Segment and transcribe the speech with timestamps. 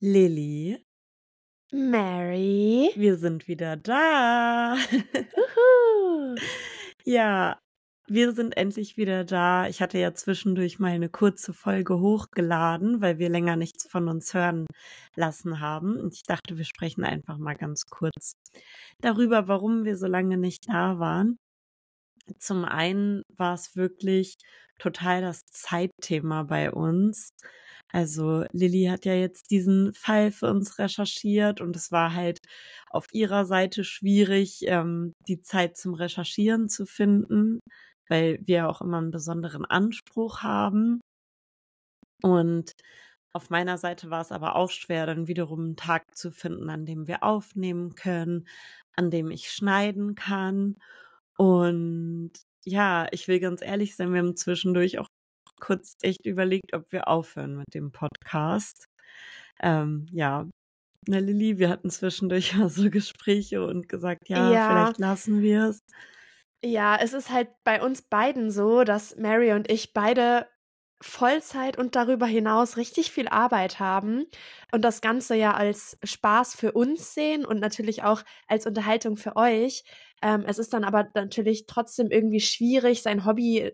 [0.00, 0.78] Lilly,
[1.72, 2.92] Mary.
[2.94, 4.76] wir sind wieder da.
[5.36, 6.36] Uhu.
[7.04, 7.58] Ja,
[8.06, 9.66] wir sind endlich wieder da.
[9.66, 14.32] Ich hatte ja zwischendurch mal eine kurze Folge hochgeladen, weil wir länger nichts von uns
[14.34, 14.66] hören
[15.16, 15.96] lassen haben.
[15.98, 18.34] Und ich dachte, wir sprechen einfach mal ganz kurz
[19.00, 21.38] darüber, warum wir so lange nicht da waren.
[22.38, 24.36] Zum einen war es wirklich
[24.78, 27.30] total das Zeitthema bei uns.
[27.90, 32.38] Also Lilly hat ja jetzt diesen Fall für uns recherchiert und es war halt
[32.90, 37.60] auf ihrer Seite schwierig, ähm, die Zeit zum Recherchieren zu finden,
[38.08, 41.00] weil wir auch immer einen besonderen Anspruch haben.
[42.22, 42.72] Und
[43.32, 46.86] auf meiner Seite war es aber auch schwer, dann wiederum einen Tag zu finden, an
[46.86, 48.48] dem wir aufnehmen können,
[48.96, 50.76] an dem ich schneiden kann.
[51.36, 52.32] Und
[52.64, 55.08] ja, ich will ganz ehrlich sein, wir haben zwischendurch auch
[55.60, 58.86] kurz echt überlegt, ob wir aufhören mit dem Podcast.
[59.62, 60.48] Ähm, ja,
[61.08, 64.58] na Lilly, wir hatten zwischendurch mal so Gespräche und gesagt, ja, Ja.
[64.60, 65.80] vielleicht lassen wir es.
[66.64, 70.46] Ja, es ist halt bei uns beiden so, dass Mary und ich beide
[71.00, 74.26] Vollzeit und darüber hinaus richtig viel Arbeit haben
[74.72, 79.36] und das Ganze ja als Spaß für uns sehen und natürlich auch als Unterhaltung für
[79.36, 79.84] euch.
[80.22, 83.70] Ähm, es ist dann aber natürlich trotzdem irgendwie schwierig, sein Hobby,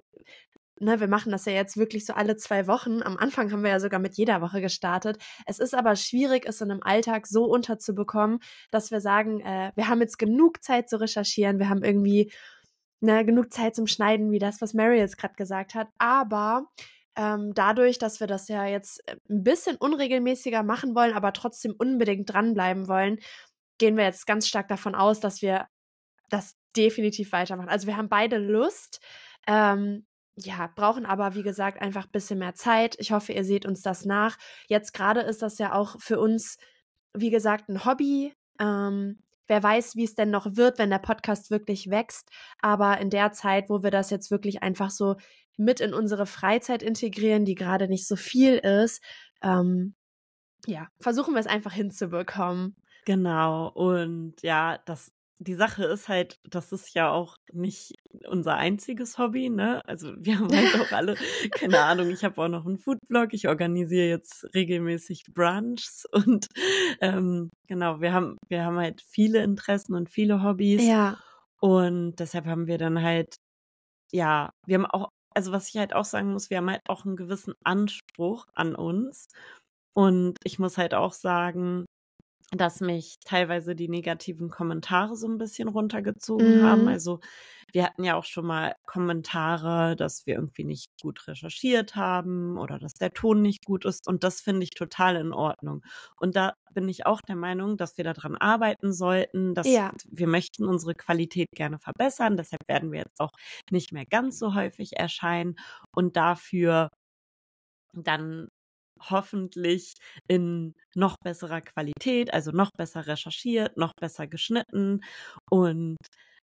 [0.81, 3.03] ne, wir machen das ja jetzt wirklich so alle zwei Wochen.
[3.03, 5.19] Am Anfang haben wir ja sogar mit jeder Woche gestartet.
[5.47, 9.89] Es ist aber schwierig, es in einem Alltag so unterzubekommen, dass wir sagen, äh, wir
[9.89, 12.33] haben jetzt genug Zeit zu recherchieren, wir haben irgendwie
[13.01, 15.89] ne, genug Zeit zum Schneiden, wie das, was Mary jetzt gerade gesagt hat.
[15.99, 16.67] Aber
[17.17, 21.75] ähm, dadurch, dass wir das ja jetzt äh, ein bisschen unregelmäßiger machen wollen, aber trotzdem
[21.79, 23.19] unbedingt dranbleiben wollen,
[23.79, 25.67] gehen wir jetzt ganz stark davon aus, dass wir
[26.31, 27.69] das definitiv weitermachen.
[27.69, 29.01] Also wir haben beide Lust,
[29.47, 32.97] ähm, ja, brauchen aber, wie gesagt, einfach ein bisschen mehr Zeit.
[32.99, 34.37] Ich hoffe, ihr seht uns das nach.
[34.69, 36.59] Jetzt gerade ist das ja auch für uns,
[37.13, 38.35] wie gesagt, ein Hobby.
[38.59, 42.31] Ähm, wer weiß, wie es denn noch wird, wenn der Podcast wirklich wächst.
[42.61, 45.17] Aber in der Zeit, wo wir das jetzt wirklich einfach so
[45.57, 49.03] mit in unsere Freizeit integrieren, die gerade nicht so viel ist,
[49.43, 49.95] ähm,
[50.67, 52.77] ja, versuchen wir es einfach hinzubekommen.
[53.05, 53.69] Genau.
[53.69, 57.95] Und ja, das, die Sache ist halt, das ist ja auch nicht
[58.29, 59.81] unser einziges Hobby, ne?
[59.87, 61.17] Also wir haben halt auch alle,
[61.53, 66.47] keine Ahnung, ich habe auch noch einen Foodblog, ich organisiere jetzt regelmäßig Brunchs und
[67.01, 70.85] ähm, genau, wir haben, wir haben halt viele Interessen und viele Hobbys.
[70.85, 71.19] Ja,
[71.61, 73.37] Und deshalb haben wir dann halt,
[74.13, 77.05] ja, wir haben auch, also was ich halt auch sagen muss, wir haben halt auch
[77.05, 79.27] einen gewissen Anspruch an uns.
[79.95, 81.87] Und ich muss halt auch sagen,
[82.57, 86.87] dass mich teilweise die negativen Kommentare so ein bisschen runtergezogen haben.
[86.87, 86.89] Mhm.
[86.89, 87.21] Also
[87.73, 92.79] wir hatten ja auch schon mal Kommentare, dass wir irgendwie nicht gut recherchiert haben oder
[92.79, 94.07] dass der Ton nicht gut ist.
[94.09, 95.83] Und das finde ich total in Ordnung.
[96.21, 99.95] Und da bin ich auch der Meinung, dass wir daran arbeiten sollten, dass Ja.
[100.09, 102.37] wir möchten unsere Qualität gerne verbessern.
[102.37, 103.33] Deshalb werden wir jetzt auch
[103.71, 105.57] nicht mehr ganz so häufig erscheinen
[105.93, 106.91] und dafür
[107.93, 108.49] dann
[109.01, 109.95] hoffentlich
[110.29, 115.01] in noch besserer Qualität, also noch besser recherchiert, noch besser geschnitten.
[115.51, 115.97] Und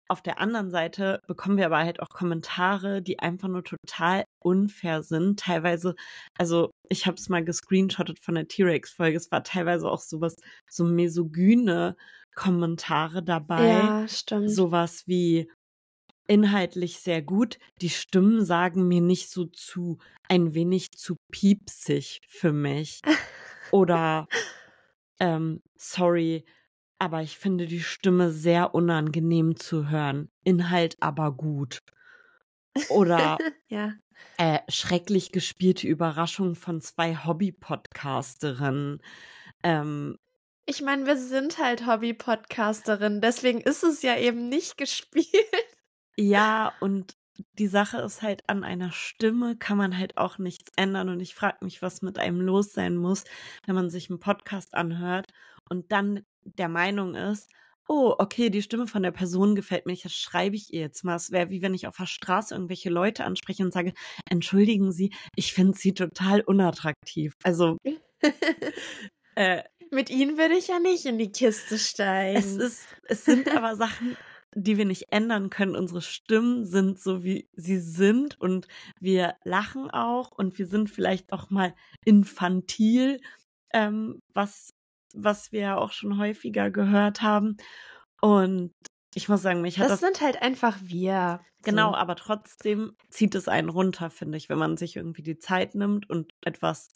[0.08, 5.02] auf der anderen Seite bekommen wir aber halt auch Kommentare, die einfach nur total unfair
[5.02, 5.38] sind.
[5.38, 5.94] Teilweise,
[6.38, 10.34] also ich habe es mal gescreenshottet von der T-Rex-Folge, es war teilweise auch sowas,
[10.68, 11.94] so misogyne
[12.34, 13.68] Kommentare dabei.
[13.68, 14.50] ja, stimmt.
[14.50, 15.50] Sowas wie
[16.28, 17.58] inhaltlich sehr gut.
[17.80, 23.00] Die Stimmen sagen mir nicht so zu, ein wenig zu piepsig für mich.
[23.72, 24.28] Oder,
[25.18, 26.44] ähm, sorry,
[26.98, 30.30] aber ich finde die Stimme sehr unangenehm zu hören.
[30.44, 31.80] Inhalt aber gut.
[32.88, 33.94] Oder ja.
[34.36, 39.00] äh, schrecklich gespielte Überraschung von zwei Hobby-Podcasterinnen.
[39.62, 40.18] Ähm,
[40.66, 45.26] Ich meine, wir sind halt Hobby-Podcasterin, deswegen ist es ja eben nicht gespielt.
[46.18, 47.16] Ja, und
[47.58, 51.08] die Sache ist halt, an einer Stimme kann man halt auch nichts ändern.
[51.08, 53.22] Und ich frage mich, was mit einem los sein muss,
[53.66, 55.26] wenn man sich einen Podcast anhört
[55.68, 57.48] und dann der Meinung ist,
[57.86, 61.04] oh, okay, die Stimme von der Person gefällt mir nicht, das schreibe ich ihr jetzt
[61.04, 61.14] mal.
[61.14, 63.94] Es wäre wie wenn ich auf der Straße irgendwelche Leute anspreche und sage,
[64.28, 67.32] entschuldigen Sie, ich finde sie total unattraktiv.
[67.44, 67.78] Also,
[69.36, 72.38] äh, Mit ihnen würde ich ja nicht in die Kiste steigen.
[72.38, 74.16] es ist, es sind aber Sachen,
[74.54, 75.76] die wir nicht ändern können.
[75.76, 78.68] Unsere Stimmen sind so, wie sie sind und
[79.00, 81.74] wir lachen auch und wir sind vielleicht auch mal
[82.04, 83.20] infantil,
[83.72, 84.70] ähm, was,
[85.14, 87.56] was wir ja auch schon häufiger gehört haben.
[88.20, 88.72] Und
[89.14, 91.40] ich muss sagen, mich hat das das, sind halt einfach wir.
[91.62, 91.96] genau, So.
[91.96, 96.08] aber trotzdem zieht es einen runter, finde ich, wenn man sich irgendwie die Zeit nimmt
[96.08, 96.88] und etwas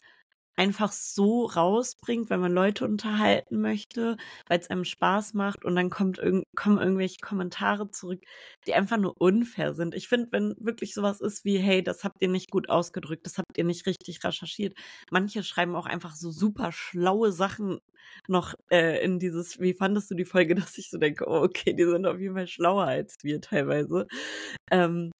[0.57, 4.17] einfach so rausbringt, wenn man Leute unterhalten möchte,
[4.49, 8.21] weil es einem Spaß macht und dann kommt irg kommen irgendwelche Kommentare zurück,
[8.67, 9.95] die einfach nur unfair sind.
[9.95, 13.39] Ich finde, wenn wirklich sowas ist wie, hey, das habt ihr nicht gut ausgedrückt, das
[13.39, 14.77] habt ihr nicht richtig recherchiert.
[15.11, 17.79] Manche schreiben auch einfach so super schlaue Sachen
[18.29, 21.75] noch äh, in dieses, wie fandest du die Folge, dass ich so denke, oh, okay,
[21.75, 24.07] die sind auf jeden Fall schlauer als wir teilweise.
[24.71, 25.13] Ähm,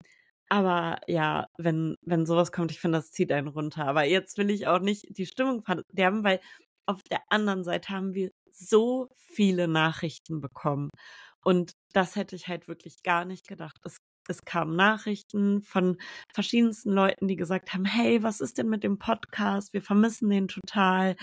[0.49, 3.85] aber ja, wenn, wenn sowas kommt, ich finde, das zieht einen runter.
[3.85, 6.39] Aber jetzt will ich auch nicht die Stimmung verderben, weil
[6.85, 10.89] auf der anderen Seite haben wir so viele Nachrichten bekommen.
[11.43, 13.77] Und das hätte ich halt wirklich gar nicht gedacht.
[13.83, 13.97] Es,
[14.27, 15.97] es kamen Nachrichten von
[16.33, 19.73] verschiedensten Leuten, die gesagt haben, hey, was ist denn mit dem Podcast?
[19.73, 21.15] Wir vermissen den total.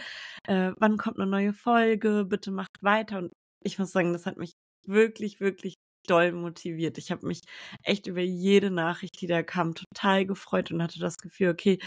[0.47, 2.27] Äh, wann kommt eine neue Folge?
[2.29, 3.19] Bitte macht weiter.
[3.19, 3.33] Und
[3.63, 4.53] ich muss sagen, das hat mich
[4.87, 5.77] wirklich, wirklich
[6.11, 6.99] doll motiviert.
[6.99, 7.43] Ich habe mich
[7.85, 11.79] echt über jede Nachricht, die da kam, total gefreut und hatte das Gefühl, okay,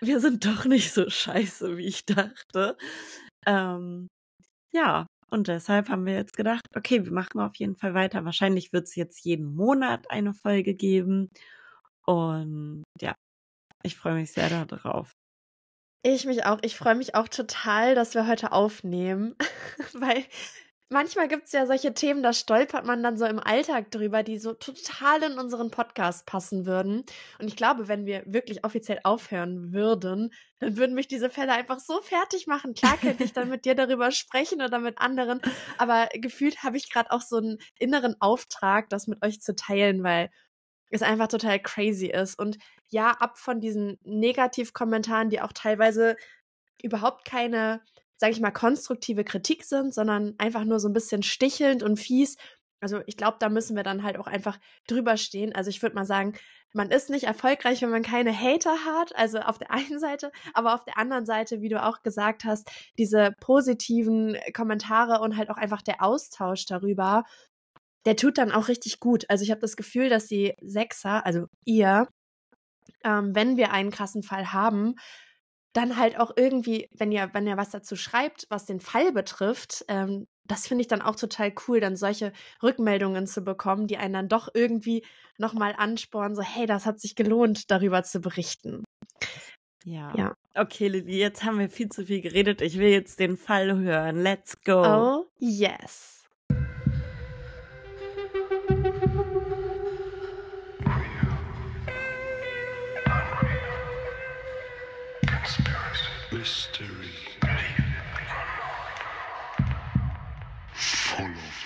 [0.00, 2.76] wir sind doch nicht so scheiße, wie ich dachte.
[3.46, 4.08] Ähm,
[4.72, 8.24] ja, und deshalb haben wir jetzt gedacht, okay, wir machen auf jeden Fall weiter.
[8.24, 11.30] Wahrscheinlich wird es jetzt jeden Monat eine Folge geben.
[12.06, 13.14] Und ja,
[13.82, 15.12] ich freue mich sehr darauf.
[16.04, 16.58] Ich mich auch.
[16.62, 19.34] Ich freue mich auch total, dass wir heute aufnehmen,
[19.92, 20.24] weil
[20.88, 24.38] Manchmal gibt es ja solche Themen, da stolpert man dann so im Alltag drüber, die
[24.38, 27.04] so total in unseren Podcast passen würden.
[27.40, 31.80] Und ich glaube, wenn wir wirklich offiziell aufhören würden, dann würden mich diese Fälle einfach
[31.80, 32.74] so fertig machen.
[32.74, 35.40] Klar könnte ich dann mit dir darüber sprechen oder mit anderen,
[35.76, 40.04] aber gefühlt habe ich gerade auch so einen inneren Auftrag, das mit euch zu teilen,
[40.04, 40.30] weil
[40.90, 42.38] es einfach total crazy ist.
[42.38, 42.58] Und
[42.90, 46.16] ja, ab von diesen Negativkommentaren, die auch teilweise
[46.80, 47.82] überhaupt keine
[48.16, 52.36] sage ich mal, konstruktive Kritik sind, sondern einfach nur so ein bisschen stichelnd und fies.
[52.80, 55.54] Also ich glaube, da müssen wir dann halt auch einfach drüber stehen.
[55.54, 56.34] Also ich würde mal sagen,
[56.72, 60.74] man ist nicht erfolgreich, wenn man keine Hater hat, also auf der einen Seite, aber
[60.74, 65.56] auf der anderen Seite, wie du auch gesagt hast, diese positiven Kommentare und halt auch
[65.56, 67.24] einfach der Austausch darüber,
[68.04, 69.24] der tut dann auch richtig gut.
[69.28, 72.08] Also ich habe das Gefühl, dass die Sechser, also ihr,
[73.04, 74.94] ähm, wenn wir einen krassen Fall haben,
[75.76, 79.84] dann halt auch irgendwie, wenn ihr, wenn ihr was dazu schreibt, was den Fall betrifft,
[79.88, 82.32] ähm, das finde ich dann auch total cool, dann solche
[82.62, 85.04] Rückmeldungen zu bekommen, die einen dann doch irgendwie
[85.38, 88.84] nochmal anspornen, so, hey, das hat sich gelohnt, darüber zu berichten.
[89.84, 90.12] Ja.
[90.16, 90.34] ja.
[90.54, 92.60] Okay, Lili, jetzt haben wir viel zu viel geredet.
[92.62, 94.22] Ich will jetzt den Fall hören.
[94.22, 94.82] Let's go.
[94.82, 96.15] Oh, yes.
[106.46, 107.10] Mystery.
[110.74, 111.56] Full of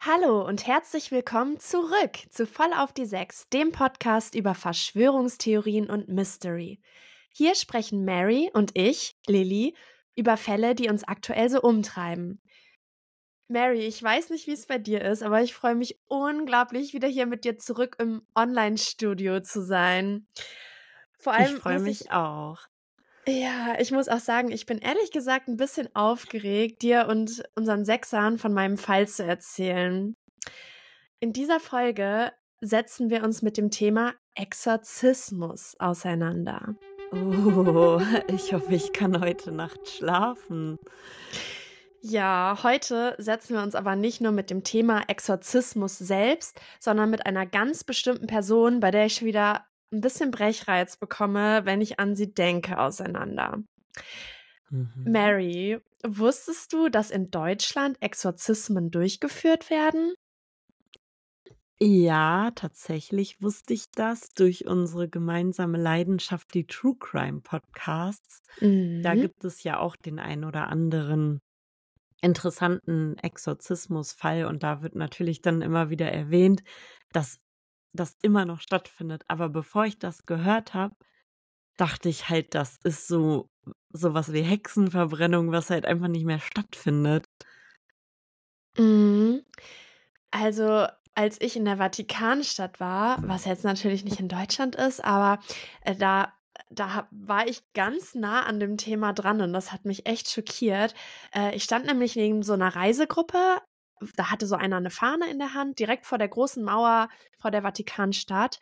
[0.00, 6.08] Hallo und herzlich willkommen zurück zu Voll auf die Sechs, dem Podcast über Verschwörungstheorien und
[6.08, 6.80] Mystery.
[7.32, 9.74] Hier sprechen Mary und ich, Lilly,
[10.16, 12.41] über Fälle, die uns aktuell so umtreiben.
[13.52, 17.08] Mary, ich weiß nicht, wie es bei dir ist, aber ich freue mich unglaublich, wieder
[17.08, 20.26] hier mit dir zurück im Online-Studio zu sein.
[21.18, 21.54] Vor allem.
[21.54, 22.58] Ich freue mich ich, auch.
[23.28, 27.84] Ja, ich muss auch sagen, ich bin ehrlich gesagt ein bisschen aufgeregt, dir und unseren
[27.84, 30.16] Sechsern von meinem Fall zu erzählen.
[31.20, 36.74] In dieser Folge setzen wir uns mit dem Thema Exorzismus auseinander.
[37.12, 40.78] Oh, ich hoffe, ich kann heute Nacht schlafen.
[42.04, 47.26] Ja, heute setzen wir uns aber nicht nur mit dem Thema Exorzismus selbst, sondern mit
[47.26, 52.16] einer ganz bestimmten Person, bei der ich wieder ein bisschen Brechreiz bekomme, wenn ich an
[52.16, 53.62] sie denke, auseinander.
[54.70, 54.90] Mhm.
[55.04, 60.14] Mary, wusstest du, dass in Deutschland Exorzismen durchgeführt werden?
[61.80, 68.42] Ja, tatsächlich wusste ich das durch unsere gemeinsame Leidenschaft, die True Crime Podcasts.
[68.60, 69.02] Mhm.
[69.04, 71.40] Da gibt es ja auch den ein oder anderen
[72.22, 76.62] interessanten Exorzismusfall und da wird natürlich dann immer wieder erwähnt,
[77.12, 77.40] dass
[77.92, 79.22] das immer noch stattfindet.
[79.28, 80.94] Aber bevor ich das gehört habe,
[81.76, 83.50] dachte ich halt, das ist so
[83.92, 87.26] sowas wie Hexenverbrennung, was halt einfach nicht mehr stattfindet.
[88.78, 89.42] Mhm.
[90.30, 95.42] Also als ich in der Vatikanstadt war, was jetzt natürlich nicht in Deutschland ist, aber
[95.82, 96.32] äh, da
[96.74, 100.94] da war ich ganz nah an dem Thema dran und das hat mich echt schockiert.
[101.34, 103.58] Äh, ich stand nämlich neben so einer Reisegruppe.
[104.16, 107.08] Da hatte so einer eine Fahne in der Hand, direkt vor der großen Mauer
[107.40, 108.58] vor der Vatikanstadt.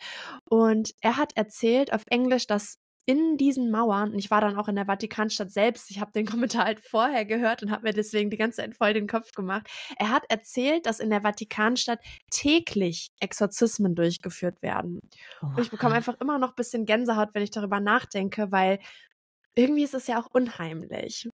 [0.49, 4.69] Und er hat erzählt auf Englisch, dass in diesen Mauern, und ich war dann auch
[4.69, 8.31] in der Vatikanstadt selbst, ich habe den Kommentar halt vorher gehört und habe mir deswegen
[8.31, 9.69] die ganze Zeit voll den Kopf gemacht.
[9.99, 15.01] Er hat erzählt, dass in der Vatikanstadt täglich Exorzismen durchgeführt werden.
[15.41, 18.79] Und ich bekomme einfach immer noch ein bisschen Gänsehaut, wenn ich darüber nachdenke, weil
[19.55, 21.29] irgendwie ist es ja auch unheimlich.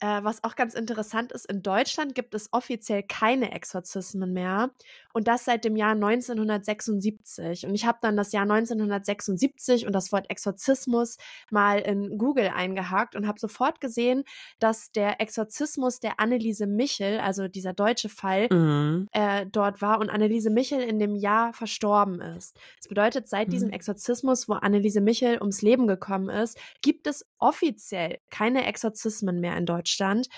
[0.00, 4.70] Äh, was auch ganz interessant ist, in Deutschland gibt es offiziell keine Exorzismen mehr
[5.14, 7.64] und das seit dem Jahr 1976.
[7.64, 11.16] Und ich habe dann das Jahr 1976 und das Wort Exorzismus
[11.50, 14.24] mal in Google eingehakt und habe sofort gesehen,
[14.58, 19.08] dass der Exorzismus der Anneliese Michel, also dieser deutsche Fall, mhm.
[19.12, 22.54] äh, dort war und Anneliese Michel in dem Jahr verstorben ist.
[22.80, 23.52] Das bedeutet, seit mhm.
[23.52, 29.56] diesem Exorzismus, wo Anneliese Michel ums Leben gekommen ist, gibt es offiziell keine Exorzismen mehr
[29.56, 29.85] in Deutschland.
[29.86, 30.28] Deutschland.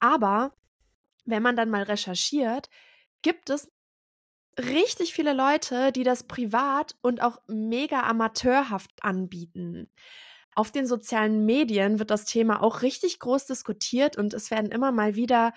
[0.00, 0.52] Aber
[1.24, 2.68] wenn man dann mal recherchiert,
[3.22, 3.70] gibt es
[4.58, 9.90] richtig viele Leute, die das privat und auch mega amateurhaft anbieten.
[10.54, 14.92] Auf den sozialen Medien wird das Thema auch richtig groß diskutiert und es werden immer
[14.92, 15.52] mal wieder,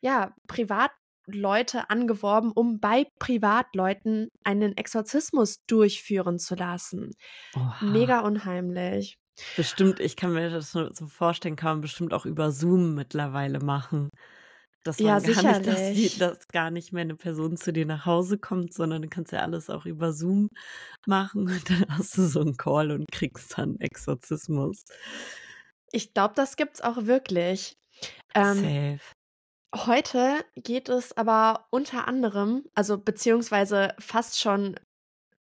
[0.00, 7.12] ja, Privatleute angeworben, um bei Privatleuten einen Exorzismus durchführen zu lassen.
[7.54, 7.84] Oha.
[7.84, 9.18] Mega unheimlich.
[9.56, 14.10] Bestimmt, ich kann mir das so vorstellen, kann man bestimmt auch über Zoom mittlerweile machen.
[14.82, 18.06] Dass man ja, gar nicht, dass, dass gar nicht mehr eine Person zu dir nach
[18.06, 20.48] Hause kommt, sondern du kannst ja alles auch über Zoom
[21.06, 24.82] machen und dann hast du so einen Call und kriegst dann Exorzismus.
[25.92, 27.74] Ich glaube, das gibt's auch wirklich.
[28.34, 29.00] Ähm, Safe.
[29.86, 34.76] Heute geht es aber unter anderem, also beziehungsweise fast schon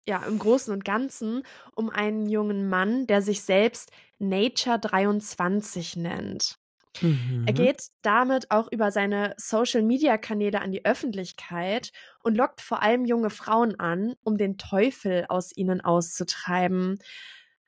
[0.06, 1.42] ja, im Großen und Ganzen
[1.74, 6.58] um einen jungen Mann, der sich selbst Nature 23 nennt.
[7.00, 7.44] Mhm.
[7.46, 11.90] Er geht damit auch über seine Social-Media-Kanäle an die Öffentlichkeit
[12.22, 16.98] und lockt vor allem junge Frauen an, um den Teufel aus ihnen auszutreiben.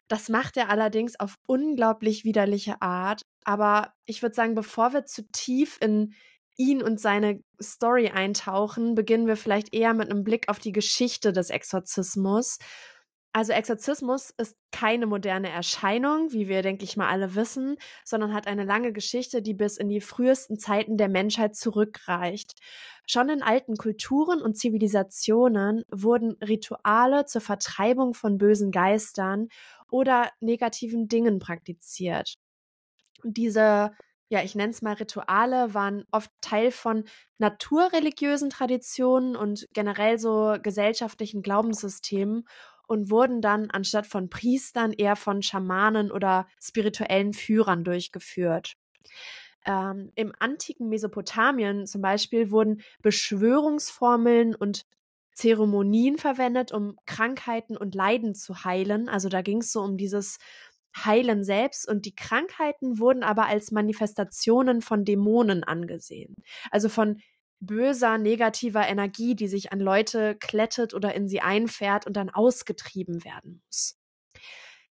[0.09, 3.23] Das macht er allerdings auf unglaublich widerliche Art.
[3.45, 6.15] Aber ich würde sagen, bevor wir zu tief in
[6.57, 11.33] ihn und seine Story eintauchen, beginnen wir vielleicht eher mit einem Blick auf die Geschichte
[11.33, 12.59] des Exorzismus.
[13.37, 18.47] Also Exorzismus ist keine moderne Erscheinung, wie wir, denke ich mal, alle wissen, sondern hat
[18.47, 22.55] eine lange Geschichte, die bis in die frühesten Zeiten der Menschheit zurückreicht.
[23.07, 29.49] Schon in alten Kulturen und Zivilisationen wurden Rituale zur Vertreibung von bösen Geistern
[29.91, 32.37] oder negativen Dingen praktiziert.
[33.23, 33.91] Diese
[34.29, 37.05] ja, ich nenne es mal Rituale, waren oft Teil von
[37.39, 42.45] naturreligiösen Traditionen und generell so gesellschaftlichen Glaubenssystemen
[42.89, 48.75] und wurden dann anstatt von Priestern eher von Schamanen oder spirituellen Führern durchgeführt.
[49.65, 54.87] Ähm, Im antiken Mesopotamien zum Beispiel wurden Beschwörungsformeln und
[55.37, 59.09] Zeremonien verwendet, um Krankheiten und Leiden zu heilen.
[59.09, 60.39] Also da ging es so um dieses
[61.05, 66.35] Heilen selbst und die Krankheiten wurden aber als Manifestationen von Dämonen angesehen.
[66.71, 67.21] Also von
[67.61, 73.25] böser, negativer Energie, die sich an Leute klettet oder in sie einfährt und dann ausgetrieben
[73.25, 73.97] werden muss.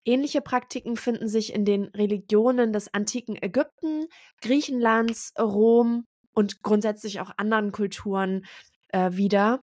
[0.04, 4.06] Ähnliche Praktiken finden sich in den Religionen des antiken Ägypten,
[4.40, 8.46] Griechenlands, Rom und grundsätzlich auch anderen Kulturen
[8.88, 9.60] äh, wieder.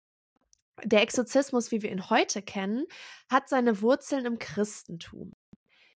[0.83, 2.85] Der Exorzismus, wie wir ihn heute kennen,
[3.29, 5.31] hat seine Wurzeln im Christentum.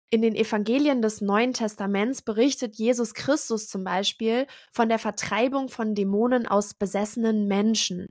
[0.09, 5.95] In den Evangelien des Neuen Testaments berichtet Jesus Christus zum Beispiel von der Vertreibung von
[5.95, 8.07] Dämonen aus besessenen Menschen.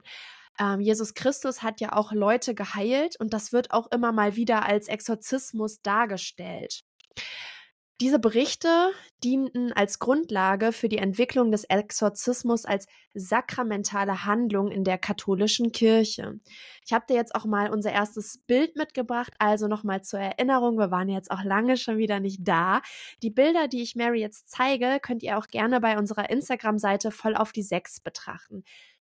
[0.58, 4.64] Ähm, Jesus Christus hat ja auch Leute geheilt und das wird auch immer mal wieder
[4.64, 6.82] als Exorzismus dargestellt.
[8.00, 8.90] Diese Berichte
[9.22, 16.40] dienten als Grundlage für die Entwicklung des Exorzismus als sakramentale Handlung in der katholischen Kirche.
[16.84, 20.90] Ich habe dir jetzt auch mal unser erstes Bild mitgebracht, also nochmal zur Erinnerung, wir
[20.90, 22.80] waren jetzt auch lange schon wieder nicht da.
[23.22, 27.36] Die Bilder, die ich Mary jetzt zeige, könnt ihr auch gerne bei unserer Instagram-Seite voll
[27.36, 28.64] auf die sechs betrachten.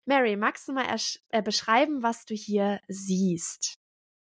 [0.07, 0.87] Mary, magst du mal
[1.29, 3.82] äh, beschreiben, was du hier siehst?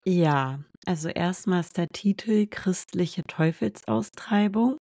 [0.09, 4.77] Ja, also erstmal ist der Titel Christliche Teufelsaustreibung.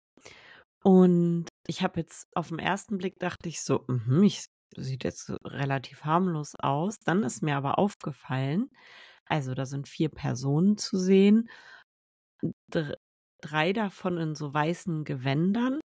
[0.83, 4.47] Und ich habe jetzt auf den ersten Blick dachte ich so, mhm, ich,
[4.77, 6.97] sieht jetzt relativ harmlos aus.
[7.05, 8.71] Dann ist mir aber aufgefallen,
[9.27, 11.51] also da sind vier Personen zu sehen,
[13.43, 15.81] drei davon in so weißen Gewändern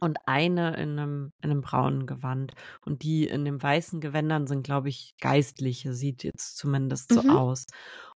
[0.00, 2.52] und eine in einem, in einem braunen Gewand.
[2.84, 7.30] Und die in den weißen Gewändern sind, glaube ich, Geistliche, sieht jetzt zumindest so mhm.
[7.30, 7.66] aus.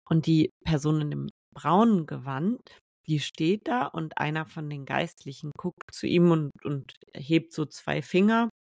[0.05, 2.61] Und die Person in dem braunen Gewand,
[3.07, 7.65] die steht da und einer von den Geistlichen guckt zu ihm und, und hebt so
[7.65, 8.51] zwei Finger.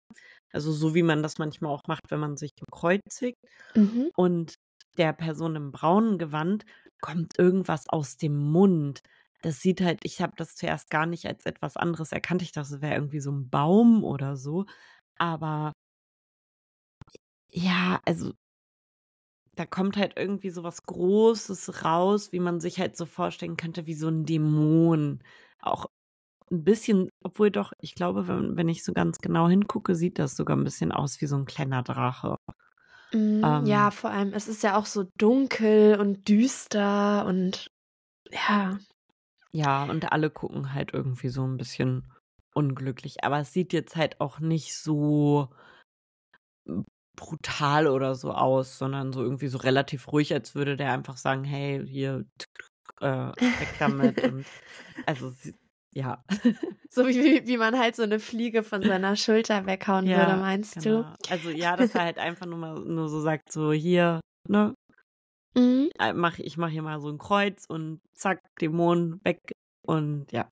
[0.52, 3.36] Also so wie man das manchmal auch macht, wenn man sich bekreuzigt.
[3.74, 4.10] Mhm.
[4.16, 4.54] Und
[4.96, 6.64] der Person im braunen Gewand
[7.00, 9.00] kommt irgendwas aus dem Mund.
[9.42, 12.42] Das sieht halt, ich habe das zuerst gar nicht als etwas anderes erkannt.
[12.42, 14.66] Ich dachte, es wäre irgendwie so ein Baum oder so.
[15.18, 15.72] Aber
[17.50, 18.32] ja, also
[19.54, 23.86] da kommt halt irgendwie so was Großes raus, wie man sich halt so vorstellen könnte,
[23.86, 25.20] wie so ein Dämon.
[25.60, 25.86] Auch
[26.50, 30.36] ein bisschen, obwohl doch, ich glaube, wenn, wenn ich so ganz genau hingucke, sieht das
[30.36, 32.36] sogar ein bisschen aus wie so ein kleiner Drache.
[33.12, 37.70] Mm, ähm, ja, vor allem, es ist ja auch so dunkel und düster und
[38.30, 38.78] ja.
[39.50, 42.10] Ja, und alle gucken halt irgendwie so ein bisschen
[42.54, 43.24] unglücklich.
[43.24, 45.48] Aber es sieht jetzt halt auch nicht so
[47.16, 51.44] brutal oder so aus, sondern so irgendwie so relativ ruhig, als würde der einfach sagen,
[51.44, 52.24] hey, hier,
[53.00, 54.22] äh, weg damit.
[54.32, 54.46] und,
[55.06, 55.32] also,
[55.94, 56.24] ja.
[56.90, 60.82] So wie, wie man halt so eine Fliege von seiner Schulter weghauen ja, würde, meinst
[60.82, 61.02] genau.
[61.02, 61.30] du?
[61.30, 64.72] Also ja, dass er halt einfach nur mal nur so sagt, so hier, ne?
[65.58, 65.90] Mhm.
[65.98, 69.40] Äh, mach, ich mache hier mal so ein Kreuz und zack, Dämon weg
[69.82, 70.50] und ja.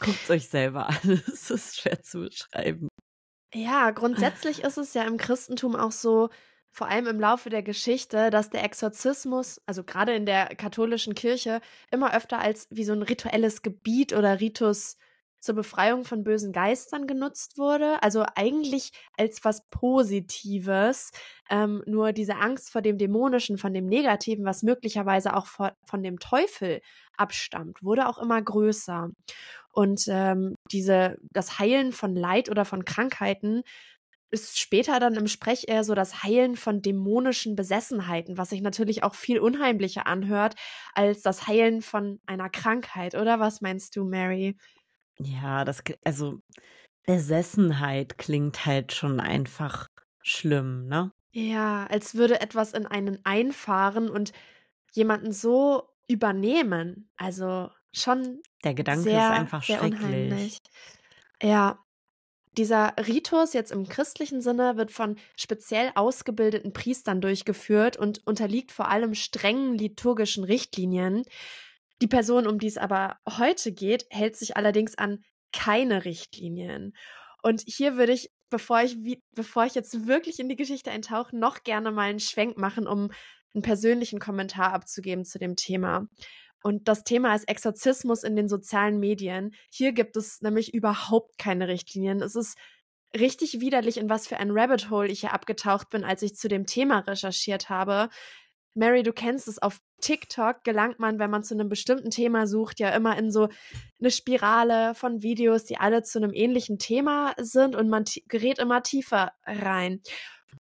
[0.00, 1.22] Guckt euch selber an.
[1.32, 2.88] Es ist schwer zu beschreiben.
[3.54, 6.30] Ja, grundsätzlich ist es ja im Christentum auch so,
[6.74, 11.60] vor allem im Laufe der Geschichte, dass der Exorzismus, also gerade in der katholischen Kirche,
[11.90, 14.96] immer öfter als wie so ein rituelles Gebiet oder Ritus
[15.42, 18.02] zur Befreiung von bösen Geistern genutzt wurde.
[18.02, 21.10] Also eigentlich als was Positives.
[21.50, 26.02] Ähm, nur diese Angst vor dem Dämonischen, von dem Negativen, was möglicherweise auch vor, von
[26.02, 26.80] dem Teufel
[27.16, 29.10] abstammt, wurde auch immer größer.
[29.72, 33.62] Und ähm, diese, das Heilen von Leid oder von Krankheiten
[34.30, 39.02] ist später dann im Sprech eher so das Heilen von dämonischen Besessenheiten, was sich natürlich
[39.02, 40.54] auch viel unheimlicher anhört
[40.94, 44.56] als das Heilen von einer Krankheit, oder was meinst du, Mary?
[45.24, 46.40] Ja, das, also
[47.06, 49.86] Besessenheit klingt halt schon einfach
[50.22, 51.10] schlimm, ne?
[51.32, 54.32] Ja, als würde etwas in einen einfahren und
[54.92, 57.10] jemanden so übernehmen.
[57.16, 58.42] Also schon.
[58.64, 59.94] Der Gedanke sehr, ist einfach schrecklich.
[59.94, 60.58] Unheimlich.
[61.42, 61.78] Ja,
[62.58, 68.88] dieser Ritus jetzt im christlichen Sinne wird von speziell ausgebildeten Priestern durchgeführt und unterliegt vor
[68.88, 71.24] allem strengen liturgischen Richtlinien.
[72.02, 76.96] Die Person, um die es aber heute geht, hält sich allerdings an keine Richtlinien.
[77.44, 78.96] Und hier würde ich, bevor ich,
[79.36, 83.12] bevor ich jetzt wirklich in die Geschichte eintauche, noch gerne mal einen Schwenk machen, um
[83.54, 86.08] einen persönlichen Kommentar abzugeben zu dem Thema.
[86.64, 89.54] Und das Thema ist Exorzismus in den sozialen Medien.
[89.70, 92.20] Hier gibt es nämlich überhaupt keine Richtlinien.
[92.20, 92.58] Es ist
[93.16, 96.48] richtig widerlich, in was für ein Rabbit Hole ich hier abgetaucht bin, als ich zu
[96.48, 98.08] dem Thema recherchiert habe.
[98.74, 102.80] Mary, du kennst es, auf TikTok gelangt man, wenn man zu einem bestimmten Thema sucht,
[102.80, 103.48] ja immer in so
[104.00, 108.82] eine Spirale von Videos, die alle zu einem ähnlichen Thema sind und man gerät immer
[108.82, 110.00] tiefer rein.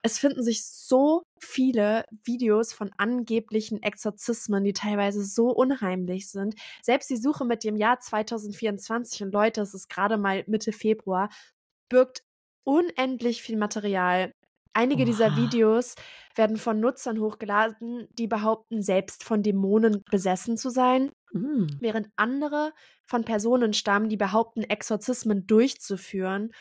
[0.01, 6.55] Es finden sich so viele Videos von angeblichen Exorzismen, die teilweise so unheimlich sind.
[6.81, 11.29] Selbst die Suche mit dem Jahr 2024 und Leute, es ist gerade mal Mitte Februar,
[11.89, 12.23] birgt
[12.63, 14.31] unendlich viel Material.
[14.73, 15.05] Einige Oha.
[15.05, 15.95] dieser Videos
[16.35, 21.67] werden von Nutzern hochgeladen, die behaupten, selbst von Dämonen besessen zu sein, mhm.
[21.79, 22.73] während andere
[23.05, 26.51] von Personen stammen, die behaupten, Exorzismen durchzuführen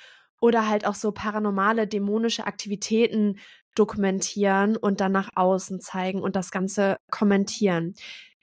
[0.41, 3.39] oder halt auch so paranormale, dämonische Aktivitäten
[3.75, 7.95] dokumentieren und dann nach außen zeigen und das Ganze kommentieren.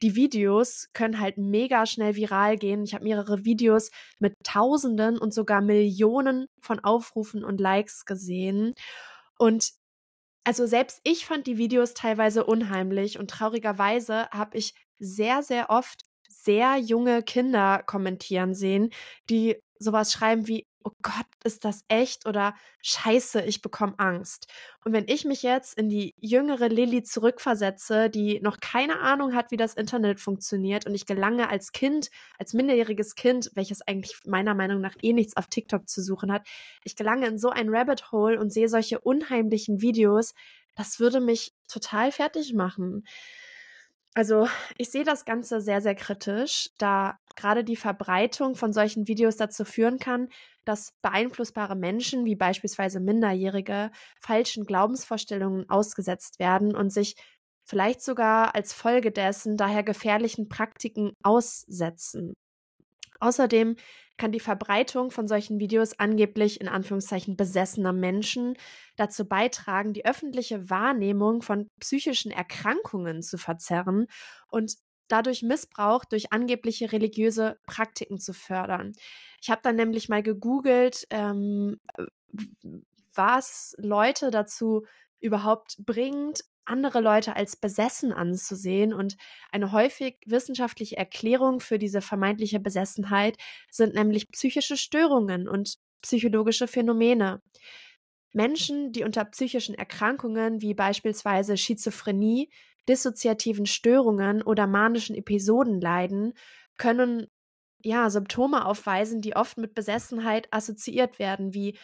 [0.02, 2.84] Die Videos können halt mega schnell viral gehen.
[2.84, 8.73] Ich habe mehrere Videos mit Tausenden und sogar Millionen von Aufrufen und Likes gesehen.
[9.38, 9.72] Und
[10.46, 16.02] also selbst ich fand die Videos teilweise unheimlich und traurigerweise habe ich sehr, sehr oft
[16.30, 18.91] sehr junge Kinder kommentieren sehen,
[19.30, 24.48] die sowas schreiben wie, oh Gott, ist das echt oder scheiße, ich bekomme Angst.
[24.84, 29.52] Und wenn ich mich jetzt in die jüngere Lilly zurückversetze, die noch keine Ahnung hat,
[29.52, 34.56] wie das Internet funktioniert und ich gelange als Kind, als minderjähriges Kind, welches eigentlich meiner
[34.56, 36.48] Meinung nach eh nichts auf TikTok zu suchen hat,
[36.84, 40.34] ich gelange in so ein Rabbit Hole und sehe solche unheimlichen Videos,
[40.76, 43.06] das würde mich total fertig machen.
[44.15, 49.38] Also ich sehe das Ganze sehr, sehr kritisch, da gerade die Verbreitung von solchen Videos
[49.38, 50.30] dazu führen kann,
[50.65, 57.15] dass beeinflussbare Menschen, wie beispielsweise Minderjährige, falschen Glaubensvorstellungen ausgesetzt werden und sich
[57.65, 62.34] vielleicht sogar als Folge dessen daher gefährlichen Praktiken aussetzen.
[63.19, 63.76] Außerdem
[64.17, 68.56] kann die Verbreitung von solchen Videos angeblich in Anführungszeichen besessener Menschen
[68.95, 74.08] dazu beitragen, die öffentliche Wahrnehmung von psychischen Erkrankungen zu verzerren
[74.47, 74.76] und
[75.08, 78.93] dadurch Missbrauch durch angebliche religiöse Praktiken zu fördern.
[79.44, 81.82] Ich habe dann nämlich mal gegoogelt, ähm,
[83.14, 84.86] was Leute dazu
[85.20, 88.94] überhaupt bringt, andere Leute als besessen anzusehen.
[88.94, 89.18] Und
[89.52, 93.36] eine häufig wissenschaftliche Erklärung für diese vermeintliche Besessenheit
[93.70, 97.42] sind nämlich psychische Störungen und psychologische Phänomene.
[98.32, 102.50] Menschen, die unter psychischen Erkrankungen wie beispielsweise Schizophrenie,
[102.88, 106.34] dissoziativen Störungen oder manischen Episoden leiden,
[106.78, 107.28] können
[107.84, 111.78] ja Symptome aufweisen, die oft mit Besessenheit assoziiert werden, wie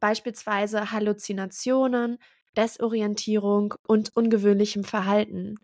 [0.00, 2.18] beispielsweise Halluzinationen,
[2.56, 5.56] Desorientierung und ungewöhnlichem Verhalten.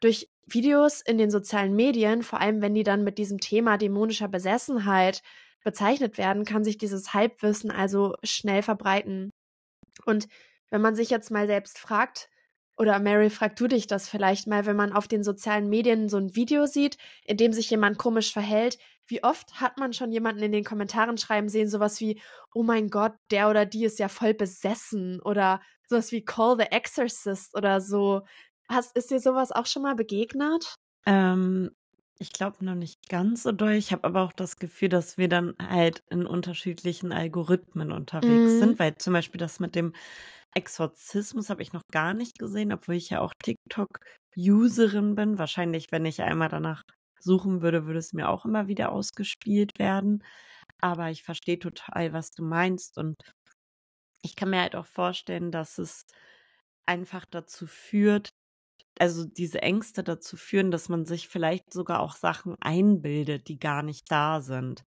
[0.00, 4.28] Durch Videos in den sozialen Medien, vor allem wenn die dann mit diesem Thema dämonischer
[4.28, 5.22] Besessenheit
[5.62, 9.30] bezeichnet werden, kann sich dieses Halbwissen also schnell verbreiten.
[10.04, 10.26] Und
[10.70, 12.28] wenn man sich jetzt mal selbst fragt,
[12.78, 16.16] oder Mary, frag du dich das vielleicht mal, wenn man auf den sozialen Medien so
[16.16, 18.78] ein Video sieht, in dem sich jemand komisch verhält,
[19.12, 22.20] wie oft hat man schon jemanden in den Kommentaren schreiben sehen, sowas wie,
[22.54, 26.64] oh mein Gott, der oder die ist ja voll besessen oder sowas wie Call the
[26.64, 28.22] Exorcist oder so.
[28.70, 30.76] Hast, ist dir sowas auch schon mal begegnet?
[31.04, 31.70] Ähm,
[32.18, 33.72] ich glaube noch nicht ganz so doll.
[33.72, 38.58] Ich habe aber auch das Gefühl, dass wir dann halt in unterschiedlichen Algorithmen unterwegs mhm.
[38.60, 39.92] sind, weil zum Beispiel das mit dem
[40.54, 45.36] Exorzismus habe ich noch gar nicht gesehen, obwohl ich ja auch TikTok-Userin bin.
[45.36, 46.82] Wahrscheinlich, wenn ich einmal danach
[47.22, 50.24] suchen würde, würde es mir auch immer wieder ausgespielt werden.
[50.80, 52.98] Aber ich verstehe total, was du meinst.
[52.98, 53.16] Und
[54.22, 56.06] ich kann mir halt auch vorstellen, dass es
[56.86, 58.30] einfach dazu führt,
[58.98, 63.82] also diese Ängste dazu führen, dass man sich vielleicht sogar auch Sachen einbildet, die gar
[63.82, 64.84] nicht da sind.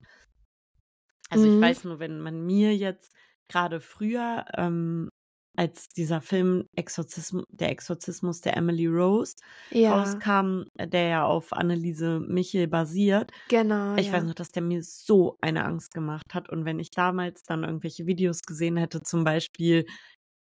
[1.30, 1.56] Also mhm.
[1.56, 3.14] ich weiß nur, wenn man mir jetzt
[3.48, 5.10] gerade früher ähm,
[5.56, 9.36] als dieser Film Exorzismus, der Exorzismus der Emily Rose
[9.72, 9.96] ja.
[9.96, 13.32] rauskam, der ja auf Anneliese Michel basiert.
[13.50, 13.96] Genau.
[13.96, 14.14] Ich ja.
[14.14, 16.50] weiß noch, dass der mir so eine Angst gemacht hat.
[16.50, 19.86] Und wenn ich damals dann irgendwelche Videos gesehen hätte, zum Beispiel,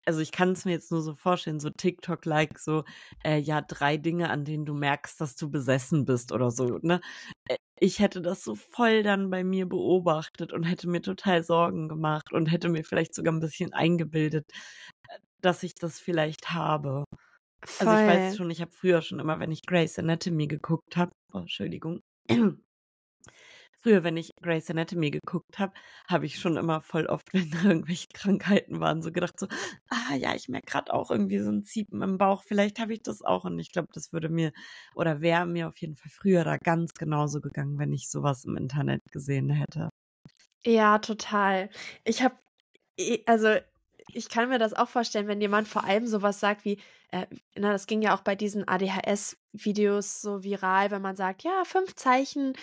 [0.06, 2.84] also ich kann es mir jetzt nur so vorstellen, so TikTok-like, so,
[3.24, 7.02] äh, ja, drei Dinge, an denen du merkst, dass du besessen bist oder so, ne?
[7.48, 11.90] Äh, ich hätte das so voll dann bei mir beobachtet und hätte mir total Sorgen
[11.90, 14.50] gemacht und hätte mir vielleicht sogar ein bisschen eingebildet,
[15.42, 17.04] dass ich das vielleicht habe.
[17.64, 17.88] Voll.
[17.88, 21.12] Also ich weiß schon, ich habe früher schon immer, wenn ich Grey's Anatomy geguckt habe,
[21.34, 22.02] oh, Entschuldigung,
[23.86, 25.72] früher, wenn ich Grey's Anatomy geguckt habe,
[26.08, 29.48] habe ich schon immer voll oft, wenn da irgendwelche Krankheiten waren, so gedacht, so,
[29.90, 33.04] ah ja, ich merke gerade auch irgendwie so ein Ziepen im Bauch, vielleicht habe ich
[33.04, 33.44] das auch.
[33.46, 34.54] Und ich glaube, das würde mir
[34.96, 38.58] oder wäre mir auf jeden Fall früher da ganz genauso gegangen, wenn ich sowas im
[38.58, 39.90] Internet gesehen hätte.
[40.66, 41.70] Ja, total.
[42.06, 42.36] Ich habe,
[43.28, 43.56] also
[44.14, 46.80] ich kann mir das auch vorstellen, wenn jemand vor allem sowas sagt wie,
[47.12, 51.64] äh, na, das ging ja auch bei diesen ADHS-Videos so viral, wenn man sagt, ja,
[51.66, 52.54] fünf Zeichen,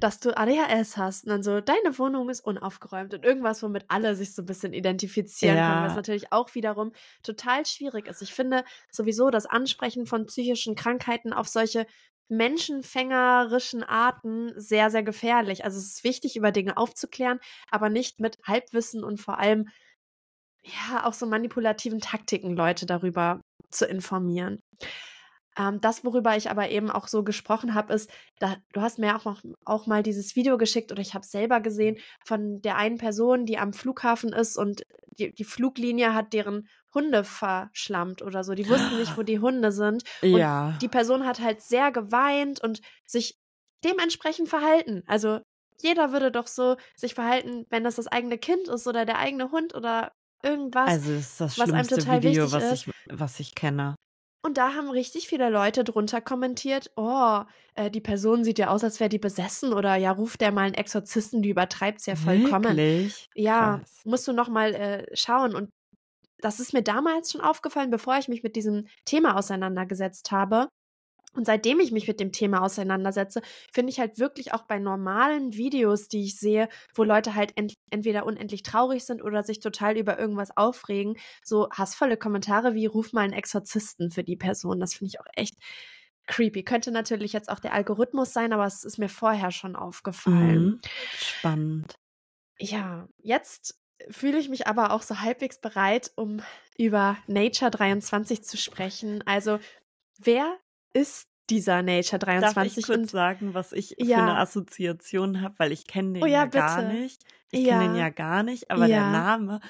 [0.00, 1.24] dass du ADHS hast.
[1.24, 4.72] Und dann so, deine Wohnung ist unaufgeräumt und irgendwas, womit alle sich so ein bisschen
[4.72, 5.72] identifizieren ja.
[5.72, 8.22] können, was natürlich auch wiederum total schwierig ist.
[8.22, 11.86] Ich finde sowieso das Ansprechen von psychischen Krankheiten auf solche
[12.28, 15.64] menschenfängerischen Arten sehr, sehr gefährlich.
[15.64, 17.38] Also es ist wichtig, über Dinge aufzuklären,
[17.70, 19.68] aber nicht mit Halbwissen und vor allem
[20.62, 24.60] ja, auch so manipulativen Taktiken Leute darüber zu informieren.
[25.58, 29.16] Ähm, das, worüber ich aber eben auch so gesprochen habe, ist, da, du hast mir
[29.16, 32.76] auch, noch, auch mal dieses Video geschickt oder ich habe es selber gesehen von der
[32.76, 34.82] einen Person, die am Flughafen ist und
[35.18, 38.54] die, die Fluglinie hat deren Hunde verschlammt oder so.
[38.54, 40.04] Die wussten nicht, wo die Hunde sind.
[40.22, 40.76] Und ja.
[40.80, 43.38] die Person hat halt sehr geweint und sich
[43.84, 45.02] dementsprechend verhalten.
[45.06, 45.40] Also
[45.80, 49.50] jeder würde doch so sich verhalten, wenn das das eigene Kind ist oder der eigene
[49.50, 50.12] Hund oder
[50.42, 52.86] irgendwas, also ist das was einem total Video, was ist.
[52.86, 53.96] Ich, was ich kenne.
[54.44, 57.42] Und da haben richtig viele Leute drunter kommentiert, oh,
[57.74, 60.62] äh, die Person sieht ja aus, als wäre die besessen oder ja, ruft der mal
[60.62, 62.76] einen Exorzisten, die übertreibt es ja vollkommen.
[62.76, 63.28] Wirklich?
[63.36, 64.00] Ja, Krass.
[64.04, 65.54] musst du noch mal äh, schauen.
[65.54, 65.70] Und
[66.38, 70.68] das ist mir damals schon aufgefallen, bevor ich mich mit diesem Thema auseinandergesetzt habe.
[71.34, 73.40] Und seitdem ich mich mit dem Thema auseinandersetze,
[73.72, 77.74] finde ich halt wirklich auch bei normalen Videos, die ich sehe, wo Leute halt ent
[77.90, 83.12] entweder unendlich traurig sind oder sich total über irgendwas aufregen, so hassvolle Kommentare wie ruf
[83.12, 84.80] mal einen Exorzisten für die Person.
[84.80, 85.54] Das finde ich auch echt
[86.26, 86.62] creepy.
[86.62, 90.64] Könnte natürlich jetzt auch der Algorithmus sein, aber es ist mir vorher schon aufgefallen.
[90.64, 90.80] Mhm.
[91.16, 91.94] Spannend.
[92.58, 93.78] Ja, jetzt
[94.10, 96.42] fühle ich mich aber auch so halbwegs bereit, um
[96.76, 99.22] über Nature 23 zu sprechen.
[99.26, 99.58] Also,
[100.18, 100.56] wer
[100.92, 102.54] ist dieser Nature 23.
[102.54, 104.18] Darf ich kurz sagen, was ich ja.
[104.18, 107.22] für eine Assoziation habe, weil ich kenne den oh, ja, ja gar nicht.
[107.50, 107.78] Ich ja.
[107.78, 109.60] kenne den ja gar nicht, aber der Name,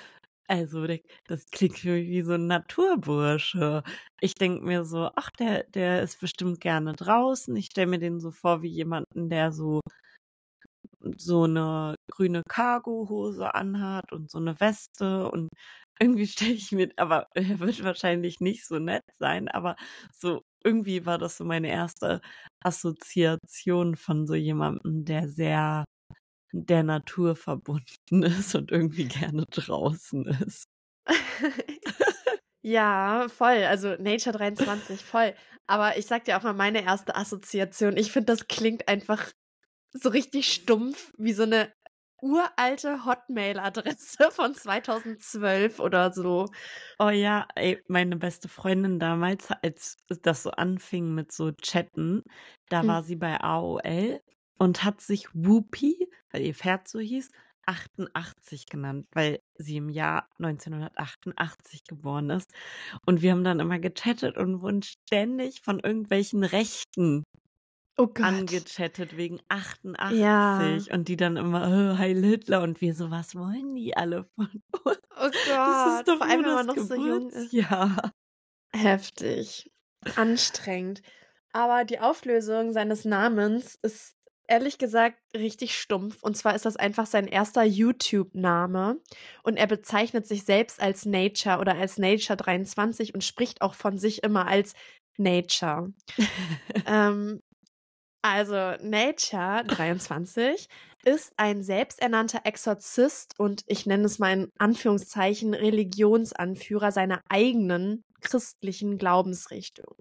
[0.47, 0.87] also
[1.27, 3.83] das klingt wie so ein Naturbursche.
[4.21, 7.57] Ich denke mir so, ach, der, der ist bestimmt gerne draußen.
[7.57, 9.81] Ich stelle mir den so vor wie jemanden, der so
[11.17, 15.49] so eine grüne Cargohose anhat und so eine Weste und
[16.01, 19.77] irgendwie stelle ich mir, aber er wird wahrscheinlich nicht so nett sein, aber
[20.15, 22.21] so irgendwie war das so meine erste
[22.63, 25.85] Assoziation von so jemandem, der sehr
[26.53, 30.65] der Natur verbunden ist und irgendwie gerne draußen ist.
[32.63, 33.65] ja, voll.
[33.65, 35.35] Also Nature 23, voll.
[35.67, 37.97] Aber ich sag dir auch mal meine erste Assoziation.
[37.97, 39.33] Ich finde, das klingt einfach
[39.95, 41.73] so richtig stumpf, wie so eine
[42.23, 46.47] uralte Hotmail-Adresse von 2012 oder so.
[46.99, 52.23] Oh ja, ey, meine beste Freundin damals, als das so anfing mit so Chatten,
[52.69, 52.89] da hm.
[52.89, 54.21] war sie bei AOL
[54.59, 57.31] und hat sich Whoopi, weil ihr Pferd so hieß,
[57.67, 62.53] 88 genannt, weil sie im Jahr 1988 geboren ist.
[63.07, 67.25] Und wir haben dann immer gechattet und wurden ständig von irgendwelchen Rechten
[67.97, 70.77] oh angechattet wegen 88 ja.
[70.91, 74.47] und die dann immer oh, Heil Hitler und wir so was wollen die alle von
[74.85, 74.97] uns?
[75.11, 76.89] Oh Gott, das ist doch vor allem wenn man noch Geburt.
[76.89, 77.53] so jung ist.
[77.53, 78.13] Ja.
[78.75, 79.71] Heftig.
[80.17, 81.03] Anstrengend.
[81.53, 84.17] Aber die Auflösung seines Namens ist
[84.49, 86.23] ehrlich gesagt richtig stumpf.
[86.23, 89.01] Und zwar ist das einfach sein erster YouTube-Name.
[89.43, 93.99] Und er bezeichnet sich selbst als Nature oder als Nature 23 und spricht auch von
[93.99, 94.75] sich immer als
[95.17, 95.93] Nature.
[96.87, 97.43] ähm,
[98.23, 100.69] also Nature 23
[101.05, 108.99] ist ein selbsternannter Exorzist und ich nenne es mal in Anführungszeichen Religionsanführer seiner eigenen christlichen
[108.99, 109.97] Glaubensrichtung.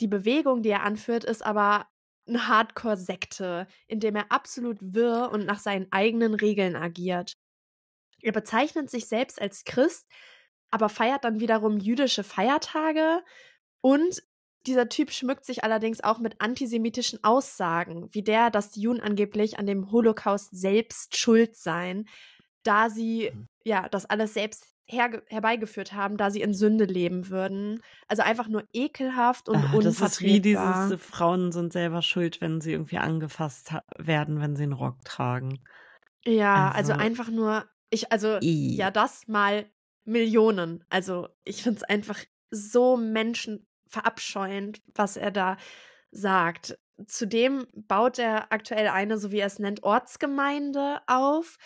[0.00, 1.86] Die Bewegung, die er anführt, ist aber
[2.26, 7.34] eine Hardcore-Sekte, in dem er absolut wirr und nach seinen eigenen Regeln agiert.
[8.20, 10.06] Er bezeichnet sich selbst als Christ,
[10.70, 13.22] aber feiert dann wiederum jüdische Feiertage
[13.80, 14.22] und
[14.66, 19.58] dieser Typ schmückt sich allerdings auch mit antisemitischen Aussagen, wie der, dass die Juden angeblich
[19.58, 22.08] an dem Holocaust selbst schuld seien,
[22.62, 23.48] da sie mhm.
[23.64, 27.82] ja das alles selbst her herbeigeführt haben, da sie in Sünde leben würden.
[28.06, 32.60] Also einfach nur ekelhaft und ah, Das ist wie dieses, Frauen sind selber schuld, wenn
[32.60, 35.60] sie irgendwie angefasst werden, wenn sie einen Rock tragen.
[36.26, 38.76] Ja, also, also einfach nur, ich, also, I.
[38.76, 39.66] ja, das mal
[40.04, 40.84] Millionen.
[40.90, 42.18] Also ich finde es einfach
[42.50, 45.56] so Menschen, verabscheuend, was er da
[46.10, 46.78] sagt.
[47.06, 51.56] Zudem baut er aktuell eine, so wie er es nennt, Ortsgemeinde auf,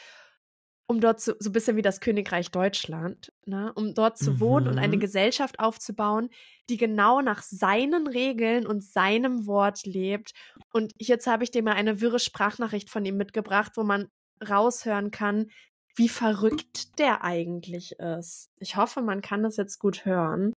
[0.87, 4.41] um dort zu, so ein bisschen wie das Königreich Deutschland, ne, um dort zu mhm.
[4.41, 5.01] wohnen und eine mhm.
[5.01, 6.31] Gesellschaft aufzubauen,
[6.71, 10.33] die genau nach seinen Regeln und seinem Wort lebt.
[10.73, 14.09] Und jetzt habe ich dir mal eine wirre Sprachnachricht von ihm mitgebracht, wo man
[14.49, 15.51] raushören kann,
[15.95, 18.51] wie verrückt der eigentlich ist.
[18.59, 20.55] Ich hoffe, man kann das jetzt gut hören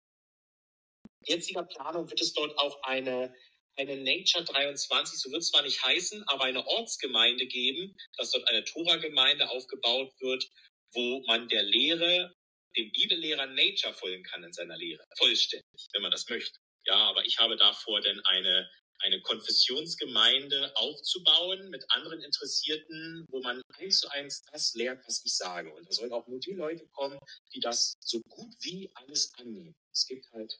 [1.25, 3.33] jetziger Planung wird es dort auch eine,
[3.77, 8.47] eine Nature 23, so wird es zwar nicht heißen, aber eine Ortsgemeinde geben, dass dort
[8.49, 10.49] eine Tora-Gemeinde aufgebaut wird,
[10.93, 12.33] wo man der Lehre,
[12.77, 15.03] dem Bibellehrer Nature folgen kann in seiner Lehre.
[15.17, 16.59] Vollständig, wenn man das möchte.
[16.85, 23.61] Ja, aber ich habe davor denn eine, eine Konfessionsgemeinde aufzubauen mit anderen Interessierten, wo man
[23.77, 25.73] eins zu eins das lehrt, was ich sage.
[25.73, 27.19] Und da sollen auch nur die Leute kommen,
[27.53, 29.75] die das so gut wie alles annehmen.
[29.91, 30.53] Es gibt halt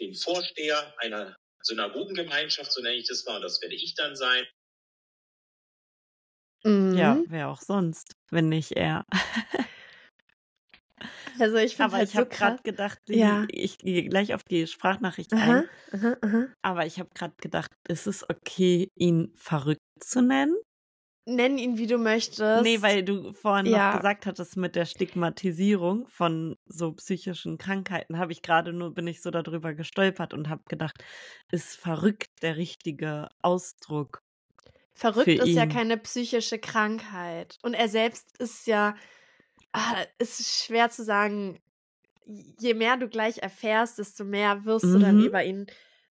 [0.00, 4.46] den Vorsteher einer Synagogengemeinschaft, so nenne ich das mal, und das werde ich dann sein.
[6.64, 6.96] Mhm.
[6.96, 9.04] Ja, wer auch sonst, wenn nicht er.
[11.38, 13.44] Also ich finde halt ich habe gerade gedacht, ja.
[13.50, 15.68] ich gehe gleich auf die Sprachnachricht aha, ein.
[15.92, 16.46] Aha, aha.
[16.62, 20.56] Aber ich habe gerade gedacht, ist es okay, ihn verrückt zu nennen?
[21.28, 22.62] Nenn ihn, wie du möchtest.
[22.62, 23.90] Nee, weil du vorhin ja.
[23.90, 29.08] noch gesagt hattest mit der Stigmatisierung von so psychischen Krankheiten, habe ich gerade nur, bin
[29.08, 31.02] ich so darüber gestolpert und habe gedacht,
[31.50, 34.22] ist verrückt der richtige Ausdruck.
[34.94, 35.56] Verrückt ist ihn.
[35.56, 37.58] ja keine psychische Krankheit.
[37.62, 38.94] Und er selbst ist ja,
[39.72, 41.58] ah, ist schwer zu sagen,
[42.24, 44.92] je mehr du gleich erfährst, desto mehr wirst mhm.
[44.92, 45.24] du dann mhm.
[45.24, 45.66] über ihn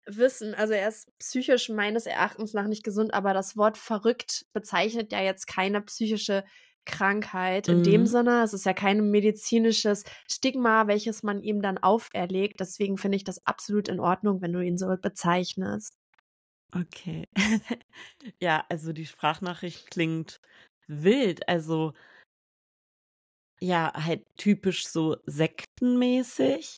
[0.05, 0.53] wissen.
[0.53, 5.21] Also er ist psychisch meines Erachtens nach nicht gesund, aber das Wort verrückt bezeichnet ja
[5.21, 6.43] jetzt keine psychische
[6.85, 7.83] Krankheit in mhm.
[7.83, 8.43] dem Sinne.
[8.43, 12.59] Es ist ja kein medizinisches Stigma, welches man ihm dann auferlegt.
[12.59, 15.93] Deswegen finde ich das absolut in Ordnung, wenn du ihn so bezeichnest.
[16.75, 17.27] Okay.
[18.41, 20.41] ja, also die Sprachnachricht klingt
[20.87, 21.47] wild.
[21.47, 21.93] Also
[23.61, 26.77] ja, halt typisch so sektenmäßig,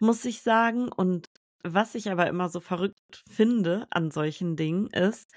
[0.00, 0.88] muss ich sagen.
[0.88, 1.28] Und
[1.74, 5.30] was ich aber immer so verrückt finde an solchen Dingen ist,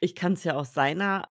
[0.00, 1.28] ich kann es ja aus seiner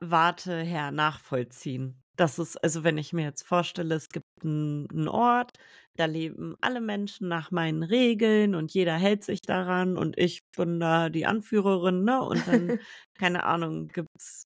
[0.00, 2.02] Warte her nachvollziehen.
[2.16, 5.52] Das ist, also wenn ich mir jetzt vorstelle, es gibt einen Ort,
[5.96, 10.80] da leben alle Menschen nach meinen Regeln und jeder hält sich daran und ich bin
[10.80, 12.22] da die Anführerin, ne?
[12.22, 12.74] Und dann,
[13.18, 14.44] keine Ahnung, gibt's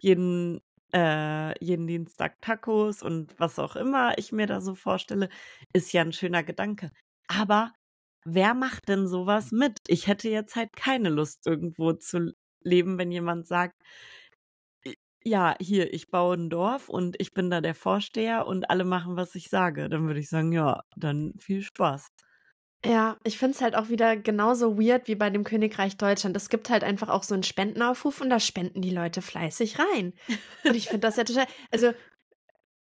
[0.00, 0.60] jeden
[0.94, 5.28] äh, jeden Dienstag Tacos und was auch immer ich mir da so vorstelle,
[5.74, 6.90] ist ja ein schöner Gedanke.
[7.28, 7.72] Aber
[8.24, 9.78] wer macht denn sowas mit?
[9.86, 13.74] Ich hätte jetzt halt keine Lust, irgendwo zu leben, wenn jemand sagt,
[15.24, 19.16] ja, hier, ich baue ein Dorf und ich bin da der Vorsteher und alle machen,
[19.16, 19.88] was ich sage.
[19.88, 22.08] Dann würde ich sagen, ja, dann viel Spaß.
[22.84, 26.36] Ja, ich finde es halt auch wieder genauso weird wie bei dem Königreich Deutschland.
[26.36, 30.12] Es gibt halt einfach auch so einen Spendenaufruf und da spenden die Leute fleißig rein.
[30.64, 31.46] Und ich finde das ja total.
[31.72, 31.92] Also,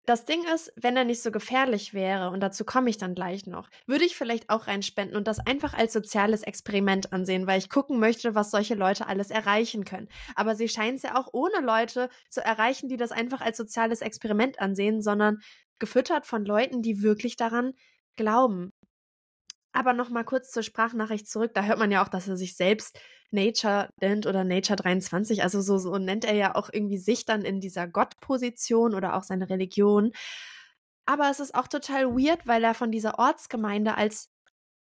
[0.07, 3.47] das Ding ist, wenn er nicht so gefährlich wäre, und dazu komme ich dann gleich
[3.47, 7.69] noch, würde ich vielleicht auch reinspenden und das einfach als soziales Experiment ansehen, weil ich
[7.69, 10.09] gucken möchte, was solche Leute alles erreichen können.
[10.37, 14.01] Aber sie scheinen es ja auch ohne Leute zu erreichen, die das einfach als soziales
[14.01, 15.41] Experiment ansehen, sondern
[15.81, 17.75] gefüttert von Leuten, die wirklich daran
[18.15, 18.73] glauben.
[19.77, 21.53] Aber noch mal kurz zur Sprachnachricht zurück.
[21.53, 22.99] Da hört man ja auch, dass er sich selbst
[23.31, 25.43] Nature nennt oder Nature 23.
[25.43, 29.23] Also so, so nennt er ja auch irgendwie sich dann in dieser Gottposition oder auch
[29.23, 30.13] seine Religion.
[31.05, 34.31] Aber es ist auch total weird, weil er von dieser Ortsgemeinde als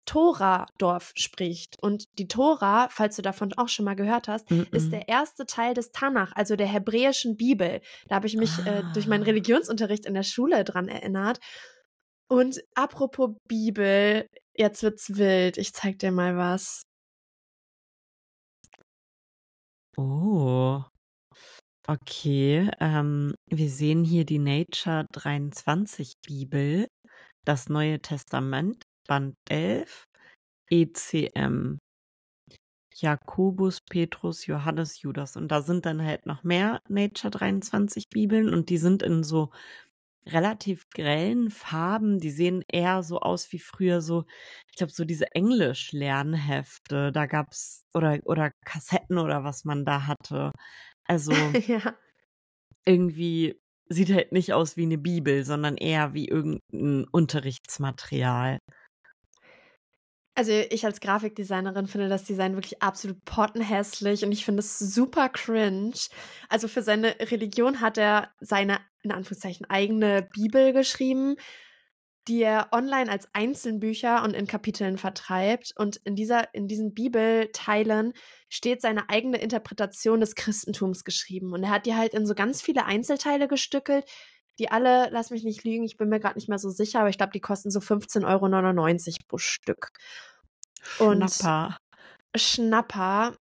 [0.07, 1.77] Tora-Dorf spricht.
[1.83, 4.77] Und die Tora, falls du davon auch schon mal gehört hast, mm -mm.
[4.77, 7.81] ist der erste Teil des Tanach, also der hebräischen Bibel.
[8.07, 8.79] Da habe ich mich ah.
[8.79, 9.27] äh, durch meinen ah.
[9.27, 11.41] Religionsunterricht in der Schule dran erinnert.
[12.29, 15.59] Und apropos Bibel, Jetzt wird's wild.
[15.59, 16.85] Ich zeig dir mal was.
[19.97, 20.83] Oh.
[21.87, 26.89] Okay, ähm, wir sehen hier die Nature 23 Bibel,
[27.45, 30.05] das Neue Testament, Band 11,
[30.71, 31.79] ECM.
[32.97, 35.37] Jakobus, Petrus, Johannes, Judas.
[35.37, 39.51] Und da sind dann halt noch mehr Nature 23 Bibeln und die sind in so
[40.27, 42.19] relativ grellen Farben.
[42.19, 44.25] Die sehen eher so aus wie früher so,
[44.71, 47.13] ich glaube, so diese Englisch-Lernhefte.
[47.13, 50.53] Da gab's oder oder Kassetten oder was man da hatte.
[51.05, 51.33] Also
[51.67, 51.95] ja.
[52.85, 58.59] irgendwie sieht halt nicht aus wie eine Bibel, sondern eher wie irgendein Unterrichtsmaterial.
[60.37, 65.29] Also ich als Grafikdesignerin finde das Design wirklich absolut pottenhässlich und ich finde es super
[65.29, 65.95] cringe.
[66.49, 71.37] Also für seine Religion hat er seine, in Anführungszeichen, eigene Bibel geschrieben,
[72.27, 75.73] die er online als Einzelbücher und in Kapiteln vertreibt.
[75.77, 78.15] Und in, dieser, in diesen Bibelteilen
[78.49, 81.53] steht seine eigene Interpretation des Christentums geschrieben.
[81.53, 84.07] Und er hat die halt in so ganz viele Einzelteile gestückelt,
[84.59, 87.09] die alle, lass mich nicht lügen, ich bin mir gerade nicht mehr so sicher, aber
[87.09, 89.91] ich glaube, die kosten so 15,99 Euro pro Stück.
[90.99, 91.77] Und Schnapper.
[92.37, 93.37] Schnapper.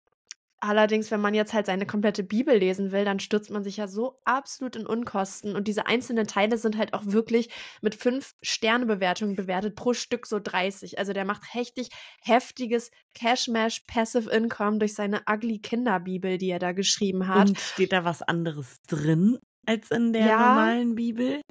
[0.61, 3.87] Allerdings, wenn man jetzt halt seine komplette Bibel lesen will, dann stürzt man sich ja
[3.87, 5.55] so absolut in Unkosten.
[5.55, 7.49] Und diese einzelnen Teile sind halt auch wirklich
[7.81, 10.99] mit fünf Sternebewertungen bewertet, pro Stück so 30.
[10.99, 11.89] Also der macht richtig
[12.21, 17.49] heftiges Cash-Mash Passive Income durch seine Ugly Kinderbibel, die er da geschrieben hat.
[17.49, 19.39] Und steht da was anderes drin?
[19.69, 21.41] als in der ja, normalen Bibel?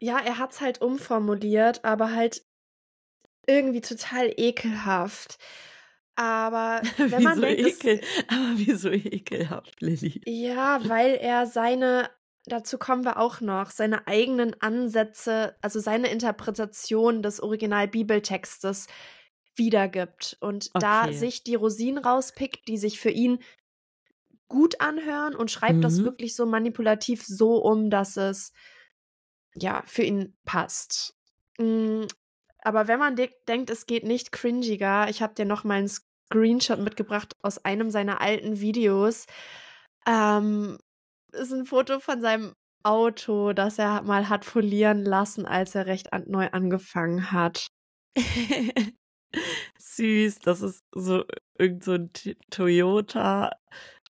[0.00, 2.44] Ja, er hat es halt umformuliert, aber halt
[3.46, 5.38] irgendwie total ekelhaft.
[6.18, 10.20] Aber wenn man denkt, ekel, aber wieso ekelhaft, Lilly?
[10.26, 12.10] Ja, weil er seine,
[12.44, 18.88] dazu kommen wir auch noch, seine eigenen Ansätze, also seine Interpretation des Original-Bibeltextes
[19.54, 20.80] wiedergibt und okay.
[20.80, 23.38] da sich die Rosinen rauspickt, die sich für ihn
[24.48, 25.82] gut anhören und schreibt mhm.
[25.82, 28.52] das wirklich so manipulativ so um, dass es
[29.54, 31.14] ja für ihn passt.
[31.58, 32.08] Mhm.
[32.60, 35.90] Aber wenn man de denkt, es geht nicht cringiger, ich habe dir noch mal einen
[36.30, 39.26] Screenshot mitgebracht aus einem seiner alten Videos.
[40.06, 40.78] Ähm,
[41.32, 46.12] ist ein Foto von seinem Auto, das er mal hat folieren lassen, als er recht
[46.12, 47.68] an neu angefangen hat.
[49.78, 51.24] Süß, das ist so
[51.58, 52.10] irgend so ein
[52.50, 53.50] Toyota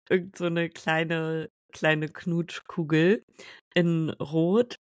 [0.09, 3.23] irgend so eine kleine, kleine Knutschkugel
[3.73, 4.79] in Rot.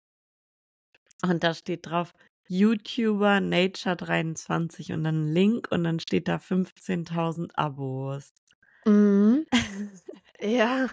[1.24, 2.14] Und da steht drauf
[2.48, 8.34] YouTuber Nature23 und dann Link und dann steht da 15.000 Abos.
[8.86, 9.46] Mhm.
[10.42, 10.88] ja.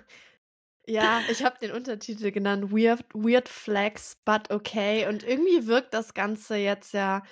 [0.87, 5.09] Ja, ich habe den Untertitel genannt Weird, Weird Flags, but okay.
[5.09, 7.23] Und irgendwie wirkt das Ganze jetzt ja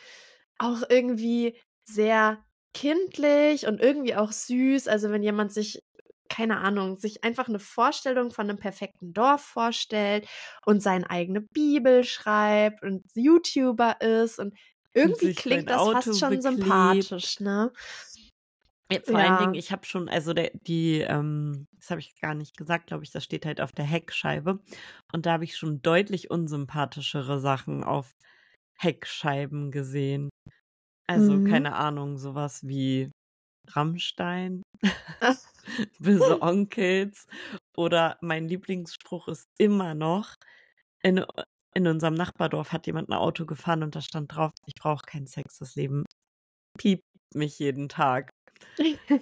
[0.58, 4.88] auch irgendwie sehr kindlich und irgendwie auch süß.
[4.88, 5.82] Also wenn jemand sich
[6.32, 10.26] keine Ahnung, sich einfach eine Vorstellung von einem perfekten Dorf vorstellt
[10.64, 14.54] und seine eigene Bibel schreibt und YouTuber ist und
[14.94, 16.42] irgendwie und klingt das Auto fast schon beklebt.
[16.42, 17.70] sympathisch, ne?
[19.04, 19.26] Vor ja.
[19.26, 22.86] allen Dingen, ich habe schon, also der, die, ähm, das habe ich gar nicht gesagt,
[22.86, 24.60] glaube ich, das steht halt auf der Heckscheibe.
[25.12, 28.14] Und da habe ich schon deutlich unsympathischere Sachen auf
[28.78, 30.30] Heckscheiben gesehen.
[31.06, 31.48] Also, mhm.
[31.48, 33.10] keine Ahnung, sowas wie
[33.68, 34.62] Rammstein,
[35.98, 37.26] böse Onkels
[37.76, 40.34] oder mein Lieblingsspruch ist immer noch,
[41.02, 41.24] in,
[41.74, 45.26] in unserem Nachbardorf hat jemand ein Auto gefahren und da stand drauf, ich brauche keinen
[45.26, 46.04] Sex, das Leben
[46.78, 47.04] piept
[47.34, 48.31] mich jeden Tag.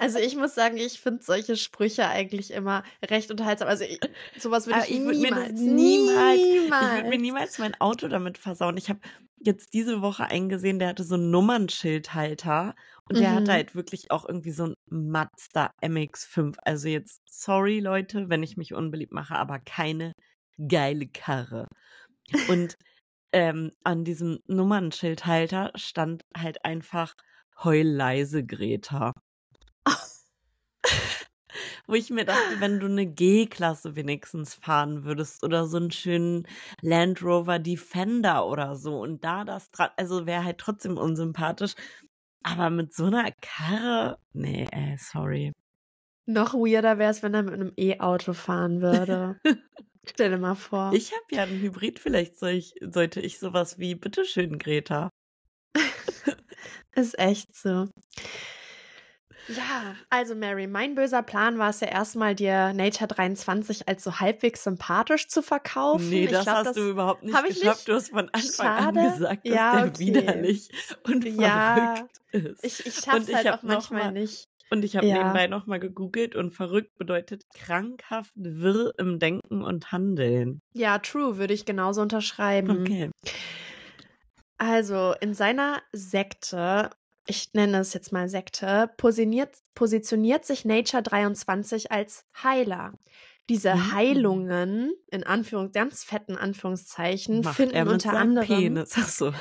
[0.00, 3.68] Also ich muss sagen, ich finde solche Sprüche eigentlich immer recht unterhaltsam.
[3.68, 4.00] Also ich,
[4.36, 8.36] sowas würde ich, ich würd niemals, niemals, niemals, ich würde mir niemals mein Auto damit
[8.36, 8.76] versauen.
[8.76, 8.98] Ich habe
[9.38, 12.74] jetzt diese Woche eingesehen, der hatte so einen Nummernschildhalter
[13.08, 13.34] und der mhm.
[13.36, 16.56] hatte halt wirklich auch irgendwie so ein Mazda MX5.
[16.64, 20.12] Also jetzt, sorry Leute, wenn ich mich unbeliebt mache, aber keine
[20.58, 21.68] geile Karre.
[22.48, 22.76] Und
[23.32, 27.14] ähm, an diesem Nummernschildhalter stand halt einfach
[27.62, 29.12] Heul leise, Greta.
[31.86, 36.46] Wo ich mir dachte, wenn du eine G-Klasse wenigstens fahren würdest oder so einen schönen
[36.80, 41.74] Land Rover Defender oder so und da das dran, also wäre halt trotzdem unsympathisch.
[42.42, 45.52] Aber mit so einer Karre, nee, ey, sorry.
[46.26, 49.40] Noch weirder wäre es, wenn er mit einem E-Auto fahren würde.
[50.04, 50.92] Stell dir mal vor.
[50.94, 55.10] Ich habe ja einen Hybrid, vielleicht soll ich, sollte ich sowas wie, bitteschön, Greta.
[56.94, 57.88] Ist echt so.
[59.48, 64.20] Ja, also Mary, mein böser Plan war es ja erstmal, dir Nature 23 als so
[64.20, 66.10] halbwegs sympathisch zu verkaufen.
[66.10, 67.64] Nee, das glaub, hast das du überhaupt nicht geschafft.
[67.64, 67.88] Nicht?
[67.88, 69.00] Du hast von Anfang Schade.
[69.00, 69.98] an gesagt, dass ja, der okay.
[69.98, 70.68] widerlich
[71.04, 72.64] und ja, verrückt ist.
[72.64, 74.48] Ich, ich schaff's halt auch manchmal mal, nicht.
[74.70, 75.18] Und ich habe ja.
[75.18, 80.62] nebenbei nochmal gegoogelt und verrückt bedeutet krankhaft wirr im Denken und Handeln.
[80.72, 82.80] Ja, true, würde ich genauso unterschreiben.
[82.80, 83.10] Okay.
[84.62, 86.90] Also in seiner Sekte,
[87.26, 92.92] ich nenne es jetzt mal Sekte, positioniert, positioniert sich Nature 23 als Heiler.
[93.48, 93.92] Diese mhm.
[93.92, 98.46] Heilungen, in Anführungs ganz fetten Anführungszeichen, Macht finden unter anderem.
[98.46, 98.92] Penis.
[98.96, 99.34] Ach so.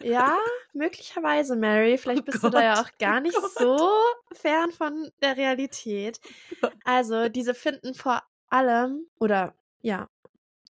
[0.00, 0.38] Ja,
[0.72, 1.98] möglicherweise, Mary.
[1.98, 2.54] Vielleicht oh bist Gott.
[2.54, 3.90] du da ja auch gar nicht oh so
[4.32, 6.20] fern von der Realität.
[6.62, 10.08] Oh also, diese finden vor allem, oder ja,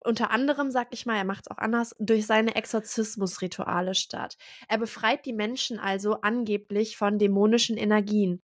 [0.08, 4.38] unter anderem, sag ich mal, er macht es auch anders, durch seine Exorzismusrituale statt.
[4.68, 8.42] Er befreit die Menschen also angeblich von dämonischen Energien.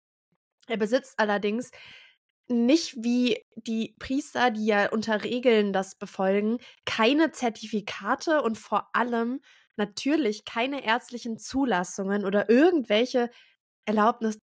[0.67, 1.71] Er besitzt allerdings
[2.47, 9.39] nicht wie die Priester, die ja unter Regeln das befolgen, keine Zertifikate und vor allem
[9.77, 13.29] natürlich keine ärztlichen Zulassungen oder irgendwelche
[13.85, 14.39] Erlaubnis,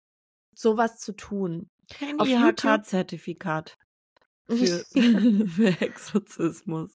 [0.55, 1.71] sowas zu tun.
[1.89, 3.77] Kein IHK-Zertifikat
[4.49, 4.85] für,
[5.49, 6.93] für Exorzismus.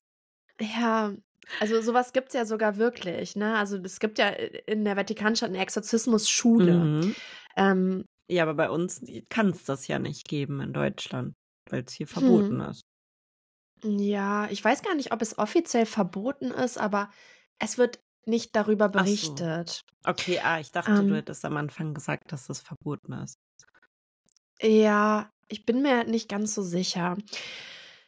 [0.59, 1.13] Ja,
[1.59, 3.57] also sowas gibt es ja sogar wirklich, ne?
[3.57, 6.73] Also es gibt ja in der Vatikanstadt eine Exorzismusschule.
[6.73, 7.15] Mhm.
[7.55, 11.33] Ähm, ja, aber bei uns kann es das ja nicht geben in Deutschland,
[11.69, 12.71] weil es hier verboten hm.
[12.71, 12.81] ist.
[13.83, 17.09] Ja, ich weiß gar nicht, ob es offiziell verboten ist, aber
[17.59, 19.69] es wird nicht darüber berichtet.
[20.03, 20.09] So.
[20.09, 23.39] Okay, ah, ich dachte, ähm, du hättest am Anfang gesagt, dass das verboten ist.
[24.59, 27.17] Ja, ich bin mir nicht ganz so sicher.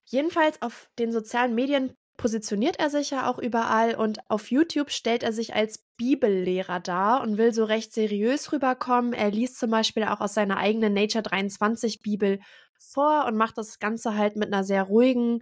[0.04, 5.24] Jedenfalls auf den sozialen Medien positioniert er sich ja auch überall und auf YouTube stellt
[5.24, 9.14] er sich als Bibellehrer dar und will so recht seriös rüberkommen.
[9.14, 12.42] Er liest zum Beispiel auch aus seiner eigenen Nature 23 Bibel
[12.78, 15.42] vor und macht das Ganze halt mit einer sehr ruhigen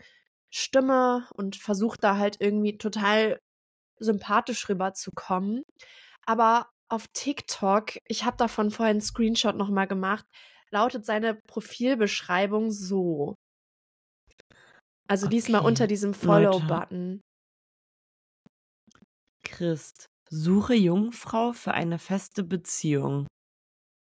[0.51, 3.39] Stimme und versucht da halt irgendwie total
[3.97, 5.63] sympathisch rüberzukommen.
[6.27, 10.27] Aber auf TikTok, ich habe davon vorhin einen Screenshot nochmal gemacht,
[10.69, 13.35] lautet seine Profilbeschreibung so.
[15.07, 15.35] Also okay.
[15.35, 17.21] diesmal unter diesem Follow-Button.
[19.43, 23.27] Christ, suche Jungfrau für eine feste Beziehung.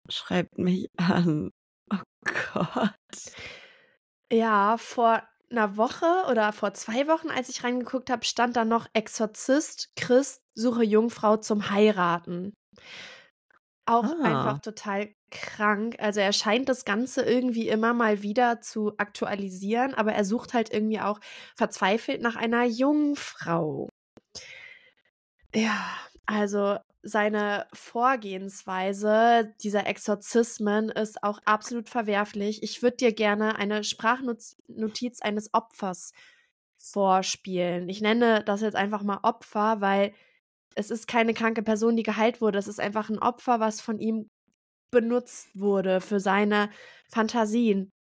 [0.09, 1.51] Schreibt mich an.
[1.91, 1.97] Oh
[2.53, 2.91] Gott.
[4.31, 8.87] Ja, vor einer Woche oder vor zwei Wochen, als ich reingeguckt habe, stand da noch
[8.93, 12.53] Exorzist, Christ, suche Jungfrau zum Heiraten.
[13.85, 14.23] Auch ah.
[14.23, 15.95] einfach total krank.
[15.99, 20.71] Also er scheint das Ganze irgendwie immer mal wieder zu aktualisieren, aber er sucht halt
[20.71, 21.19] irgendwie auch
[21.55, 23.89] verzweifelt nach einer Jungfrau.
[25.53, 25.85] Ja,
[26.25, 32.63] also seine Vorgehensweise dieser Exorzismen ist auch absolut verwerflich.
[32.63, 36.13] Ich würde dir gerne eine Sprachnotiz eines Opfers
[36.77, 37.89] vorspielen.
[37.89, 40.13] Ich nenne das jetzt einfach mal Opfer, weil
[40.75, 42.59] es ist keine kranke Person, die geheilt wurde.
[42.59, 44.29] Es ist einfach ein Opfer, was von ihm
[44.91, 46.69] benutzt wurde für seine
[47.09, 47.91] Fantasien.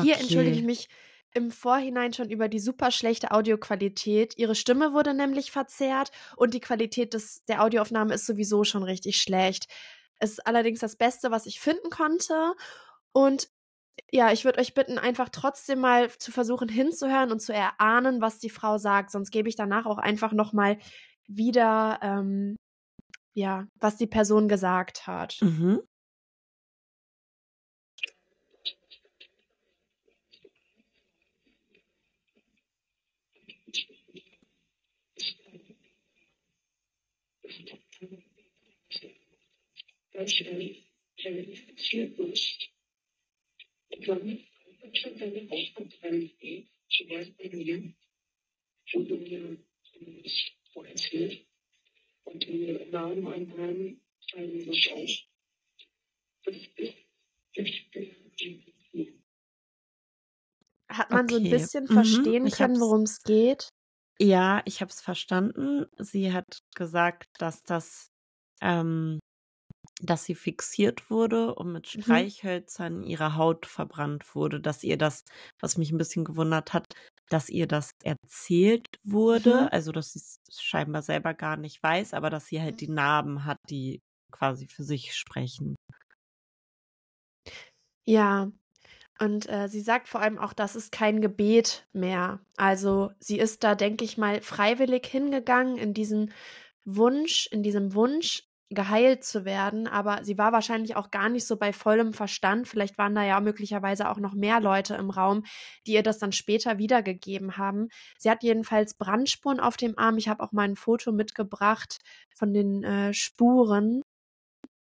[0.00, 0.22] Hier okay.
[0.22, 0.88] entschuldige ich mich
[1.34, 4.36] im Vorhinein schon über die super schlechte Audioqualität.
[4.36, 9.20] Ihre Stimme wurde nämlich verzerrt und die Qualität des, der Audioaufnahme ist sowieso schon richtig
[9.20, 9.66] schlecht.
[10.18, 12.54] Es ist allerdings das Beste, was ich finden konnte.
[13.12, 13.48] Und
[14.10, 18.38] ja, ich würde euch bitten, einfach trotzdem mal zu versuchen hinzuhören und zu erahnen, was
[18.38, 19.10] die Frau sagt.
[19.10, 20.78] Sonst gebe ich danach auch einfach nochmal
[21.26, 22.56] wieder, ähm,
[23.34, 25.36] ja, was die Person gesagt hat.
[25.40, 25.82] Mhm.
[40.18, 42.68] Er fixiert ist.
[43.90, 44.38] Und dann
[44.82, 46.30] hat er eine Ausbildung
[46.90, 47.94] zum Beispiel mir,
[48.92, 49.58] wurde mir
[50.74, 51.46] so erzählt.
[52.24, 54.00] Und die Namen einbringen
[54.30, 55.08] zeigen das auch.
[56.44, 56.94] Das ist
[60.90, 61.50] Hat man so ein Okay.
[61.50, 61.92] bisschen Mhm.
[61.94, 63.68] verstehen Ich können, worum es geht?
[64.20, 65.86] Ja, ich habe es verstanden.
[65.98, 68.08] Sie hat gesagt, dass das,
[68.60, 69.20] ähm,
[70.00, 72.02] dass sie fixiert wurde und mit Mhm.
[72.02, 75.22] Streichhölzern ihre Haut verbrannt wurde, dass ihr das,
[75.60, 76.86] was mich ein bisschen gewundert hat,
[77.30, 79.68] dass ihr das erzählt wurde, Mhm.
[79.72, 83.44] also dass sie es scheinbar selber gar nicht weiß, aber dass sie halt die Narben
[83.44, 84.00] hat, die
[84.32, 85.74] quasi für sich sprechen.
[88.06, 88.50] Ja.
[89.20, 92.40] Und äh, sie sagt vor allem auch, das ist kein Gebet mehr.
[92.56, 96.32] Also sie ist da, denke ich mal, freiwillig hingegangen in diesen
[96.84, 99.86] Wunsch, in diesem Wunsch, geheilt zu werden.
[99.86, 102.68] Aber sie war wahrscheinlich auch gar nicht so bei vollem Verstand.
[102.68, 105.44] Vielleicht waren da ja möglicherweise auch noch mehr Leute im Raum,
[105.86, 107.88] die ihr das dann später wiedergegeben haben.
[108.18, 110.18] Sie hat jedenfalls Brandspuren auf dem Arm.
[110.18, 111.98] Ich habe auch mal ein Foto mitgebracht
[112.34, 114.02] von den äh, Spuren.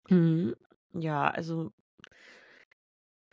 [0.09, 0.55] Mhm.
[0.93, 1.71] Ja, also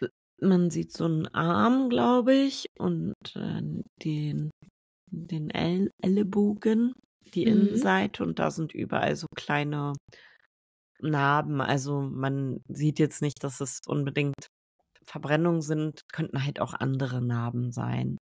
[0.01, 0.09] äh,
[0.41, 3.63] man sieht so einen Arm, glaube ich, und äh,
[4.05, 4.51] den,
[5.11, 6.95] den El Ellenbogen,
[7.35, 7.47] die Mhm.
[7.47, 9.95] Innenseite, und da sind überall so kleine
[11.03, 11.61] Narben.
[11.61, 14.49] Also man sieht jetzt nicht, dass es unbedingt
[15.07, 18.19] Verbrennungen sind, könnten halt auch andere Narben sein.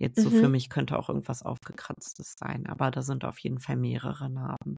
[0.00, 0.50] Jetzt so für Mhm.
[0.50, 4.76] mich könnte auch irgendwas aufgekratztes sein, aber da sind auf jeden Fall mehrere Narben.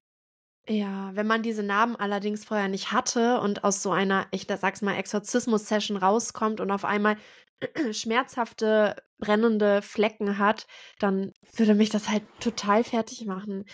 [0.66, 4.80] Ja, wenn man diese Narben allerdings vorher nicht hatte und aus so einer, ich sag's
[4.80, 7.18] mal, Exorzismus-Session rauskommt und auf einmal
[7.92, 10.66] schmerzhafte, brennende Flecken hat,
[10.98, 13.66] dann würde mich das halt total fertig machen.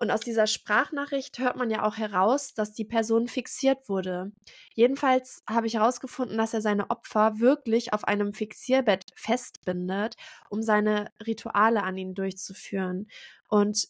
[0.00, 4.32] Und aus dieser Sprachnachricht hört man ja auch heraus, dass die Person fixiert wurde.
[4.74, 10.14] Jedenfalls habe ich herausgefunden, dass er seine Opfer wirklich auf einem Fixierbett festbindet,
[10.48, 13.08] um seine Rituale an ihnen durchzuführen.
[13.46, 13.88] Und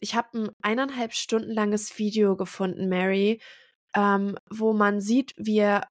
[0.00, 3.42] ich habe ein eineinhalb Stunden langes Video gefunden, Mary,
[3.94, 5.86] ähm, wo man sieht, wie er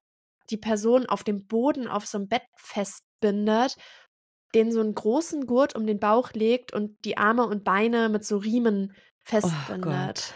[0.50, 3.76] die Person auf dem Boden auf so einem Bett festbindet,
[4.56, 8.24] den so einen großen Gurt um den Bauch legt und die Arme und Beine mit
[8.24, 8.92] so Riemen
[9.24, 10.32] festbindet.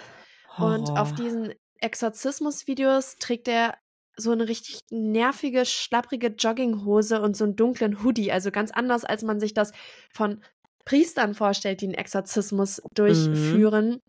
[0.56, 0.58] Gott.
[0.58, 1.14] Und auf Horror.
[1.16, 3.76] diesen Exorzismus-Videos trägt er
[4.16, 8.32] so eine richtig nervige, schlapprige Jogginghose und so einen dunklen Hoodie.
[8.32, 9.72] Also ganz anders, als man sich das
[10.10, 10.42] von
[10.86, 12.88] Priestern vorstellt, die einen Exorzismus Mhm.
[12.94, 14.00] durchführen.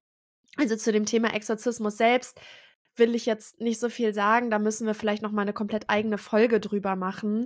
[0.56, 2.40] Also zu dem Thema Exorzismus selbst
[2.96, 4.50] will ich jetzt nicht so viel sagen.
[4.50, 7.46] Da müssen wir vielleicht noch mal eine komplett eigene Folge drüber machen,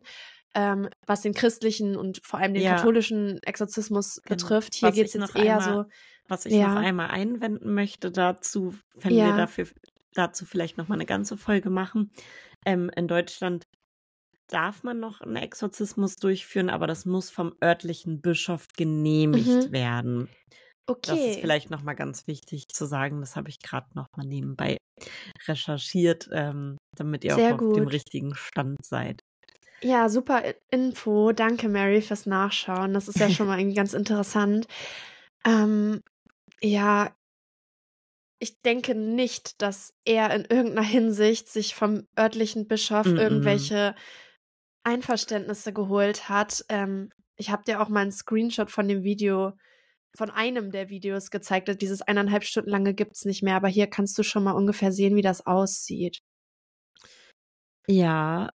[0.54, 2.76] ähm, was den christlichen und vor allem den Ja.
[2.76, 4.36] katholischen Exorzismus Genau.
[4.36, 4.76] betrifft.
[4.76, 5.86] Hier geht es jetzt eher so.
[6.32, 9.68] Was ich noch Ja, einmal einwenden möchte dazu, wenn wir ja, dafür
[10.14, 12.12] dazu vielleicht noch mal eine ganze Folge machen.
[12.66, 13.66] Ähm, in Deutschland
[14.50, 19.72] darf man noch einen Exorzismus durchführen, aber das muss vom örtlichen Bischof genehmigt mhm.
[19.72, 20.30] werden.
[21.06, 21.42] Das ist Okay.
[21.42, 23.22] vielleicht noch mal ganz wichtig zu sagen.
[23.22, 24.78] Das habe ich gerade noch mal nebenbei
[25.48, 29.22] recherchiert, ähm, damit ihr auch Sehr auf dem richtigen Stand seid.
[29.84, 31.32] Ja, super Info.
[31.32, 32.94] Danke, Mary, fürs Nachschauen.
[32.94, 34.68] Das ist ja schon mal irgendwie ganz interessant.
[35.46, 36.02] Ähm,
[36.62, 37.16] ja,
[38.40, 43.22] ich denke nicht, dass er in irgendeiner Hinsicht sich vom örtlichen Bischof Mm -mm.
[43.22, 43.96] irgendwelche
[44.84, 46.66] Einverständnisse geholt hat.
[46.70, 49.54] Ähm, ich habe dir auch mal einen Screenshot von dem Video,
[50.16, 51.70] von einem der Videos gezeigt.
[51.82, 55.16] Dieses eineinhalb Stunden lange gibt's nicht mehr, aber hier kannst du schon mal ungefähr sehen,
[55.16, 56.22] wie das aussieht.
[57.88, 58.50] Ja,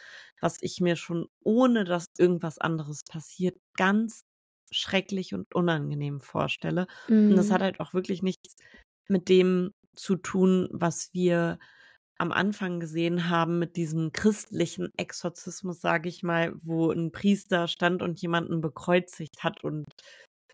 [0.40, 4.22] was ich mir schon, ohne dass irgendwas anderes passiert, ganz
[4.72, 6.86] schrecklich und unangenehm vorstelle.
[7.28, 7.62] Und das hat Mm.
[7.62, 8.56] halt auch wirklich nichts
[9.08, 11.58] mit dem zu tun, was wir
[12.18, 18.02] am Anfang gesehen haben mit diesem christlichen Exorzismus, sage ich mal, wo ein Priester stand
[18.02, 19.86] und jemanden bekreuzigt hat und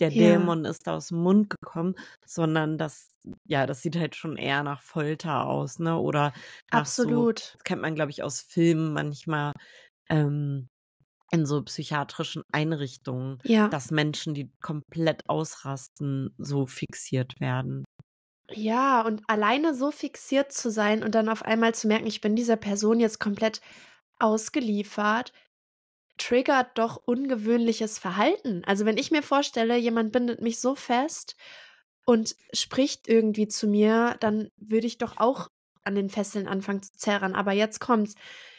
[0.00, 0.50] der Ja.
[0.50, 1.94] Dämon ist aus dem Mund gekommen,
[2.26, 3.08] sondern das,
[3.46, 5.98] ja, das sieht halt schon eher nach Folter aus, ne?
[5.98, 6.32] Oder
[6.70, 7.54] nach so, Absolut.
[7.54, 9.52] das kennt man, glaube ich, aus Filmen manchmal,
[10.10, 10.68] ähm,
[11.32, 13.68] in so psychiatrischen Einrichtungen, Ja.
[13.68, 17.84] dass Menschen, die komplett ausrasten, so fixiert werden.
[18.50, 22.36] Ja, und alleine so fixiert zu sein und dann auf einmal zu merken, ich bin
[22.36, 23.60] dieser Person jetzt komplett
[24.20, 25.32] ausgeliefert,
[26.18, 28.64] triggert doch ungewöhnliches Verhalten.
[28.66, 31.36] Also wenn ich mir vorstelle, jemand bindet mich so fest
[32.06, 35.48] und spricht irgendwie zu mir, dann würde ich doch auch
[35.84, 37.34] an den Fesseln anfangen zu zerren.
[37.34, 38.14] Aber jetzt kommt's.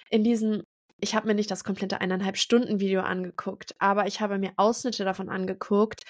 [0.10, 0.64] In diesem,
[1.00, 5.06] ich habe mir nicht das komplette eineinhalb Stunden Video angeguckt, aber ich habe mir Ausschnitte
[5.06, 6.04] davon angeguckt.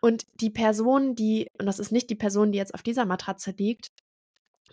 [0.00, 3.52] Und die Person, die, und das ist nicht die Person, die jetzt auf dieser Matratze
[3.56, 3.88] liegt,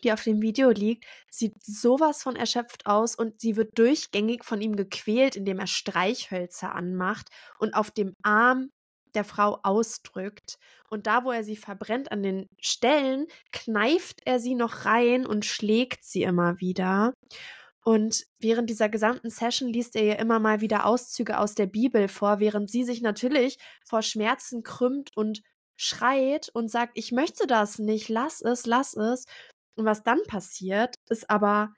[0.04, 4.62] die auf dem Video liegt, sieht sowas von erschöpft aus und sie wird durchgängig von
[4.62, 8.70] ihm gequält, indem er Streichhölzer anmacht und auf dem Arm
[9.16, 10.58] der Frau ausdrückt.
[10.90, 15.46] Und da, wo er sie verbrennt an den Stellen, kneift er sie noch rein und
[15.46, 17.14] schlägt sie immer wieder.
[17.84, 22.08] Und während dieser gesamten Session liest er ihr immer mal wieder Auszüge aus der Bibel
[22.08, 25.42] vor, während sie sich natürlich vor Schmerzen krümmt und
[25.76, 29.26] schreit und sagt, ich möchte das nicht, lass es, lass es.
[29.76, 31.74] Und was dann passiert, ist aber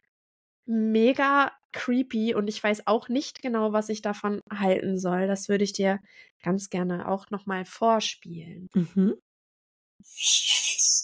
[0.65, 5.27] mega creepy und ich weiß auch nicht genau, was ich davon halten soll.
[5.27, 5.99] Das würde ich dir
[6.41, 8.69] ganz gerne auch nochmal vorspielen.
[8.73, 9.15] Mhm.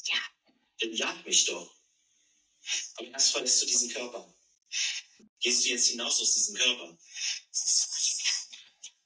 [0.05, 0.19] Ja,
[0.79, 1.75] dann jag mich doch.
[2.97, 4.33] Aber erst verlässt du diesen Körper.
[5.39, 6.97] Gehst du jetzt hinaus aus diesem Körper?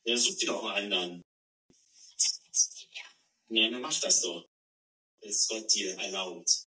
[0.03, 1.23] Ja, such dir doch mal einen an.
[3.47, 4.47] Ja, dann mach das doch.
[5.21, 6.67] Ist Gott dir erlaubt.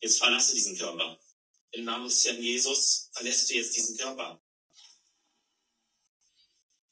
[0.00, 1.18] Jetzt verlasse diesen Körper.
[1.70, 4.42] Im Namen des Herrn Jesus verlässt du jetzt diesen Körper.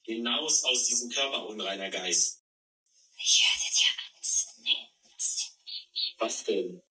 [0.05, 2.43] Hinaus aus diesem Körper, unreiner Geist.
[3.19, 4.49] Ich werde dir Angst.
[6.19, 6.83] Was denn?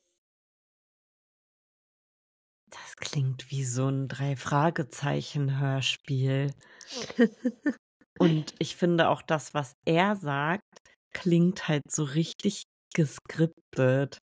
[3.01, 6.53] Klingt wie so ein Drei-Fragezeichen-Hörspiel.
[8.17, 10.63] Und ich finde auch das, was er sagt,
[11.11, 14.19] klingt halt so richtig geskriptet.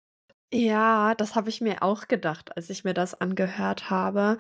[0.54, 4.38] Ja, das habe ich mir auch gedacht, als ich mir das angehört habe.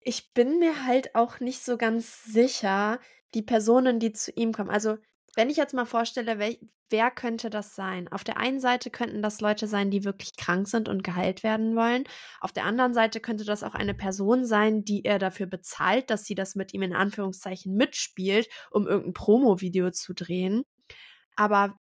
[0.00, 2.98] Ich bin mir halt auch nicht so ganz sicher,
[3.34, 4.70] die Personen, die zu ihm kommen.
[4.70, 4.96] Also,
[5.34, 6.54] wenn ich jetzt mal vorstelle, wer,
[6.90, 8.08] wer könnte das sein?
[8.08, 11.74] Auf der einen Seite könnten das Leute sein, die wirklich krank sind und geheilt werden
[11.74, 12.04] wollen.
[12.40, 16.24] Auf der anderen Seite könnte das auch eine Person sein, die er dafür bezahlt, dass
[16.24, 20.64] sie das mit ihm in Anführungszeichen mitspielt, um irgendein Promo-Video zu drehen.
[21.36, 21.76] Aber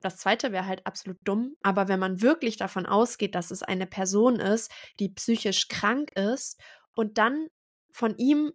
[0.00, 1.56] das zweite wäre halt absolut dumm.
[1.62, 4.70] Aber wenn man wirklich davon ausgeht, dass es eine Person ist,
[5.00, 6.60] die psychisch krank ist
[6.94, 7.48] und dann
[7.92, 8.52] von ihm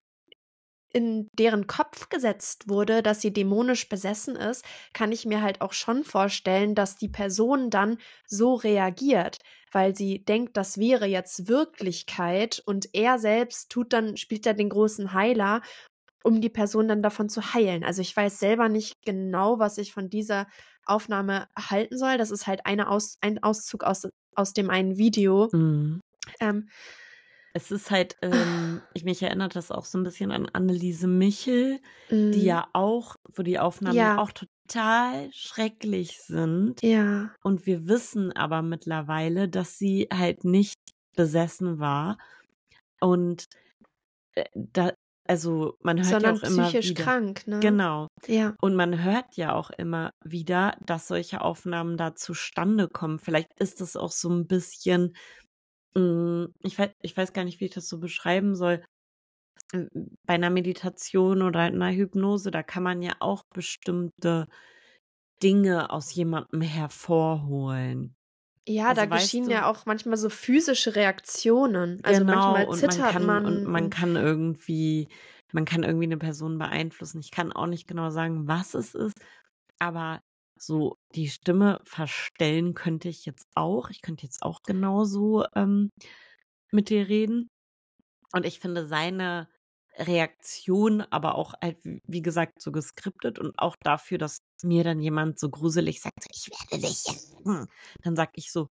[0.94, 5.74] in deren Kopf gesetzt wurde, dass sie dämonisch besessen ist, kann ich mir halt auch
[5.74, 9.38] schon vorstellen, dass die Person dann so reagiert,
[9.72, 14.70] weil sie denkt, das wäre jetzt Wirklichkeit und er selbst tut dann, spielt dann den
[14.70, 15.62] großen Heiler,
[16.24, 17.84] um die Person dann davon zu heilen.
[17.84, 20.48] Also ich weiß selber nicht genau, was ich von dieser
[20.86, 22.18] Aufnahme halten soll.
[22.18, 25.50] Das ist halt eine Aus, ein Auszug aus, aus dem einen Video.
[25.52, 26.02] Mhm.
[26.40, 26.70] Ähm,
[27.54, 31.80] Es ist halt, ähm, ich mich erinnert das auch so ein bisschen an Anneliese Michel,
[32.10, 34.18] die mm, ja auch, wo die Aufnahmen Ja.
[34.20, 36.82] auch total schrecklich sind.
[36.82, 40.80] ja, Und wir wissen aber mittlerweile, dass sie halt nicht
[41.16, 42.18] besessen war.
[43.02, 43.46] Und
[44.36, 44.94] äh, da,
[45.28, 47.04] also man hört sondern ja auch immer psychisch wieder.
[47.04, 47.60] krank, ne?
[47.60, 48.08] Genau.
[48.28, 48.56] Ja.
[48.62, 53.20] Und man hört ja auch immer wieder, dass solche Aufnahmen da zustande kommen.
[53.20, 55.16] Vielleicht ist das auch so ein bisschen, mm,
[55.96, 58.84] ich weiß, ich weiß gar nicht, wie ich das so beschreiben soll.
[59.74, 59.88] Mm,
[60.26, 64.48] Bei einer Meditation oder einer Hypnose, da kann man ja auch bestimmte
[65.44, 68.16] Dinge aus jemandem hervorholen.
[68.68, 72.00] Ja, Also da geschehen du- ja auch manchmal so physische Reaktionen.
[72.04, 73.46] Also genau, manchmal und zittert man kann, man.
[73.46, 75.08] und man und- kann irgendwie,
[75.52, 77.20] man kann irgendwie eine Person beeinflussen.
[77.20, 79.16] Ich kann auch nicht genau sagen, was es ist,
[79.80, 80.22] aber
[80.62, 83.90] so die Stimme verstellen könnte ich jetzt auch.
[83.90, 85.90] Ich könnte jetzt auch genauso ähm,
[86.72, 87.50] mit dir reden.
[88.34, 89.50] Und ich finde seine
[89.98, 95.40] Reaktion aber auch, halt, wie gesagt, so geskriptet und auch dafür, dass mir dann jemand
[95.40, 97.04] so gruselig sagt, ich werde dich
[97.46, 97.68] hm.
[98.04, 98.70] Dann sag ich so,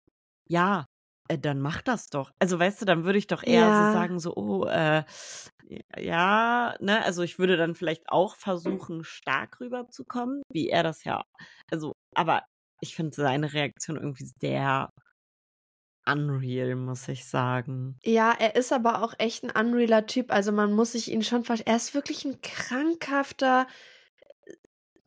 [0.50, 0.86] ja,
[1.30, 2.32] äh, dann mach das doch.
[2.40, 3.86] Also weißt du, dann würde ich doch eher Ja.
[3.86, 5.04] so sagen, so, oh, äh,
[5.98, 11.24] ja, ne, also ich würde dann vielleicht auch versuchen, stark rüberzukommen, wie er das ja,
[11.72, 12.44] also, aber
[12.82, 14.90] ich finde seine Reaktion irgendwie sehr
[16.06, 17.98] unreal, muss ich sagen.
[18.04, 20.32] Ja, er ist aber auch echt ein unrealer Typ.
[20.32, 21.68] Also man muss sich ihn schon verstehen.
[21.72, 23.68] Er ist wirklich ein krankhafter,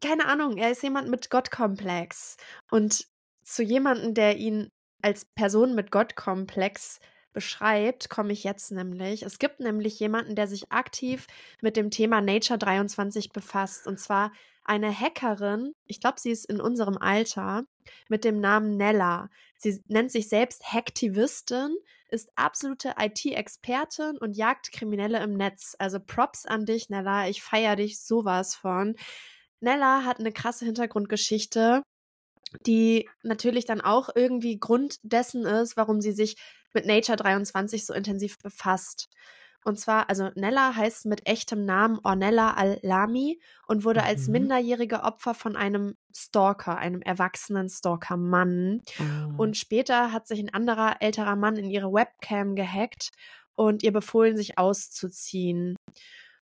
[0.02, 2.36] keine Ahnung, er ist jemand mit Gottkomplex.
[2.70, 3.06] Und
[3.42, 4.70] zu jemandem, der ihn
[5.06, 6.98] als Person mit Gottkomplex
[7.32, 9.22] beschreibt, komme ich jetzt nämlich.
[9.22, 11.28] Es gibt nämlich jemanden, der sich aktiv
[11.60, 13.86] mit dem Thema Nature 23 befasst.
[13.86, 14.32] Und zwar
[14.64, 17.62] eine Hackerin, ich glaube, sie ist in unserem Alter,
[18.08, 19.30] mit dem Namen Nella.
[19.56, 21.76] Sie nennt sich selbst Hacktivistin,
[22.08, 25.76] ist absolute IT-Expertin und jagt Kriminelle im Netz.
[25.78, 27.28] Also Props an dich, Nella.
[27.28, 28.96] Ich feiere dich sowas von.
[29.60, 31.82] Nella hat eine krasse Hintergrundgeschichte,
[32.66, 36.36] die natürlich dann auch irgendwie Grund dessen ist, warum sie sich
[36.72, 39.08] mit Nature 23 so intensiv befasst.
[39.66, 44.06] Und zwar, also Nella heißt mit echtem Namen Ornella Al-Lami und wurde mhm.
[44.06, 48.82] als minderjährige Opfer von einem Stalker, einem erwachsenen Stalker-Mann.
[48.98, 49.34] Mhm.
[49.36, 53.10] Und später hat sich ein anderer älterer Mann in ihre Webcam gehackt
[53.56, 55.74] und ihr befohlen, sich auszuziehen.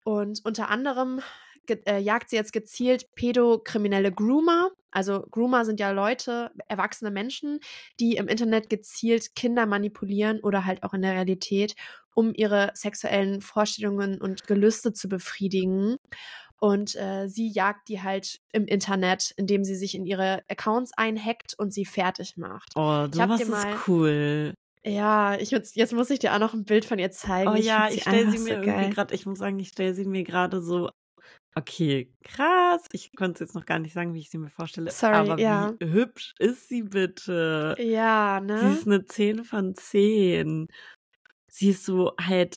[0.05, 1.20] Und unter anderem
[1.68, 4.70] äh, jagt sie jetzt gezielt pädokriminelle Groomer.
[4.93, 7.59] Also Groomer sind ja Leute, erwachsene Menschen,
[7.99, 11.74] die im Internet gezielt Kinder manipulieren oder halt auch in der Realität,
[12.14, 15.97] um ihre sexuellen Vorstellungen und Gelüste zu befriedigen.
[16.61, 21.55] Und äh, sie jagt die halt im Internet, indem sie sich in ihre Accounts einhackt
[21.59, 22.68] und sie fertig macht.
[22.76, 24.55] Oh, sowas ist cool.
[24.84, 27.51] Ja, ich jetzt, muss ich dir auch noch ein Bild von ihr zeigen.
[27.51, 29.95] Oh ich ja, ich stelle sie mir so irgendwie gerade, ich muss sagen, ich stelle
[29.95, 30.90] sie mir gerade so
[31.55, 32.86] Okay, krass.
[32.92, 34.90] Ich konnte es jetzt noch gar nicht sagen, wie ich sie mir vorstelle.
[34.90, 35.74] Sorry, aber ja.
[35.78, 37.76] wie hübsch ist sie bitte?
[37.78, 38.59] Ja, ne?
[38.59, 40.68] Sie ist eine 10 von 10.
[41.48, 42.57] Sie ist so halt,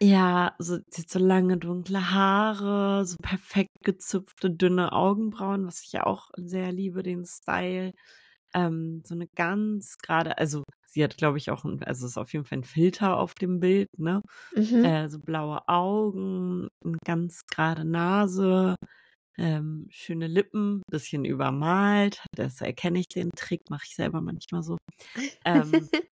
[0.00, 5.92] ja, so, sie hat so lange dunkle Haare, so perfekt gezupfte, dünne Augenbrauen, was ich
[5.92, 7.92] ja auch sehr liebe, den Style.
[8.54, 10.62] Ähm, so eine ganz gerade, also
[10.92, 13.60] sie hat, glaube ich, auch, ein, also ist auf jeden Fall ein Filter auf dem
[13.60, 14.22] Bild, ne?
[14.54, 14.84] Mhm.
[14.84, 18.76] Äh, so blaue Augen, eine ganz gerade Nase,
[19.38, 22.24] ähm, schöne Lippen, bisschen übermalt.
[22.36, 24.76] Das erkenne ich den Trick, mache ich selber manchmal so.
[25.44, 25.88] Ähm,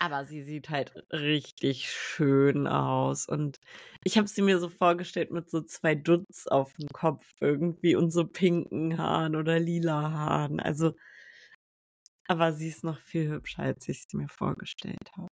[0.00, 3.28] aber sie sieht halt richtig schön aus.
[3.28, 3.58] Und
[4.04, 8.10] ich habe sie mir so vorgestellt mit so zwei Dutz auf dem Kopf irgendwie und
[8.10, 10.60] so pinken Haaren oder lila Haaren.
[10.60, 10.94] Also
[12.28, 15.28] aber sie ist noch viel hübscher, als ich sie mir vorgestellt habe.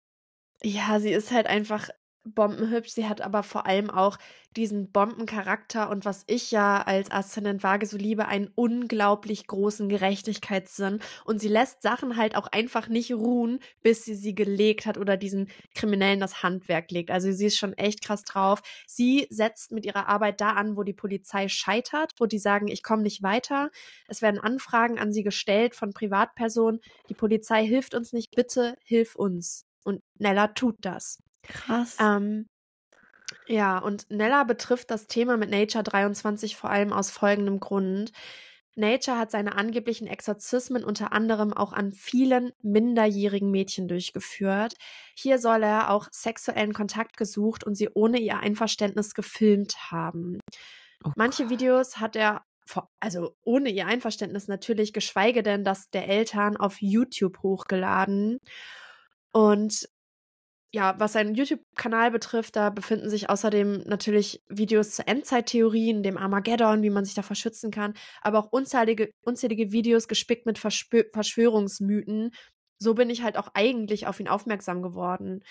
[0.62, 1.88] Ja, sie ist halt einfach
[2.34, 2.90] bombenhübsch.
[2.90, 4.18] Sie hat aber vor allem auch
[4.56, 11.00] diesen Bombencharakter und was ich ja als Aszendent Waage so liebe, einen unglaublich großen Gerechtigkeitssinn.
[11.24, 15.16] Und sie lässt Sachen halt auch einfach nicht ruhen, bis sie sie gelegt hat oder
[15.16, 17.10] diesen Kriminellen das Handwerk legt.
[17.10, 18.62] Also sie ist schon echt krass drauf.
[18.86, 22.82] Sie setzt mit ihrer Arbeit da an, wo die Polizei scheitert, wo die sagen, ich
[22.82, 23.70] komme nicht weiter.
[24.08, 26.80] Es werden Anfragen an sie gestellt von Privatpersonen.
[27.08, 29.66] Die Polizei hilft uns nicht, bitte hilf uns.
[29.84, 31.22] Und Nella tut das.
[31.48, 31.96] Krass.
[32.00, 32.46] Ähm,
[33.46, 38.12] ja, und Nella betrifft das Thema mit Nature 23 vor allem aus folgendem Grund.
[38.76, 44.74] Nature hat seine angeblichen Exorzismen unter anderem auch an vielen minderjährigen Mädchen durchgeführt.
[45.14, 50.40] Hier soll er auch sexuellen Kontakt gesucht und sie ohne ihr Einverständnis gefilmt haben.
[51.04, 52.42] Oh Manche Videos hat er
[53.00, 58.38] also ohne ihr Einverständnis natürlich, geschweige denn das der Eltern auf YouTube hochgeladen.
[59.32, 59.88] Und
[60.72, 66.82] ja, was seinen YouTube-Kanal betrifft, da befinden sich außerdem natürlich Videos zu Endzeittheorien, dem Armageddon,
[66.82, 72.30] wie man sich da verschützen kann, aber auch unzählige, unzählige Videos gespickt mit Verschwö Verschwörungsmythen.
[72.78, 75.42] So bin ich halt auch eigentlich auf ihn aufmerksam geworden.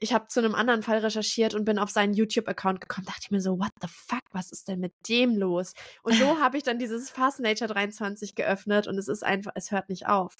[0.00, 3.06] Ich habe zu einem anderen Fall recherchiert und bin auf seinen YouTube-Account gekommen.
[3.06, 5.72] Dachte ich mir so, what the fuck, was ist denn mit dem los?
[6.02, 9.72] Und so habe ich dann dieses Fast Nature 23 geöffnet und es ist einfach, es
[9.72, 10.36] hört nicht auf.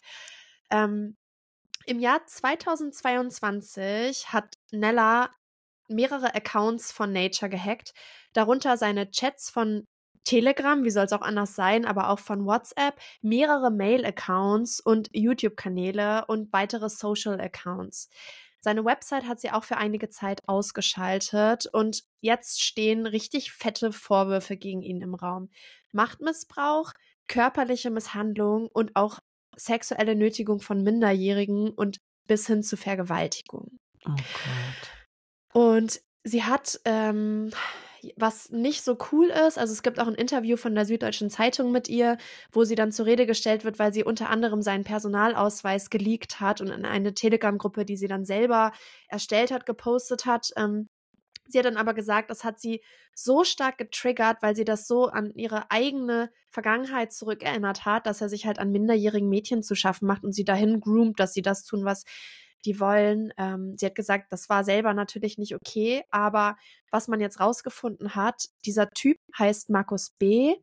[0.71, 1.16] Ähm,
[1.91, 5.28] im Jahr 2022 hat Nella
[5.88, 7.95] mehrere Accounts von Nature gehackt,
[8.32, 9.84] darunter seine Chats von
[10.22, 16.26] Telegram, wie soll es auch anders sein, aber auch von WhatsApp, mehrere Mail-Accounts und YouTube-Kanäle
[16.26, 18.09] und weitere Social-Accounts.
[18.61, 24.57] Seine Website hat sie auch für einige Zeit ausgeschaltet und jetzt stehen richtig fette Vorwürfe
[24.57, 25.51] gegen ihn im Raum.
[25.91, 26.93] Machtmissbrauch,
[27.26, 29.18] körperliche Misshandlung und auch
[29.57, 33.78] sexuelle Nötigung von Minderjährigen und bis hin zu Vergewaltigung.
[34.07, 34.90] Oh Gott.
[35.53, 37.51] Und sie hat, ähm,
[38.16, 41.72] was nicht so cool ist, also es gibt auch ein Interview von der Süddeutschen Zeitung
[41.72, 42.16] mit ihr,
[42.53, 46.61] wo sie dann zur Rede gestellt wird, weil sie unter anderem seinen Personalausweis geleakt hat
[46.61, 48.72] und in eine Telegram-Gruppe, die sie dann selber
[49.09, 50.51] erstellt hat, gepostet hat.
[50.57, 50.86] Ähm,
[51.51, 52.82] Sie hat dann aber gesagt, das hat sie
[53.14, 58.28] so stark getriggert, weil sie das so an ihre eigene Vergangenheit zurückerinnert hat, dass er
[58.28, 61.64] sich halt an minderjährigen Mädchen zu schaffen macht und sie dahin groomt, dass sie das
[61.64, 62.05] tun, was
[62.64, 63.32] die wollen.
[63.38, 66.57] Ähm, sie hat gesagt, das war selber natürlich nicht okay, aber
[66.90, 70.57] was man jetzt rausgefunden hat, dieser Typ heißt Markus B.,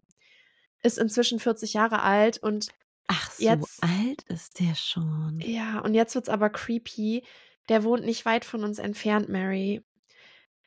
[0.84, 2.70] ist inzwischen 40 Jahre alt und
[3.08, 5.40] Ach, so jetzt, alt ist der schon.
[5.42, 7.24] Ja, und jetzt wird's aber creepy.
[7.70, 9.84] Der wohnt nicht weit von uns entfernt, Mary.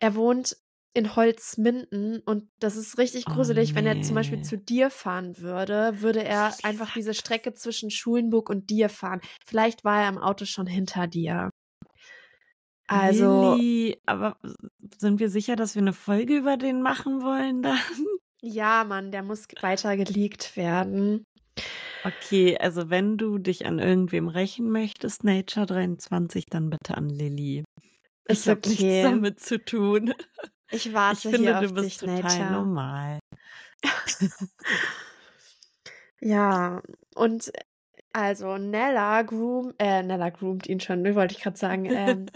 [0.00, 0.56] Er wohnt
[0.92, 3.70] in Holzminden und das ist richtig oh, gruselig.
[3.70, 3.78] Oh, nee.
[3.78, 8.50] Wenn er zum Beispiel zu dir fahren würde, würde er einfach diese Strecke zwischen Schulenburg
[8.50, 9.20] und dir fahren.
[9.44, 11.50] Vielleicht war er im Auto schon hinter dir.
[12.88, 14.36] Also, Lilly, aber
[14.98, 17.78] sind wir sicher, dass wir eine Folge über den machen wollen dann?
[18.42, 21.22] ja, Mann, der muss weiter geleakt werden.
[22.02, 27.62] Okay, also wenn du dich an irgendwem rächen möchtest, Nature 23, dann bitte an Lilly.
[28.26, 29.02] Ist Ich habe nichts okay.
[29.02, 30.14] damit zu tun.
[30.70, 32.50] Ich Ich warte finde, hier du auf bist dich, total Nature.
[32.50, 33.18] normal.
[36.20, 36.82] Ja,
[37.14, 37.50] und
[38.12, 41.86] also Nella groom, äh, Nella groomt ihn schon, ne, wollte ich gerade sagen.
[41.86, 42.26] Ähm,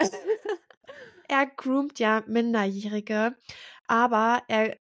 [1.28, 3.36] er groomt ja Minderjährige,
[3.86, 4.76] aber er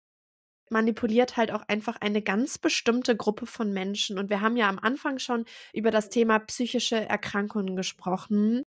[0.70, 4.20] manipuliert halt auch einfach eine ganz bestimmte Gruppe von Menschen.
[4.20, 8.64] Und wir haben ja am Anfang schon über das Thema psychische Erkrankungen gesprochen.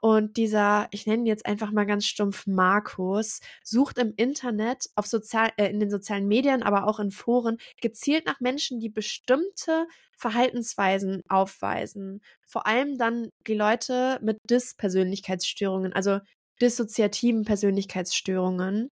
[0.00, 5.06] Und dieser, ich nenne ihn jetzt einfach mal ganz stumpf Markus, sucht im Internet, auf
[5.06, 9.86] sozial, äh, in den sozialen Medien, aber auch in Foren gezielt nach Menschen, die bestimmte
[10.16, 12.22] Verhaltensweisen aufweisen.
[12.46, 16.20] Vor allem dann die Leute mit Dis-Persönlichkeitsstörungen, also
[16.62, 18.88] dissoziativen Persönlichkeitsstörungen.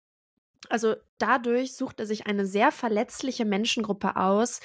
[0.70, 4.60] Also dadurch sucht er sich eine sehr verletzliche Menschengruppe aus,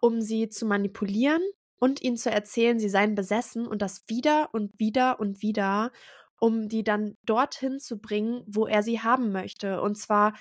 [0.00, 1.42] um sie zu manipulieren
[1.84, 5.92] und ihnen zu erzählen, sie seien besessen und das wieder und wieder und wieder,
[6.40, 9.82] um die dann dorthin zu bringen, wo er sie haben möchte.
[9.82, 10.32] Und zwar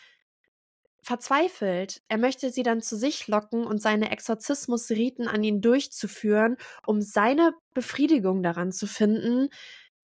[1.04, 2.02] verzweifelt.
[2.08, 6.56] Er möchte sie dann zu sich locken und seine Exorzismusriten an ihn durchzuführen,
[6.88, 9.50] um seine Befriedigung daran zu finden,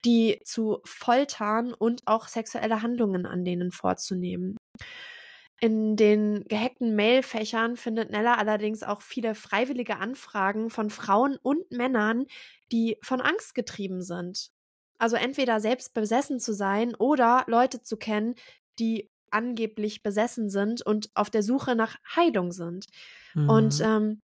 [0.03, 4.57] die zu foltern und auch sexuelle Handlungen an denen vorzunehmen.
[5.61, 12.25] In den gehackten Mailfächern findet Nella allerdings auch viele freiwillige Anfragen von Frauen und Männern,
[12.71, 14.51] die von Angst getrieben sind.
[14.99, 18.35] Also entweder selbst besessen zu sein oder Leute zu kennen,
[18.79, 22.85] die angeblich besessen sind und auf der Suche nach Heilung sind.
[23.45, 23.81] Und Mhm.
[23.81, 24.21] ähm,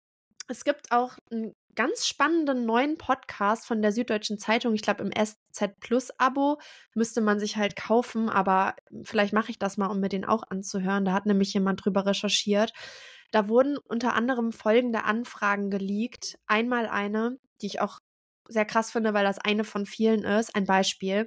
[0.49, 4.75] es gibt auch einen ganz spannenden neuen Podcast von der Süddeutschen Zeitung.
[4.75, 6.61] Ich glaube, im SZ Plus Abo
[6.95, 10.43] müsste man sich halt kaufen, aber vielleicht mache ich das mal, um mir den auch
[10.49, 11.05] anzuhören.
[11.05, 12.73] Da hat nämlich jemand drüber recherchiert.
[13.31, 16.39] Da wurden unter anderem folgende Anfragen geleakt.
[16.47, 18.01] Einmal eine, die ich auch
[18.49, 20.55] sehr krass finde, weil das eine von vielen ist.
[20.57, 21.27] Ein Beispiel.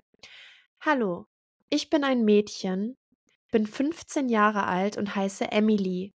[0.82, 1.26] Hallo,
[1.70, 2.98] ich bin ein Mädchen,
[3.52, 6.12] bin 15 Jahre alt und heiße Emily.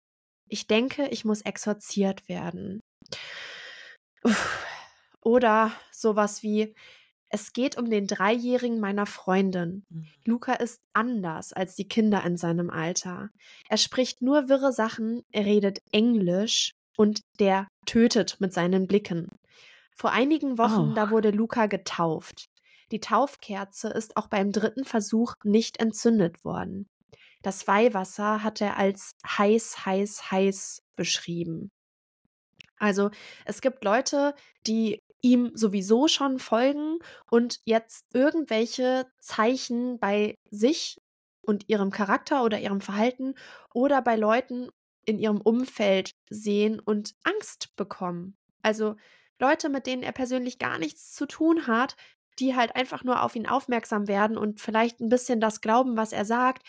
[0.48, 2.80] Ich denke, ich muss exorziert werden.
[5.20, 6.74] Oder sowas wie,
[7.28, 9.84] es geht um den Dreijährigen meiner Freundin.
[9.88, 10.06] Mhm.
[10.24, 13.30] Luca ist anders als die Kinder in seinem Alter.
[13.68, 19.28] Er spricht nur wirre Sachen, er redet Englisch und der tötet mit seinen Blicken.
[19.96, 20.94] Vor einigen Wochen, Oh.
[20.94, 22.46] da wurde Luca getauft.
[22.92, 26.86] Die Taufkerze ist auch beim dritten Versuch nicht entzündet worden.
[27.42, 31.70] Das Weihwasser hat er als heiß, heiß, heiß beschrieben.
[32.84, 33.10] Also
[33.46, 34.34] es gibt Leute,
[34.66, 36.98] die ihm sowieso schon folgen
[37.30, 41.00] und jetzt irgendwelche Zeichen bei sich
[41.40, 43.34] und ihrem Charakter oder ihrem Verhalten
[43.72, 44.68] oder bei Leuten
[45.06, 48.36] in ihrem Umfeld sehen und Angst bekommen.
[48.62, 48.96] Also
[49.38, 51.96] Leute, mit denen er persönlich gar nichts zu tun hat,
[52.38, 56.12] die halt einfach nur auf ihn aufmerksam werden und vielleicht ein bisschen das glauben, was
[56.12, 56.66] er sagt,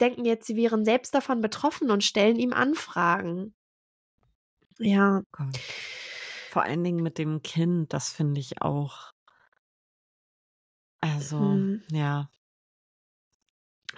[0.00, 3.54] denken jetzt, sie wären selbst davon betroffen und stellen ihm Anfragen.
[4.78, 5.58] Ja, Gott.
[6.50, 9.12] Vor allen Dingen mit dem Kind, das finde ich auch.
[11.00, 11.82] Also, Hm.
[11.92, 12.28] ja.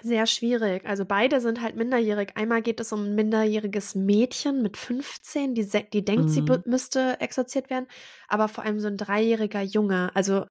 [0.03, 0.85] Sehr schwierig.
[0.87, 2.33] Also beide sind halt minderjährig.
[2.37, 6.47] Einmal geht es um ein minderjähriges Mädchen mit 15, die, die denkt, sie Mhm.
[6.47, 7.87] bu- müsste exorziert werden,
[8.29, 10.11] aber vor allem so ein dreijähriger Junge.
[10.15, 10.45] Also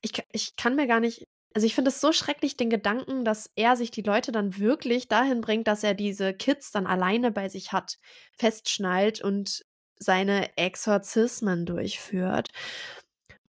[0.00, 3.50] ich, ich kann mir gar nicht, also ich finde es so schrecklich, den Gedanken, dass
[3.56, 7.48] er sich die Leute dann wirklich dahin bringt, dass er diese Kids dann alleine bei
[7.48, 7.98] sich hat,
[8.36, 9.64] festschnallt und
[9.98, 12.48] seine Exorzismen durchführt.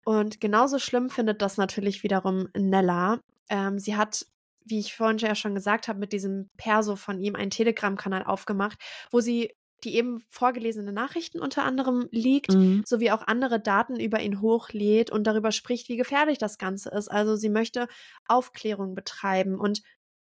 [0.05, 3.19] Und genauso schlimm findet das natürlich wiederum Nella.
[3.49, 4.25] Ähm, sie hat,
[4.65, 8.77] wie ich vorhin ja schon gesagt habe, mit diesem Perso von ihm einen Telegram-Kanal aufgemacht,
[9.11, 9.53] wo sie
[9.83, 12.83] die eben vorgelesene Nachrichten unter anderem liegt, Mhm.
[12.85, 17.09] sowie auch andere Daten über ihn hochlädt und darüber spricht, wie gefährlich das Ganze ist.
[17.09, 17.87] Also sie möchte
[18.27, 19.81] Aufklärung betreiben und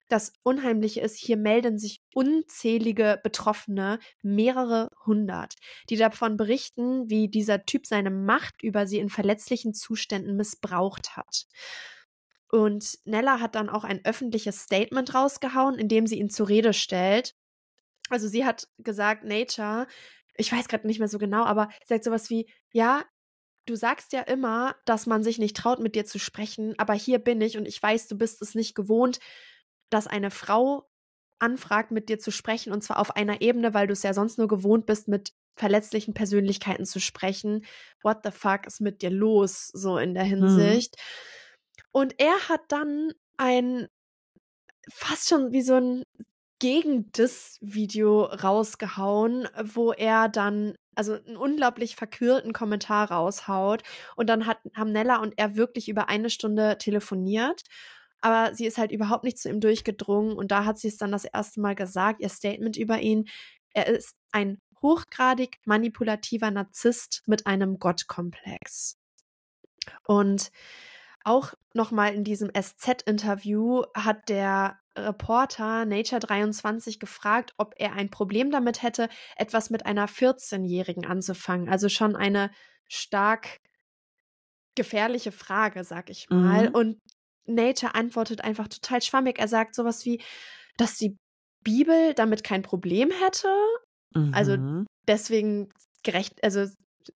[0.10, 5.56] das Unheimliche ist, hier melden sich unzählige Betroffene, mehrere hundert,
[5.90, 11.46] die davon berichten, wie dieser Typ seine Macht über sie in verletzlichen Zuständen missbraucht hat.
[12.50, 16.74] Und Nella hat dann auch ein öffentliches Statement rausgehauen, in dem sie ihn zur Rede
[16.74, 17.34] stellt.
[18.12, 19.88] Also sie hat gesagt, Nature,
[20.36, 23.04] ich weiß gerade nicht mehr so genau, aber sie sagt sowas wie, ja,
[23.66, 27.20] du sagst ja immer, dass man sich nicht traut, mit dir zu sprechen, aber hier
[27.20, 29.20] bin ich und ich weiß, du bist es nicht gewohnt,
[29.90, 30.90] dass eine Frau
[31.40, 34.38] anfragt, mit dir zu sprechen und zwar auf einer Ebene, weil du es ja sonst
[34.38, 37.66] nur gewohnt bist, mit verletzlichen Persönlichkeiten zu sprechen.
[38.02, 40.96] What the fuck ist mit dir los, so in der Hinsicht?
[41.92, 43.88] Und er hat dann ein
[44.90, 46.04] fast schon wie so ein
[46.62, 53.82] Gegen-Diss-Video rausgehauen, wo er dann also einen unglaublich verquirlten Kommentar raushaut.
[54.16, 57.64] Und dann hat, haben Nella und er wirklich über eine Stunde telefoniert.
[58.22, 60.38] Aber sie ist halt überhaupt nicht zu ihm durchgedrungen.
[60.38, 63.28] Und da hat sie es dann das erste Mal gesagt, ihr Statement über ihn.
[63.74, 69.00] Er ist ein hochgradig manipulativer Narzisst mit einem Gottkomplex.
[70.06, 70.52] Und
[71.24, 78.52] auch nochmal in diesem SZ-Interview hat der Reporter Nature 23 gefragt, ob er ein Problem
[78.52, 81.70] damit hätte, etwas mit einer 14-Jährigen anzufangen.
[81.70, 82.52] Also schon eine
[82.88, 83.60] stark
[84.76, 86.70] gefährliche Frage, sag ich mal.
[86.70, 86.76] Mhm.
[86.76, 87.00] Und
[87.46, 89.40] Nature antwortet einfach total schwammig.
[89.40, 90.22] Er sagt sowas wie,
[90.78, 91.18] dass die
[91.64, 93.50] Bibel damit kein Problem hätte.
[94.14, 94.34] Also mhm.
[94.34, 95.70] Also deswegen
[96.04, 96.66] gerecht, also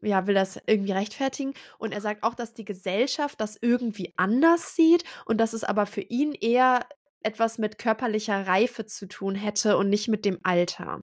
[0.01, 1.53] ja, will das irgendwie rechtfertigen.
[1.77, 5.85] Und er sagt auch, dass die Gesellschaft das irgendwie anders sieht und dass es aber
[5.85, 6.87] für ihn eher
[7.25, 11.01] etwas mit körperlicher Reife zu tun hätte und nicht mit dem Alter,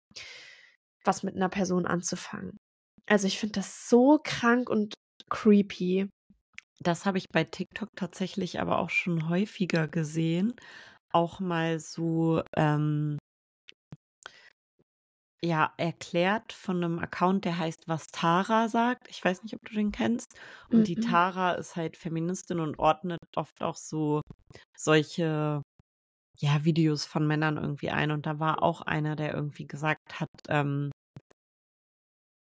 [1.05, 2.57] was mit einer Person anzufangen.
[3.07, 4.95] Also ich finde das so krank und
[5.29, 6.09] creepy.
[6.81, 10.55] Das habe ich bei TikTok tatsächlich aber auch schon häufiger gesehen.
[11.13, 13.19] Auch mal so ähm,
[15.45, 19.09] ja, erklärt von einem Account, der heißt Was Tara sagt.
[19.09, 20.39] Ich weiß nicht, ob du den kennst.
[20.71, 20.85] Und mhm.
[20.85, 24.21] die Tara ist halt Feministin und ordnet oft auch so
[24.77, 25.63] solche
[26.39, 28.11] ja, Videos von Männern irgendwie ein.
[28.11, 30.91] Und da war auch einer, der irgendwie gesagt hat, ähm,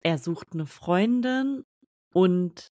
[0.03, 1.65] er sucht eine Freundin
[2.15, 2.71] und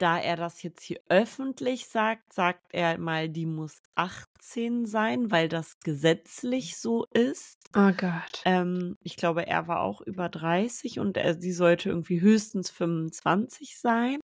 [0.00, 5.48] da er das jetzt hier öffentlich sagt, sagt er mal, die muss 18 sein, weil
[5.48, 7.58] das gesetzlich so ist.
[7.76, 8.42] Oh Gott.
[8.46, 13.78] Ähm, ich glaube, er war auch über 30 und er, sie sollte irgendwie höchstens 25
[13.78, 14.20] sein.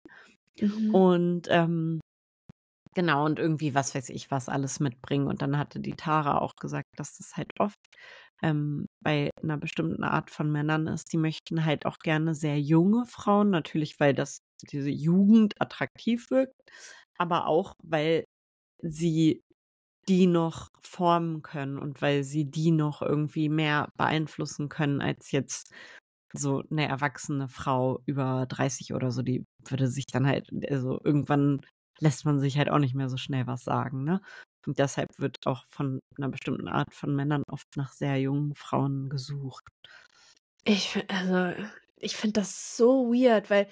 [0.62, 0.96] Mhm.
[0.96, 2.00] Und ähm,
[2.96, 5.28] genau, und irgendwie, was weiß ich, was alles mitbringen.
[5.28, 7.78] Und dann hatte die Tara auch gesagt, dass das halt oft
[8.42, 11.14] ähm, bei einer bestimmten Art von Männern ist.
[11.14, 14.40] Die möchten halt auch gerne sehr junge Frauen, natürlich, weil das
[14.72, 16.56] diese Jugend attraktiv wirkt,
[17.18, 18.26] aber auch, weil
[18.82, 19.44] sie
[20.10, 25.74] die noch formen können und weil sie die noch irgendwie mehr beeinflussen können als jetzt
[26.34, 31.62] so eine erwachsene Frau über 30 oder so, die würde sich dann halt, also irgendwann
[32.00, 34.22] lässt man sich halt auch nicht mehr so schnell was sagen, ne?
[34.66, 39.10] Und deshalb wird auch von einer bestimmten Art von Männern oft nach sehr jungen Frauen
[39.10, 39.66] gesucht.
[40.64, 41.54] Ich, also,
[41.98, 43.68] ich finde das so weird, weil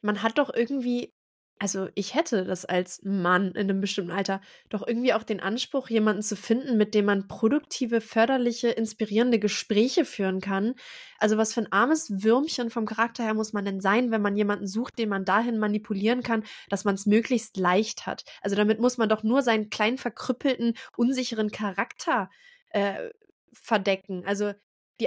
[0.00, 1.12] man hat doch irgendwie
[1.58, 5.88] also ich hätte das als Mann in einem bestimmten Alter doch irgendwie auch den Anspruch,
[5.88, 10.74] jemanden zu finden, mit dem man produktive, förderliche, inspirierende Gespräche führen kann.
[11.18, 14.36] Also was für ein armes Würmchen vom Charakter her muss man denn sein, wenn man
[14.36, 18.24] jemanden sucht, den man dahin manipulieren kann, dass man es möglichst leicht hat.
[18.40, 22.30] Also damit muss man doch nur seinen kleinen, verkrüppelten, unsicheren Charakter
[22.70, 23.10] äh,
[23.52, 24.22] verdecken.
[24.26, 24.52] Also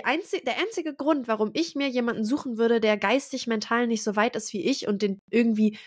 [0.03, 4.15] einzig, der einzige Grund, warum ich mir jemanden suchen würde, der geistig, mental nicht so
[4.15, 5.77] weit ist wie ich und den irgendwie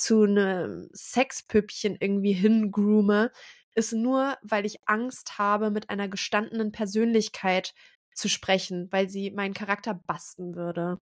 [0.00, 3.30] zu einem Sexpüppchen irgendwie hingroome,
[3.74, 7.74] ist nur, weil ich Angst habe, mit einer gestandenen Persönlichkeit
[8.14, 10.98] zu sprechen, weil sie meinen Charakter basten würde.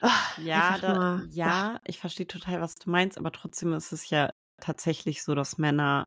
[0.00, 4.30] Ach, ja, da, ja, ich verstehe total, was du meinst, aber trotzdem ist es ja
[4.60, 6.06] tatsächlich so, dass Männer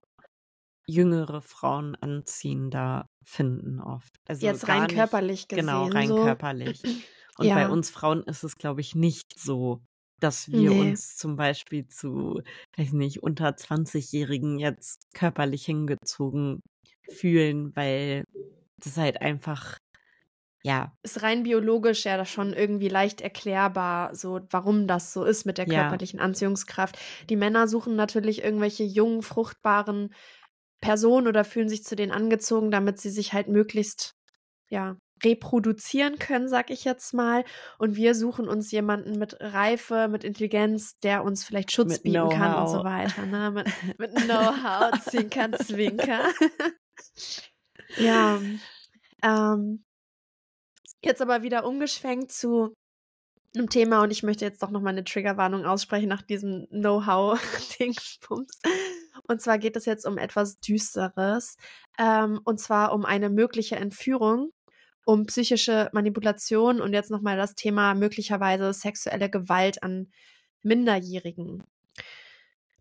[0.86, 4.16] jüngere Frauen anziehender finden oft.
[4.28, 5.90] Also Jetzt rein nicht, körperlich genau, gesehen.
[5.90, 6.24] Genau, rein so.
[6.24, 6.82] körperlich.
[7.38, 7.56] Und ja.
[7.56, 9.82] bei uns Frauen ist es, glaube ich, nicht so
[10.20, 10.80] dass wir nee.
[10.82, 12.42] uns zum Beispiel zu,
[12.76, 16.62] weiß nicht, unter 20-Jährigen jetzt körperlich hingezogen
[17.10, 18.24] fühlen, weil
[18.78, 19.78] das halt einfach,
[20.64, 20.98] ja.
[21.04, 25.66] Ist rein biologisch ja schon irgendwie leicht erklärbar, so warum das so ist mit der
[25.66, 26.26] körperlichen ja.
[26.26, 26.98] Anziehungskraft.
[27.30, 30.14] Die Männer suchen natürlich irgendwelche jungen, fruchtbaren
[30.82, 34.14] Personen oder fühlen sich zu denen angezogen, damit sie sich halt möglichst
[34.70, 37.44] ja, reproduzieren können, sag ich jetzt mal.
[37.78, 42.30] Und wir suchen uns jemanden mit Reife, mit Intelligenz, der uns vielleicht Schutz mit bieten
[42.30, 43.26] kann und so weiter.
[43.26, 43.52] Ne?
[43.52, 46.26] Mit, mit Know-how, Zwinker, Zwinker.
[47.98, 48.40] ja.
[49.24, 49.84] Ähm,
[51.04, 52.74] jetzt aber wieder umgeschwenkt zu
[53.56, 58.60] einem Thema und ich möchte jetzt doch nochmal eine Triggerwarnung aussprechen nach diesem Know-how-Dingsbums.
[59.28, 61.58] Und zwar geht es jetzt um etwas Düsteres.
[61.98, 64.52] Ähm, und zwar um eine mögliche Entführung
[65.08, 70.12] um psychische Manipulation und jetzt nochmal das Thema möglicherweise sexuelle Gewalt an
[70.64, 71.64] Minderjährigen.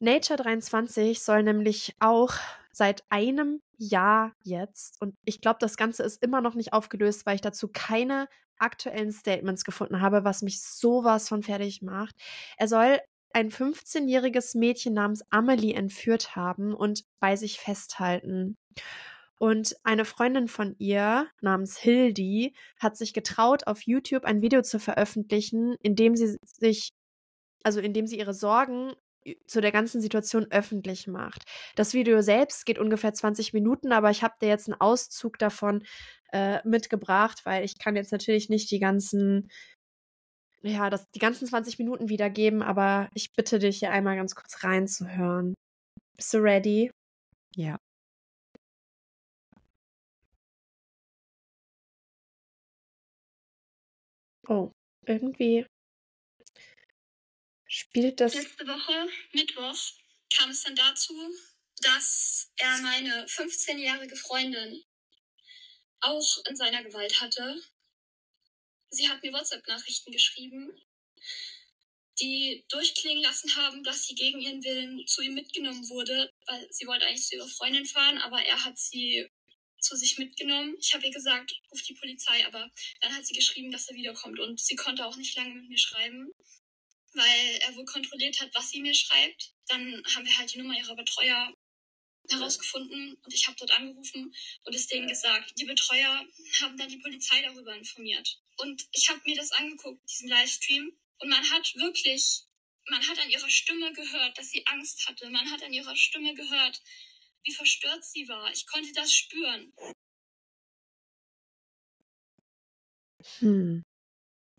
[0.01, 2.35] Nature 23 soll nämlich auch
[2.73, 7.37] seit einem Jahr jetzt, und ich glaube, das Ganze ist immer noch nicht aufgelöst, weil
[7.37, 8.27] ich dazu keine
[8.59, 12.17] aktuellen Statements gefunden habe, was mich sowas von fertig macht.
[12.57, 12.99] Er soll
[13.35, 18.57] ein 15-jähriges Mädchen namens Amelie entführt haben und bei sich festhalten.
[19.39, 24.79] Und eine Freundin von ihr namens Hildi hat sich getraut, auf YouTube ein Video zu
[24.79, 26.91] veröffentlichen, in dem sie sich,
[27.63, 28.93] also in dem sie ihre Sorgen
[29.47, 31.43] zu der ganzen Situation öffentlich macht.
[31.75, 35.85] Das Video selbst geht ungefähr 20 Minuten, aber ich habe dir jetzt einen Auszug davon
[36.33, 39.51] äh, mitgebracht, weil ich kann jetzt natürlich nicht die ganzen,
[40.63, 44.63] ja, das, die ganzen 20 Minuten wiedergeben, aber ich bitte dich hier einmal ganz kurz
[44.63, 45.55] reinzuhören.
[46.17, 46.91] Bist du ready?
[47.55, 47.79] Ja.
[54.49, 54.71] Oh,
[55.07, 55.67] irgendwie
[57.67, 58.35] spielt das.
[58.35, 59.77] Letzte Woche, Mittwoch,
[60.35, 61.15] kam es dann dazu,
[61.83, 64.85] dass er meine 15-jährige Freundin
[66.01, 67.61] auch in seiner Gewalt hatte.
[68.91, 70.81] Sie hat mir WhatsApp-Nachrichten geschrieben,
[72.21, 76.87] die durchklingen lassen haben, dass sie gegen ihren Willen zu ihm mitgenommen wurde, weil sie
[76.87, 79.29] wollte eigentlich zu ihrer Freundin fahren, aber er hat sie
[79.87, 80.77] zu sich mitgenommen.
[80.81, 82.71] Ich habe ihr gesagt, ruf die Polizei, aber
[83.01, 85.79] dann hat sie geschrieben, dass er wiederkommt und sie konnte auch nicht lange mit mir
[85.79, 86.31] schreiben,
[87.15, 89.53] weil er wohl kontrolliert hat, was sie mir schreibt.
[89.69, 91.55] Dann haben wir halt die Nummer ihrer Betreuer
[92.29, 94.35] herausgefunden und ich habe dort angerufen
[94.65, 95.53] und es denen gesagt.
[95.59, 96.27] Die Betreuer
[96.61, 98.41] haben dann die Polizei darüber informiert.
[98.57, 102.43] Und ich habe mir das angeguckt, diesen Livestream, und man hat wirklich,
[102.89, 105.31] man hat an ihrer Stimme gehört, dass sie Angst hatte.
[105.31, 106.81] Man hat an ihrer Stimme gehört,
[107.47, 108.51] wie verstört sie war.
[108.53, 109.73] Ich konnte das spüren.
[113.41, 113.83] Hm.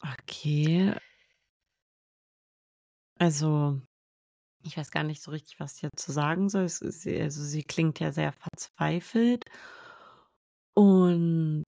[0.04, 0.94] Okay.
[3.20, 3.82] Also,
[4.64, 6.64] ich weiß gar nicht so richtig, was ich dazu sagen soll.
[6.66, 9.46] Es ist, also sie klingt ja sehr verzweifelt.
[10.76, 11.64] Und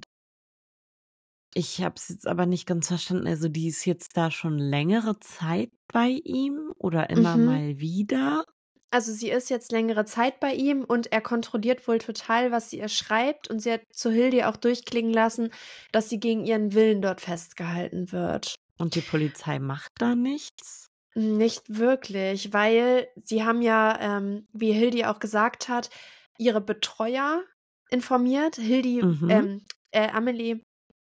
[1.56, 3.28] ich habe es jetzt aber nicht ganz verstanden.
[3.28, 7.38] Also die ist jetzt da schon längere Zeit bei ihm oder immer Mhm.
[7.38, 8.46] mal wieder?
[8.92, 12.80] Also sie ist jetzt längere Zeit bei ihm und er kontrolliert wohl total, was sie
[12.80, 13.50] ihr schreibt.
[13.50, 15.52] Und sie hat zu Hildi auch durchklingen lassen,
[15.92, 18.56] dass sie gegen ihren Willen dort festgehalten wird.
[18.78, 20.88] Und die Polizei macht da nichts?
[21.16, 25.90] Nicht wirklich, weil sie haben ja, ähm, wie Hildi auch gesagt hat,
[26.38, 27.44] ihre Betreuer
[27.90, 28.56] informiert.
[28.56, 29.30] Hildi, Mhm.
[29.30, 29.62] ähm,
[29.92, 30.62] äh, Amelie,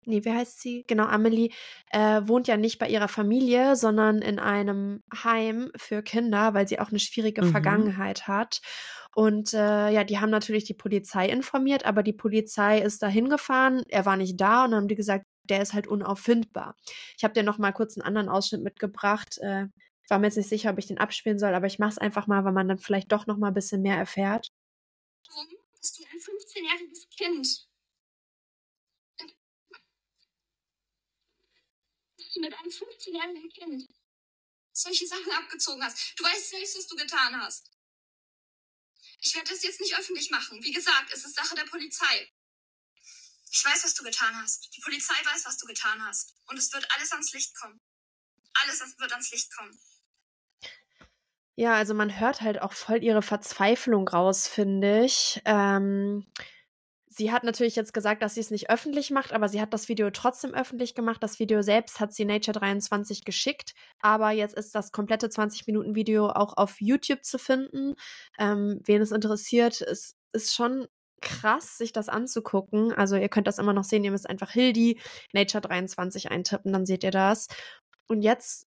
[0.05, 0.83] nee, wie heißt sie?
[0.87, 1.49] Genau, Amelie
[1.91, 6.79] äh, wohnt ja nicht bei ihrer Familie, sondern in einem Heim für Kinder, weil sie
[6.79, 7.47] auch eine schwierige Mhm.
[7.51, 8.61] Vergangenheit hat.
[9.15, 13.83] Und äh, ja, die haben natürlich die Polizei informiert, aber die Polizei ist da hingefahren,
[13.89, 16.75] er war nicht da und dann haben die gesagt, der ist halt unauffindbar.
[17.17, 19.37] Ich habe dir noch mal kurz einen anderen Ausschnitt mitgebracht.
[19.39, 19.65] Äh,
[20.03, 21.97] ich war mir jetzt nicht sicher, ob ich den abspielen soll, aber ich mache es
[21.97, 24.47] einfach mal, weil man dann vielleicht doch noch mal ein bisschen mehr erfährt.
[25.27, 25.47] Warum
[25.79, 27.67] bist du ein 15-jähriges Kind?
[32.17, 33.89] Dass du mit einem 15-jährigen Kind
[34.73, 36.19] solche Sachen abgezogen hast.
[36.19, 37.71] Du weißt selbst, was du getan hast.
[39.21, 40.61] Ich werde das jetzt nicht öffentlich machen.
[40.63, 42.31] Wie gesagt, es ist Sache der Polizei.
[43.51, 44.75] Ich weiß, was du getan hast.
[44.75, 46.35] Die Polizei weiß, was du getan hast.
[46.47, 47.79] Und es wird alles ans Licht kommen.
[48.61, 49.79] Alles wird ans Licht kommen.
[51.55, 55.39] Ja, also man hört halt auch voll ihre Verzweiflung raus, finde ich.
[55.45, 56.25] Ähm,
[57.15, 59.87] sie hat natürlich jetzt gesagt, dass sie es nicht öffentlich macht, aber sie hat das
[59.89, 61.21] Video trotzdem öffentlich gemacht.
[61.21, 66.57] Das Video selbst hat sie Nature 23 geschickt, aber jetzt ist das komplette 20-Minuten-Video auch
[66.57, 67.95] auf YouTube zu finden.
[68.39, 70.87] Ähm, wen es interessiert, es ist schon
[71.21, 72.91] krass, sich das anzugucken.
[72.93, 74.99] Also ihr könnt das immer noch sehen, ihr müsst einfach Hildi
[75.33, 77.47] Nature 23 eintippen, dann seht ihr das.
[78.07, 78.67] Und jetzt,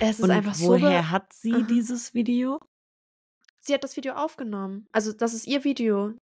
[0.00, 0.74] es ist Und einfach so.
[0.74, 1.62] be- woher hat sie Aha.
[1.62, 2.60] dieses Video?
[3.60, 4.86] Sie hat das Video aufgenommen.
[4.92, 6.14] Also das ist ihr Video.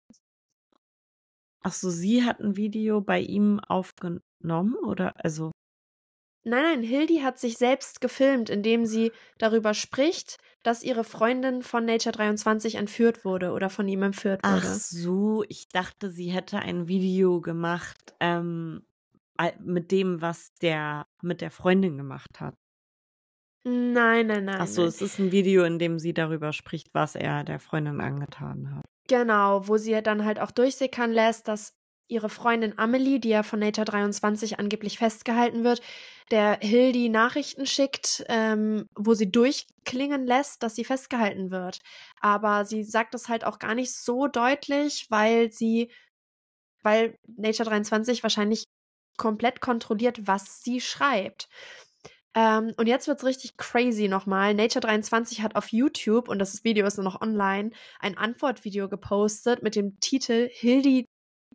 [1.67, 5.51] Ach so, sie hat ein Video bei ihm aufgenommen oder also
[6.47, 11.87] Nein, nein, Hildi hat sich selbst gefilmt, indem sie darüber spricht, dass ihre Freundin von
[11.87, 14.75] Nature 23 entführt wurde oder von ihm entführt Ach wurde.
[14.75, 18.83] so, ich dachte, sie hätte ein Video gemacht ähm,
[19.61, 22.55] mit dem, was der mit der Freundin gemacht hat.
[23.67, 24.61] Nein, nein, nein.
[24.61, 24.89] Ach so, nein.
[24.89, 28.85] es ist ein Video, in dem sie darüber spricht, was er der Freundin angetan hat.
[29.09, 31.75] Genau, wo sie dann halt auch durchsickern lässt, dass
[32.07, 35.81] ihre Freundin Amelie, die ja von Nature 23 angeblich festgehalten wird,
[36.31, 41.81] der Hildi Nachrichten schickt, ähm, wo sie durchklingen lässt, dass sie festgehalten wird.
[42.21, 45.91] Aber sie sagt das halt auch gar nicht so deutlich, weil sie,
[46.83, 48.65] weil Nature 23 wahrscheinlich
[49.17, 51.49] komplett kontrolliert, was sie schreibt.
[52.35, 54.55] Ähm, und jetzt wird's richtig crazy nochmal.
[54.55, 57.71] Nature 23 hat auf YouTube, und das Video ist nur noch online,
[58.01, 61.07] ein Antwortvideo gepostet mit dem Titel Hildi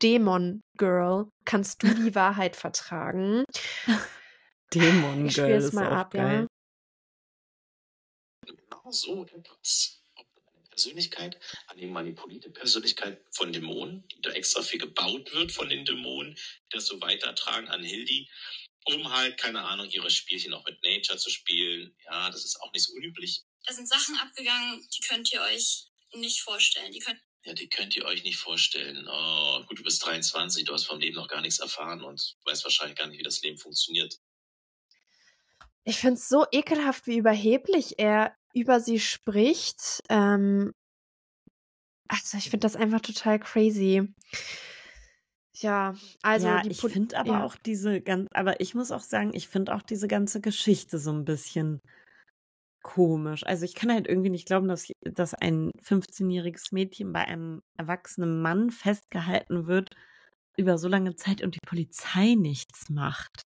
[0.02, 3.44] Dämon Girl, kannst du die Wahrheit vertragen?
[4.74, 6.24] Dämon Ich Girl spiel's ist mal ab, ja.
[6.24, 6.48] geil.
[8.92, 10.02] so etwas.
[10.16, 15.86] Eine Persönlichkeit, eine manipulierte Persönlichkeit von Dämonen, die da extra viel gebaut wird von den
[15.86, 18.30] Dämonen, die das so weitertragen an Hildi,
[18.94, 21.96] um halt, keine Ahnung, ihre Spielchen auch mit Nature zu spielen.
[22.06, 23.44] Ja, das ist auch nicht so unüblich.
[23.66, 26.92] Da sind Sachen abgegangen, die könnt ihr euch nicht vorstellen.
[26.92, 29.08] Die könnt Ja, die könnt ihr euch nicht vorstellen.
[29.08, 32.64] Oh, gut, du bist 23, du hast vom Leben noch gar nichts erfahren und weißt
[32.64, 34.20] wahrscheinlich gar nicht, wie das Leben funktioniert.
[35.84, 40.02] Ich finde es so ekelhaft, wie überheblich er über sie spricht.
[40.10, 40.74] Ähm,
[42.08, 44.04] also ich finde das einfach total crazy.
[45.56, 47.44] Ja, also ja, die ich finde aber ja.
[47.44, 51.12] auch diese ganz, aber ich muss auch sagen, ich finde auch diese ganze Geschichte so
[51.12, 51.82] ein bisschen
[52.84, 53.46] komisch.
[53.46, 58.42] Also ich kann halt irgendwie nicht glauben, dass, dass ein 15-jähriges Mädchen bei einem erwachsenen
[58.42, 59.92] Mann festgehalten wird
[60.58, 63.44] über so lange Zeit und die Polizei nichts macht.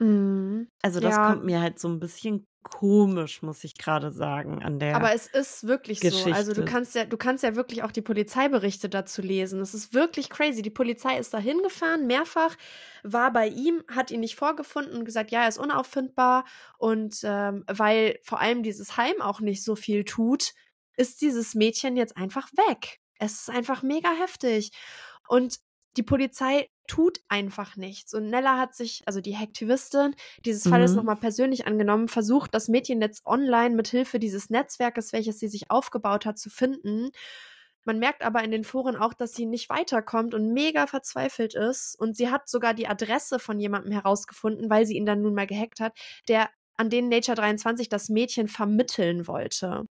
[0.00, 0.68] Mhm.
[0.82, 1.26] Also das Ja.
[1.26, 4.96] kommt mir halt so ein bisschen komisch, muss ich gerade sagen, an der.
[4.96, 6.06] Aber es ist wirklich so.
[6.06, 6.64] Also du Geschichte.
[6.64, 9.60] kannst ja, du kannst ja wirklich auch die Polizeiberichte dazu lesen.
[9.60, 10.62] Es ist wirklich crazy.
[10.62, 12.56] Die Polizei ist da hingefahren, mehrfach,
[13.02, 16.44] war bei ihm, hat ihn nicht vorgefunden und gesagt, ja, er ist unauffindbar.
[16.78, 20.52] Und ähm, weil vor allem dieses Heim auch nicht so viel tut,
[20.96, 22.98] ist dieses Mädchen jetzt einfach weg.
[23.18, 24.72] Es ist einfach mega heftig.
[25.28, 25.58] Und
[25.96, 28.14] die Polizei tut einfach nichts.
[28.14, 30.96] Und Nella hat sich, also die Aktivistin dieses Falles Mhm.
[30.96, 36.26] nochmal persönlich angenommen, versucht, das Mädchennetz online mit Hilfe dieses Netzwerkes, welches sie sich aufgebaut
[36.26, 37.10] hat, zu finden.
[37.84, 41.94] Man merkt aber in den Foren auch, dass sie nicht weiterkommt und mega verzweifelt ist.
[41.98, 45.46] Und sie hat sogar die Adresse von jemandem herausgefunden, weil sie ihn dann nun mal
[45.46, 45.92] gehackt hat,
[46.28, 49.84] der an den Nature 23 das Mädchen vermitteln wollte.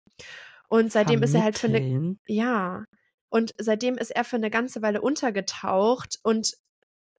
[0.68, 2.20] Und seitdem ist er halt für eine Vermitteln?
[2.28, 2.84] ja.
[3.32, 6.20] Und seitdem ist er für eine ganze Weile untergetaucht.
[6.24, 6.56] Und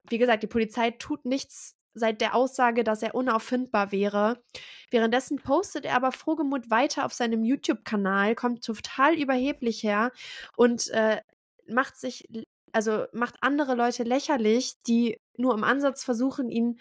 [0.09, 4.41] wie gesagt, die Polizei tut nichts seit der Aussage, dass er unauffindbar wäre.
[4.89, 10.11] Währenddessen postet er aber frohgemut weiter auf seinem YouTube-Kanal, kommt total überheblich her
[10.55, 11.21] und äh,
[11.67, 12.27] macht sich,
[12.71, 16.79] also macht andere Leute lächerlich, die nur im Ansatz versuchen, ihn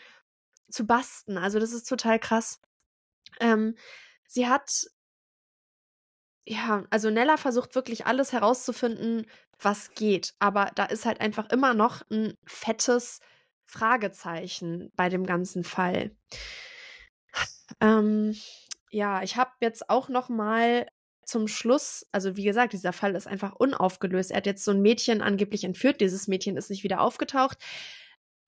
[0.71, 1.39] zu basten.
[1.39, 2.61] Also das ist total krass.
[3.41, 3.75] Ähm,
[4.29, 4.87] sie hat
[6.47, 9.27] ja, also Nella versucht wirklich alles herauszufinden,
[9.61, 10.35] was geht.
[10.39, 13.21] Aber da ist halt einfach immer noch ein fettes
[13.65, 16.11] Fragezeichen bei dem ganzen Fall.
[17.81, 18.37] Ähm,
[18.91, 20.87] ja, ich habe jetzt auch noch mal
[21.25, 24.33] zum Schluss, also wie gesagt, dieser Fall ist einfach unaufgelöst.
[24.33, 26.01] Er hat jetzt so ein Mädchen angeblich entführt.
[26.01, 27.59] Dieses Mädchen ist nicht wieder aufgetaucht.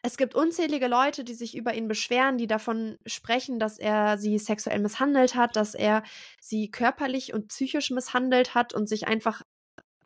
[0.05, 4.36] Es gibt unzählige Leute, die sich über ihn beschweren, die davon sprechen, dass er sie
[4.40, 6.02] sexuell misshandelt hat, dass er
[6.40, 9.43] sie körperlich und psychisch misshandelt hat und sich einfach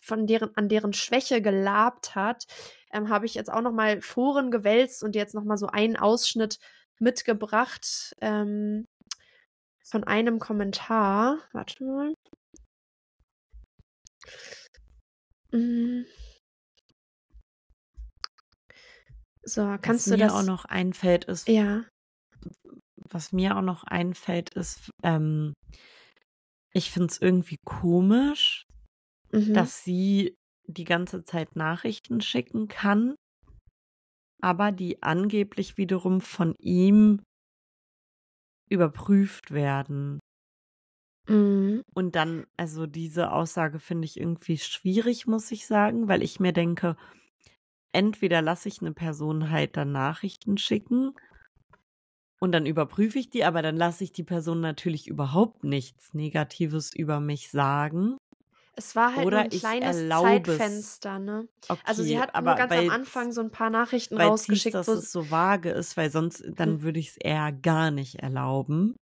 [0.06, 2.44] von deren an deren Schwäche gelabt hat.
[2.92, 5.96] Ähm, Habe ich jetzt auch noch mal Foren gewälzt und jetzt noch mal so einen
[5.96, 6.58] Ausschnitt
[6.98, 8.86] mitgebracht ähm,
[9.84, 11.38] von einem Kommentar.
[11.52, 12.14] Warte mal.
[15.52, 16.04] Mm.
[19.42, 20.32] So, kannst was du mir das?
[20.32, 21.84] auch noch einfällt, ist, ja.
[22.96, 25.54] was mir auch noch einfällt, ist, ähm,
[26.72, 28.65] ich finde es irgendwie komisch,
[29.32, 29.52] Mhm.
[29.52, 30.36] dass sie
[30.66, 33.14] die ganze Zeit Nachrichten schicken kann,
[34.40, 37.22] aber die angeblich wiederum von ihm
[38.68, 40.20] überprüft werden.
[41.28, 41.82] Mhm.
[41.94, 46.52] Und dann, also diese Aussage finde ich irgendwie schwierig, muss ich sagen, weil ich mir
[46.52, 46.96] denke,
[47.92, 51.14] entweder lasse ich eine Person halt dann Nachrichten schicken
[52.40, 56.94] und dann überprüfe ich die, aber dann lasse ich die Person natürlich überhaupt nichts Negatives
[56.94, 58.16] über mich sagen.
[58.78, 60.06] Es war halt Oder ein kleines.
[60.08, 61.48] Zeitfenster, ne?
[61.68, 64.28] Okay, Also sie hat aber nur ganz am weil- Anfang so ein paar Nachrichten weil
[64.28, 66.82] rausgeschickt, dass wo es so vage ist, weil sonst dann Mhm.
[66.82, 68.94] würde ich es eher gar nicht erlauben.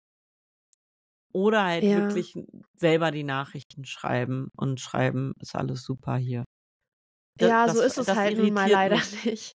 [1.33, 1.97] Oder halt Ja.
[1.97, 2.35] wirklich
[2.75, 6.43] selber die Nachrichten schreiben und schreiben, ist alles super hier.
[7.39, 9.25] Da- ja, das- so ist es das halt nun mal leider mich.
[9.25, 9.53] nicht.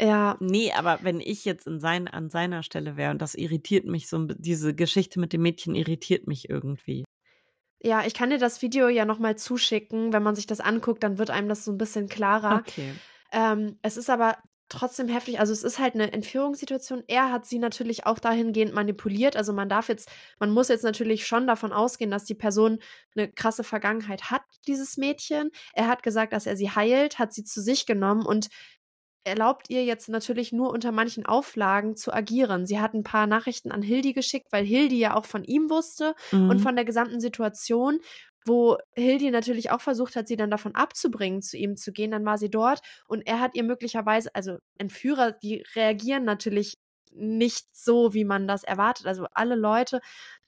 [0.00, 3.84] Ja, Nee, aber wenn ich jetzt in sein, an seiner Stelle wäre und das irritiert
[3.84, 7.04] mich so, diese Geschichte mit dem Mädchen irritiert mich irgendwie.
[7.82, 10.12] Ja, ich kann dir das Video ja nochmal zuschicken.
[10.12, 12.62] Wenn man sich das anguckt, dann wird einem das so ein bisschen klarer.
[12.66, 12.92] Okay.
[13.32, 14.36] Ähm, es ist aber
[14.68, 15.40] trotzdem heftig.
[15.40, 17.02] Also es ist halt eine Entführungssituation.
[17.08, 19.36] Er hat sie natürlich auch dahingehend manipuliert.
[19.36, 20.08] Also man darf jetzt,
[20.38, 22.78] man muss jetzt natürlich schon davon ausgehen, dass die Person
[23.16, 25.50] eine krasse Vergangenheit hat, dieses Mädchen.
[25.74, 28.48] Er hat gesagt, dass er sie heilt, hat sie zu sich genommen und
[29.24, 32.66] erlaubt ihr jetzt natürlich nur unter manchen Auflagen zu agieren.
[32.66, 36.14] Sie hat ein paar Nachrichten an Hildi geschickt, weil Hildi ja auch von ihm wusste
[36.46, 36.62] und Mhm.
[36.62, 38.00] von der gesamten Situation,
[38.46, 42.10] wo Hildi natürlich auch versucht hat, sie dann davon abzubringen, zu ihm zu gehen.
[42.10, 46.78] Dann war sie dort und er hat ihr möglicherweise, also Entführer, die reagieren natürlich
[47.12, 49.06] nicht so, wie man das erwartet.
[49.06, 50.00] Also alle Leute,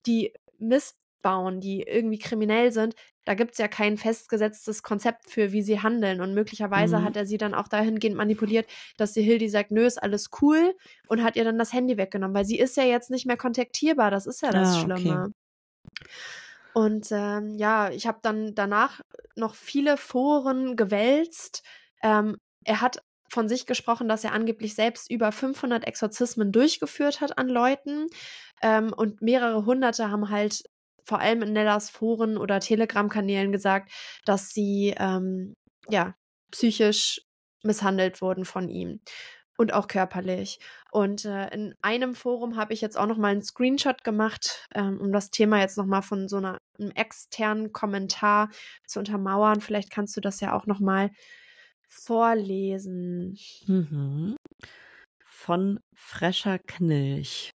[0.07, 5.53] die Mist aufbauen, die irgendwie kriminell sind, da gibt es ja kein festgesetztes Konzept für,
[5.53, 6.21] wie sie handeln.
[6.21, 7.05] Und möglicherweise Mhm.
[7.05, 8.67] hat er sie dann auch dahingehend manipuliert,
[8.97, 10.75] dass die Hildi sagt, nö, ist alles cool
[11.09, 14.11] und hat ihr dann das Handy weggenommen, weil sie ist ja jetzt nicht mehr kontaktierbar.
[14.11, 15.19] Das ist ja das Ah, okay.
[15.19, 15.33] Schlimme.
[16.73, 19.01] Und ähm, ja, ich habe dann danach
[19.37, 21.63] noch viele Foren gewälzt.
[22.03, 27.39] Ähm, er hat von sich gesprochen, dass er angeblich selbst über 500 Exorzismen durchgeführt hat
[27.39, 28.07] an Leuten.
[28.63, 30.65] Ähm, und mehrere Hunderte haben halt
[31.05, 33.91] vor allem in Nellas Foren oder Telegram-Kanälen gesagt,
[34.25, 35.55] dass sie ähm,
[35.89, 36.15] ja
[36.51, 37.23] psychisch
[37.63, 39.01] misshandelt wurden von ihm
[39.57, 40.59] und auch körperlich.
[40.91, 45.01] Und äh, in einem Forum habe ich jetzt auch noch mal einen Screenshot gemacht, ähm,
[45.01, 48.51] um das Thema jetzt noch mal von so einer, einem externen Kommentar
[48.87, 49.61] zu untermauern.
[49.61, 51.11] Vielleicht kannst du das ja auch noch mal
[51.89, 53.39] vorlesen.
[53.67, 54.37] Mhm.
[55.25, 57.51] Von Frescher Knilch.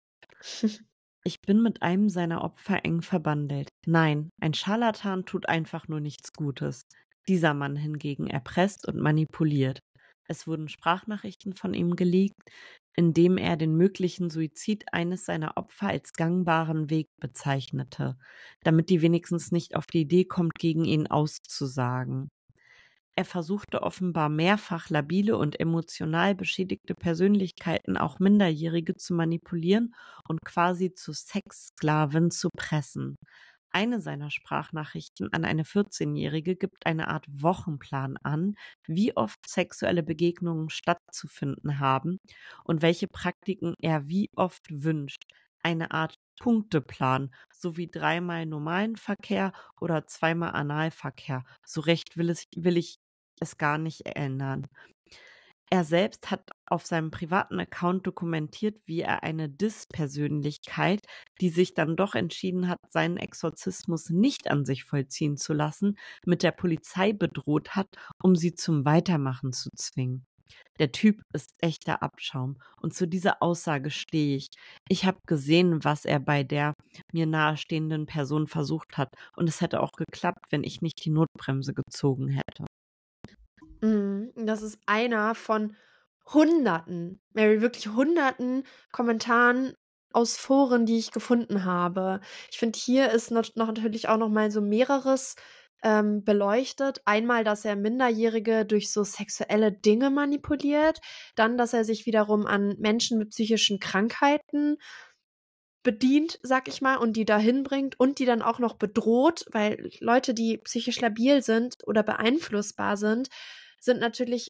[1.25, 3.69] Ich bin mit einem seiner Opfer eng verbandelt.
[3.85, 6.85] Nein, ein Scharlatan tut einfach nur nichts Gutes.
[7.27, 9.79] Dieser Mann hingegen erpresst und manipuliert.
[10.27, 12.41] Es wurden Sprachnachrichten von ihm geleakt,
[12.95, 18.17] in dem er den möglichen Suizid eines seiner Opfer als gangbaren Weg bezeichnete,
[18.63, 22.29] damit die wenigstens nicht auf die Idee kommt, gegen ihn auszusagen.
[23.15, 29.93] Er versuchte offenbar mehrfach labile und emotional beschädigte Persönlichkeiten, auch Minderjährige, zu manipulieren
[30.27, 33.15] und quasi zu Sexsklaven zu pressen.
[33.71, 38.55] Eine seiner Sprachnachrichten an eine 14-Jährige gibt eine Art Wochenplan an,
[38.87, 42.17] wie oft sexuelle Begegnungen stattzufinden haben
[42.63, 45.23] und welche Praktiken er wie oft wünscht.
[45.63, 51.43] Eine Art Punkteplan, sowie dreimal normalen Verkehr oder zweimal Analverkehr.
[51.65, 52.97] So recht will, es, will ich
[53.39, 54.67] es gar nicht ändern.
[55.69, 61.01] Er selbst hat auf seinem privaten Account dokumentiert, wie er eine Dis-Persönlichkeit,
[61.41, 65.97] die sich dann doch entschieden hat, seinen Exorzismus nicht an sich vollziehen zu lassen,
[66.27, 67.87] mit der Polizei bedroht hat,
[68.21, 70.27] um sie zum Weitermachen zu zwingen.
[70.79, 72.57] Der Typ ist echter Abschaum.
[72.79, 74.49] Und zu dieser Aussage stehe ich.
[74.89, 76.73] Ich habe gesehen, was er bei der
[77.11, 79.09] mir nahestehenden Person versucht hat.
[79.35, 82.65] Und es hätte auch geklappt, wenn ich nicht die Notbremse gezogen hätte.
[83.83, 85.75] Mhm, Das ist einer von
[86.33, 89.73] Hunderten, Mary, wirklich Hunderten Kommentaren
[90.13, 92.21] aus Foren, die ich gefunden habe.
[92.51, 95.35] Ich finde, hier ist noch, noch natürlich auch noch mal so mehreres
[95.83, 97.01] ähm, beleuchtet.
[97.05, 101.01] Einmal, dass er Minderjährige durch so sexuelle Dinge manipuliert,
[101.35, 104.77] dann, dass er sich wiederum an Menschen mit psychischen Krankheiten
[105.83, 109.89] bedient, sag ich mal, und die dahin bringt und die dann auch noch bedroht, weil
[109.99, 113.27] Leute, die psychisch labil sind oder beeinflussbar sind,
[113.83, 114.49] sind natürlich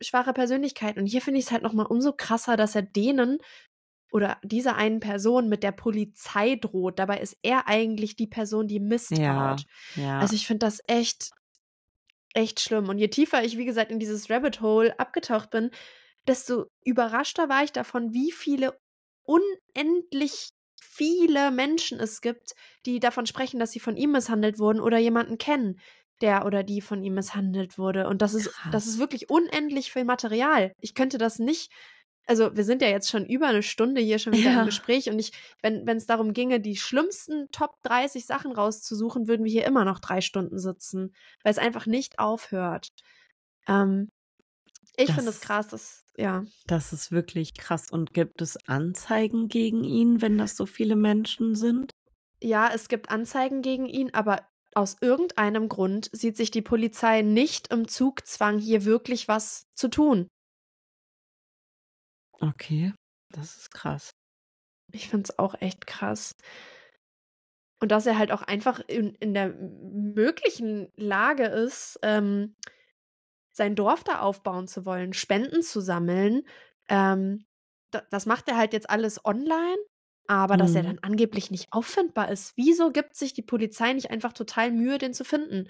[0.00, 1.00] schwache Persönlichkeiten.
[1.00, 3.38] Und hier finde ich es halt noch mal umso krasser, dass er denen
[4.12, 6.98] oder dieser einen Person mit der Polizei droht.
[6.98, 9.56] Dabei ist er eigentlich die Person, die Mist Ja,
[9.96, 10.18] ja.
[10.20, 11.30] Also ich finde das echt,
[12.34, 12.88] echt schlimm.
[12.88, 15.70] Und je tiefer ich, wie gesagt, in dieses Rabbit Hole abgetaucht bin,
[16.26, 18.78] desto überraschter war ich davon, wie viele
[19.22, 24.98] unendlich viele Menschen es gibt, die davon sprechen, dass sie von ihm misshandelt wurden oder
[24.98, 25.80] jemanden kennen,
[26.20, 28.08] der oder die von ihm misshandelt wurde.
[28.08, 30.72] Und das ist, das ist wirklich unendlich viel Material.
[30.80, 31.70] Ich könnte das nicht.
[32.28, 34.60] Also, wir sind ja jetzt schon über eine Stunde hier schon wieder Ja.
[34.60, 35.30] im Gespräch und ich,
[35.62, 40.00] wenn es darum ginge, die schlimmsten Top 30 Sachen rauszusuchen, würden wir hier immer noch
[40.00, 41.14] drei Stunden sitzen,
[41.44, 42.88] weil es einfach nicht aufhört.
[43.68, 44.08] Ähm,
[44.96, 46.44] ich finde es krass, dass, ja.
[46.66, 47.90] Das ist wirklich krass.
[47.90, 51.92] Und gibt es Anzeigen gegen ihn, wenn das so viele Menschen sind?
[52.42, 54.40] Ja, es gibt Anzeigen gegen ihn, aber
[54.76, 60.28] aus irgendeinem Grund sieht sich die Polizei nicht im Zugzwang, hier wirklich was zu tun.
[62.40, 62.92] Okay,
[63.30, 64.10] das ist krass.
[64.92, 66.36] Ich finde es auch echt krass.
[67.80, 72.54] Und dass er halt auch einfach in, in der möglichen Lage ist, ähm,
[73.52, 76.42] sein Dorf da aufbauen zu wollen, Spenden zu sammeln.
[76.88, 77.46] Ähm,
[77.90, 79.78] da, das macht er halt jetzt alles online,
[80.28, 80.86] aber dass er Mhm.
[80.86, 82.52] dann angeblich nicht auffindbar ist.
[82.56, 85.68] Wieso gibt sich die Polizei nicht einfach total Mühe, den zu finden?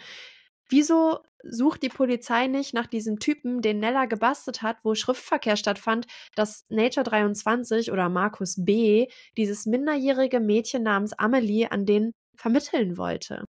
[0.69, 6.07] Wieso sucht die Polizei nicht nach diesem Typen, den Nella gebastelt hat, wo Schriftverkehr stattfand,
[6.35, 9.07] dass Nature 23 oder Markus B.
[9.37, 13.45] dieses minderjährige Mädchen namens Amelie an den vermitteln wollte?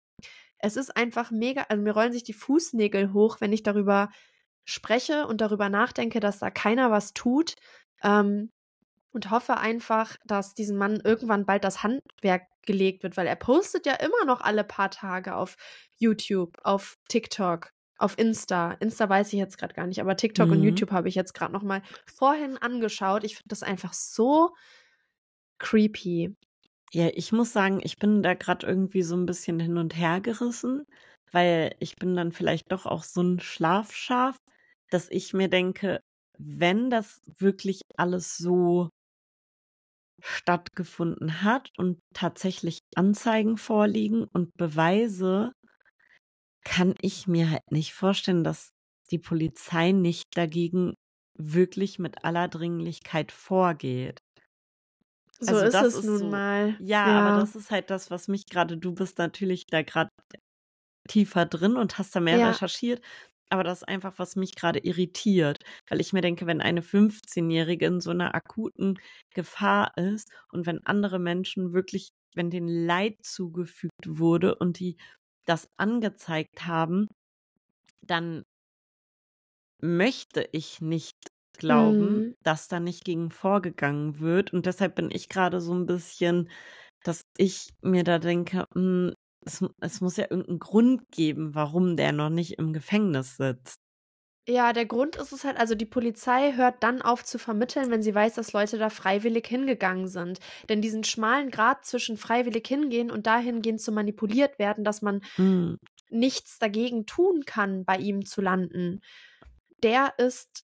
[0.60, 4.10] Es ist einfach mega, also mir rollen sich die Fußnägel hoch, wenn ich darüber
[4.66, 7.54] spreche und darüber nachdenke, dass da keiner was tut.
[8.04, 8.50] Ähm,
[9.18, 13.88] und hoffe einfach, dass diesem Mann irgendwann bald das Handwerk gelegt wird, weil er postet
[13.88, 15.56] ja immer noch alle paar Tage auf
[15.98, 18.74] YouTube, auf TikTok, auf Insta.
[18.74, 20.64] Insta weiß ich jetzt gerade gar nicht, aber TikTok und Mhm.
[20.64, 23.24] YouTube habe ich jetzt gerade noch mal vorhin angeschaut.
[23.24, 24.52] Ich finde das einfach so
[25.60, 26.36] creepy.
[26.94, 30.22] Ja, ich muss sagen, ich bin da gerade irgendwie so ein bisschen hin und her
[30.22, 30.86] gerissen,
[31.32, 34.38] weil ich bin dann vielleicht doch auch so ein Schlafschaf,
[34.90, 36.02] dass ich mir denke,
[36.40, 38.90] wenn das wirklich alles so
[40.22, 45.54] stattgefunden hat und tatsächlich Anzeigen vorliegen und Beweise,
[46.64, 48.72] kann ich mir halt nicht vorstellen, dass
[49.12, 50.94] die Polizei nicht dagegen
[51.38, 54.20] wirklich mit aller Dringlichkeit vorgeht.
[55.40, 56.76] So Also ist das es ist nun so, mal.
[56.78, 57.32] ja, aber Ja.
[57.32, 60.10] das ist halt das, was mich gerade, du bist natürlich da gerade
[61.10, 62.44] tiefer drin und hast da mehr Ja.
[62.44, 63.02] recherchiert,
[63.50, 65.60] aber das ist einfach, was mich gerade irritiert,
[65.90, 69.00] weil ich mir denke, wenn eine 15-Jährige in so einer akuten
[69.34, 74.98] Gefahr ist und wenn andere Menschen wirklich, wenn denen Leid zugefügt wurde und die
[75.46, 77.08] das angezeigt haben,
[78.02, 78.44] dann
[79.82, 81.16] möchte ich nicht
[81.58, 82.34] glauben, Mhm.
[82.44, 84.54] dass da nicht gegen vorgegangen wird.
[84.54, 86.50] Und deshalb bin ich gerade so ein bisschen,
[87.04, 89.14] dass ich mir da denke, hm,
[89.48, 93.80] es, es muss ja irgendeinen Grund geben, warum der noch nicht im Gefängnis sitzt.
[94.50, 98.02] Ja, der Grund ist es halt, also die Polizei hört dann auf zu vermitteln, wenn
[98.02, 100.40] sie weiß, dass Leute da freiwillig hingegangen sind.
[100.70, 105.76] Denn diesen schmalen Grad zwischen freiwillig hingehen und dahingehend zu manipuliert werden, dass man Hm.
[106.10, 109.02] nichts dagegen tun kann, bei ihm zu landen,
[109.84, 110.66] der ist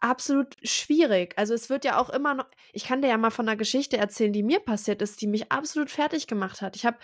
[0.00, 1.34] absolut schwierig.
[1.38, 3.96] Also es wird ja auch immer noch, ich kann dir ja mal von einer Geschichte
[3.96, 6.76] erzählen, die mir passiert ist, die mich absolut fertig gemacht hat.
[6.76, 6.98] Ich habe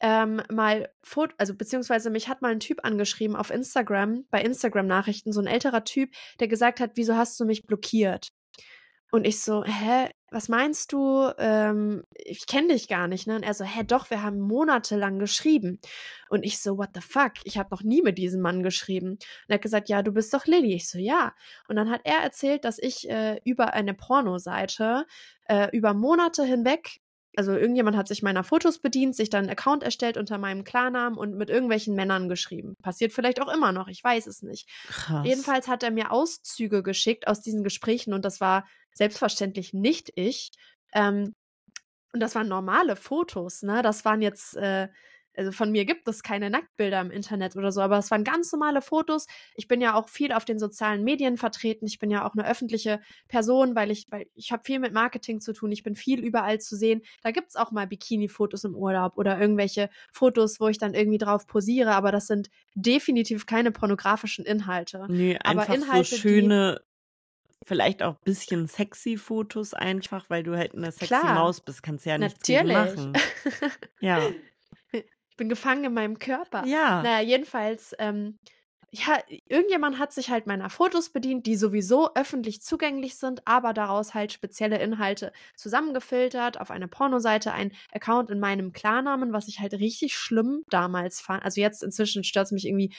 [0.00, 5.32] ähm, mal Foto, also beziehungsweise mich hat mal ein Typ angeschrieben auf Instagram, bei Instagram-Nachrichten,
[5.32, 6.10] so ein älterer Typ,
[6.40, 8.32] der gesagt hat, wieso hast du mich blockiert?
[9.12, 11.32] Und ich so, hä, was meinst du?
[11.38, 13.34] Ähm, ich kenne dich gar nicht, ne?
[13.34, 15.80] Und er so, hä, doch, wir haben monatelang geschrieben.
[16.28, 17.32] Und ich so, what the fuck?
[17.42, 19.10] Ich habe noch nie mit diesem Mann geschrieben.
[19.10, 20.74] Und er hat gesagt, ja, du bist doch Lilly.
[20.74, 21.34] Ich so, ja.
[21.66, 25.06] Und dann hat er erzählt, dass ich äh, über eine Pornoseite
[25.48, 27.00] äh, über Monate hinweg
[27.36, 31.18] also irgendjemand hat sich meiner Fotos bedient, sich dann einen Account erstellt unter meinem Klarnamen
[31.18, 32.74] und mit irgendwelchen Männern geschrieben.
[32.82, 34.68] Passiert vielleicht auch immer noch, ich weiß es nicht.
[34.88, 35.26] Krass.
[35.26, 40.50] Jedenfalls hat er mir Auszüge geschickt aus diesen Gesprächen und das war selbstverständlich nicht ich.
[40.92, 41.34] Ähm,
[42.12, 43.82] und das waren normale Fotos, ne?
[43.82, 44.88] Das waren jetzt, äh,
[45.40, 48.52] also von mir gibt es keine Nacktbilder im Internet oder so, aber es waren ganz
[48.52, 49.26] normale Fotos.
[49.54, 51.86] Ich bin ja auch viel auf den sozialen Medien vertreten.
[51.86, 55.40] Ich bin ja auch eine öffentliche Person, weil ich, weil ich habe viel mit Marketing
[55.40, 55.72] zu tun.
[55.72, 57.00] Ich bin viel überall zu sehen.
[57.22, 61.46] Da gibt's auch mal Bikini-Fotos im Urlaub oder irgendwelche Fotos, wo ich dann irgendwie drauf
[61.46, 65.06] posiere, aber das sind definitiv keine pornografischen Inhalte.
[65.08, 66.82] Nee, aber einfach Inhalte, so schöne,
[67.64, 71.34] vielleicht auch bisschen sexy Fotos einfach, weil du halt eine sexy Klar.
[71.34, 72.96] Maus bist, kannst ja nichts gegen Natürlich.
[72.96, 73.12] machen.
[74.00, 74.20] Ja.
[75.40, 76.66] Ich bin gefangen in meinem Körper.
[76.66, 77.02] Ja.
[77.02, 78.38] Naja, jedenfalls, ähm,
[78.90, 79.18] ja,
[79.48, 84.34] irgendjemand hat sich halt meiner Fotos bedient, die sowieso öffentlich zugänglich sind, aber daraus halt
[84.34, 90.14] spezielle Inhalte zusammengefiltert, auf eine Pornoseite, ein Account in meinem Klarnamen, was ich halt richtig
[90.14, 91.42] schlimm damals fand.
[91.42, 92.92] Also jetzt inzwischen stört es mich irgendwie,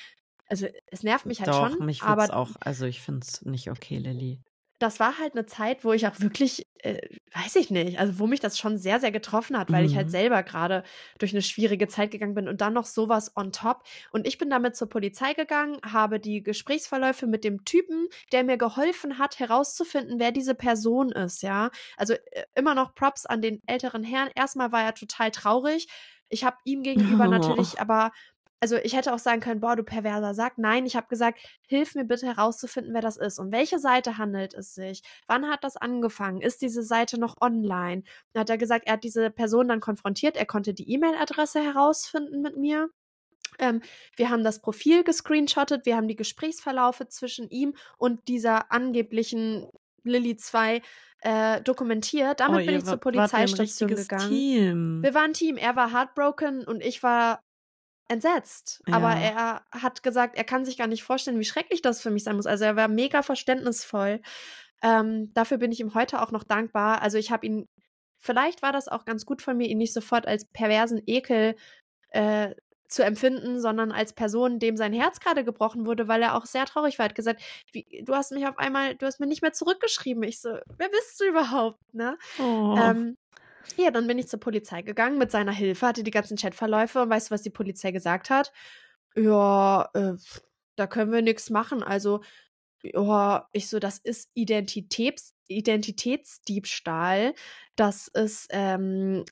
[0.48, 4.00] also es nervt mich halt Doch, schon, mich aber auch, also ich find's nicht okay,
[4.00, 4.40] Lilly.
[4.82, 6.98] Das war halt eine Zeit, wo ich auch wirklich, äh,
[7.34, 10.08] weiß ich nicht, also wo mich das schon sehr, sehr getroffen hat, weil ich halt
[10.08, 10.12] Mhm.
[10.12, 10.84] selber gerade
[11.20, 13.84] durch eine schwierige Zeit gegangen bin und dann noch sowas on top.
[14.12, 18.58] Und ich bin damit zur Polizei gegangen, habe die Gesprächsverläufe mit dem Typen, der mir
[18.58, 21.70] geholfen hat, herauszufinden, wer diese Person ist, ja.
[21.98, 24.30] Also äh, immer noch Props an den älteren Herrn.
[24.36, 25.88] Erstmal war er total traurig.
[26.30, 27.28] Ich habe ihm gegenüber Oh.
[27.28, 28.12] natürlich aber
[28.62, 30.58] also ich hätte auch sagen können, boah, du perverser Sack.
[30.58, 33.40] Nein, ich habe gesagt, hilf mir bitte herauszufinden, wer das ist.
[33.40, 35.02] Um welche Seite handelt es sich?
[35.26, 36.42] Wann hat das angefangen?
[36.42, 38.04] Ist diese Seite noch online?
[38.34, 40.38] Dann hat er gesagt, er hat diese Person dann konfrontiert.
[40.38, 42.90] Er konnte die E-Mail-Adresse herausfinden mit mir.
[43.58, 43.82] Ähm,
[44.16, 45.88] wir haben das Profil gescreenshottet.
[45.88, 49.68] Wir haben die Gesprächsverlaufe zwischen ihm und dieser angeblichen
[50.04, 50.84] Lilly 2
[51.22, 52.40] äh, dokumentiert.
[52.40, 54.30] Damit oh, bin ich zur Polizeistation gegangen.
[54.30, 55.00] Team.
[55.02, 55.58] Wir waren ein Team.
[55.58, 57.42] Er war heartbroken und ich war
[58.07, 58.82] entsetzt.
[58.91, 59.61] Aber Ja.
[59.72, 62.36] er hat gesagt, er kann sich gar nicht vorstellen, wie schrecklich das für mich sein
[62.36, 62.45] muss.
[62.45, 64.22] Also er war mega verständnisvoll.
[64.84, 67.02] Ähm, dafür bin ich ihm heute auch noch dankbar.
[67.02, 67.68] Also ich habe ihn,
[68.19, 71.56] vielleicht war das auch ganz gut von mir, ihn nicht sofort als perversen Ekel
[72.10, 72.56] äh,
[72.90, 76.65] zu empfinden, sondern als Person, dem sein Herz gerade gebrochen wurde, weil er auch sehr
[76.65, 77.06] traurig war.
[77.06, 77.41] Er hat gesagt,
[77.72, 80.23] wie, du hast mich auf einmal, du hast mir nicht mehr zurückgeschrieben.
[80.23, 82.18] Ich so, wer bist du überhaupt, ne?
[82.40, 82.76] Oh.
[82.78, 83.18] Ähm,
[83.78, 87.10] ja, dann bin ich zur Polizei gegangen mit seiner Hilfe, hatte die ganzen Chatverläufe und
[87.10, 88.52] weißt du, was die Polizei gesagt hat?
[89.16, 90.14] Ja, äh,
[90.76, 91.84] da können wir nichts machen.
[91.84, 92.22] Also,
[92.84, 97.34] ja, ich so, das ist Identitäts Identitätsdiebstahl.
[97.76, 99.26] Das ist, ähm,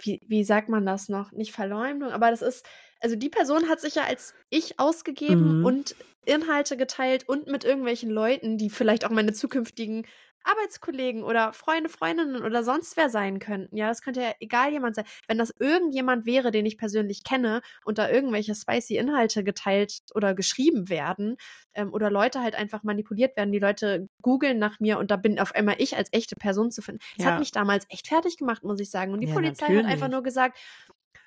[0.00, 1.32] wie, wie sagt man das noch?
[1.32, 2.66] Nicht Verleumdung, aber das ist
[3.00, 5.64] also die Person hat sich ja als ich ausgegeben Mhm.
[5.64, 10.06] und Inhalte geteilt und mit irgendwelchen Leuten, die vielleicht auch meine zukünftigen
[10.44, 13.76] Arbeitskollegen oder Freunde, Freundinnen oder sonst wer sein könnten.
[13.76, 15.04] Ja, das könnte ja egal jemand sein.
[15.26, 20.34] Wenn das irgendjemand wäre, den ich persönlich kenne und da irgendwelche spicy Inhalte geteilt oder
[20.34, 21.36] geschrieben werden
[21.74, 25.38] ähm, oder Leute halt einfach manipuliert werden, die Leute googeln nach mir und da bin
[25.38, 27.00] auf einmal ich als echte Person zu finden.
[27.16, 27.32] Das Ja.
[27.32, 29.12] hat mich damals echt fertig gemacht, muss ich sagen.
[29.12, 30.08] Und die Ja, Polizei hat einfach natürlich.
[30.08, 30.58] nur gesagt,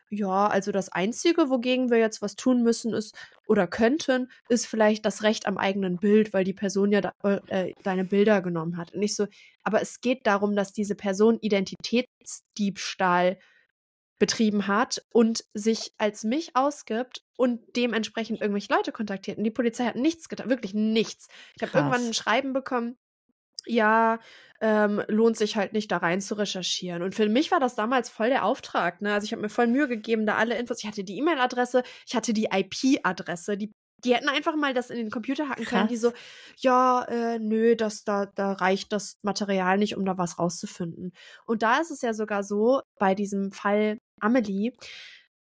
[0.10, 3.15] ja, also das Einzige, wogegen wir jetzt was tun müssen, ist
[3.48, 7.14] oder könnten, ist vielleicht das Recht am eigenen Bild, weil die Person ja da,
[7.48, 8.94] äh, deine Bilder genommen hat.
[8.94, 9.27] Und ich so,
[9.64, 13.38] aber es geht darum, dass diese Person Identitätsdiebstahl
[14.18, 19.38] betrieben hat und sich als mich ausgibt und dementsprechend irgendwelche Leute kontaktiert.
[19.38, 21.27] Und die Polizei hat nichts getan, wirklich nichts.
[21.56, 22.98] Ich habe irgendwann ein Schreiben bekommen,
[23.65, 24.19] ja,
[24.61, 27.03] ähm, lohnt sich halt nicht da rein zu recherchieren.
[27.03, 29.01] Und für mich war das damals voll der Auftrag.
[29.01, 29.13] Ne?
[29.13, 30.79] Also ich habe mir voll Mühe gegeben, da alle Infos.
[30.79, 33.57] Ich hatte die E-Mail-Adresse, ich hatte die IP-Adresse.
[33.57, 33.71] Die,
[34.03, 36.21] die hätten einfach mal das in den Computer hacken können, die so, Krass.
[36.57, 41.11] ja, äh, nö, das, da, da reicht das Material nicht, um da was rauszufinden.
[41.45, 44.73] Und da ist es ja sogar so, bei diesem Fall Amelie,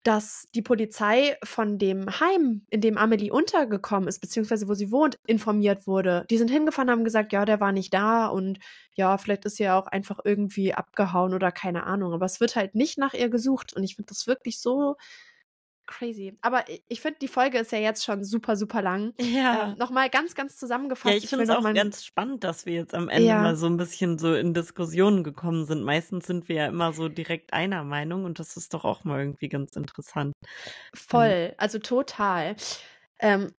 [0.03, 5.17] dass die Polizei von dem Heim, in dem Amelie untergekommen ist, beziehungsweise wo sie wohnt,
[5.25, 6.25] informiert wurde.
[6.29, 8.59] Die sind hingefahren, haben gesagt, ja, der war nicht da und
[8.95, 12.13] ja, vielleicht ist sie ja auch einfach irgendwie abgehauen oder keine Ahnung.
[12.13, 14.97] Aber es wird halt nicht nach ihr gesucht und ich finde das wirklich so
[15.85, 16.37] crazy.
[16.41, 19.13] Aber ich finde, die Folge ist ja jetzt schon super, super lang.
[19.19, 19.71] Ja.
[19.71, 21.11] Ähm, Nochmal ganz, ganz zusammengefasst.
[21.13, 23.41] Ja, ich finde es auch mal- ganz spannend, dass wir jetzt am Ende Ja.
[23.41, 25.83] mal so ein bisschen so in Diskussionen gekommen sind.
[25.83, 29.19] Meistens sind wir ja immer so direkt einer Meinung und das ist doch auch mal
[29.19, 30.33] irgendwie ganz interessant.
[30.93, 32.55] Voll, also total.
[33.19, 33.53] Ähm,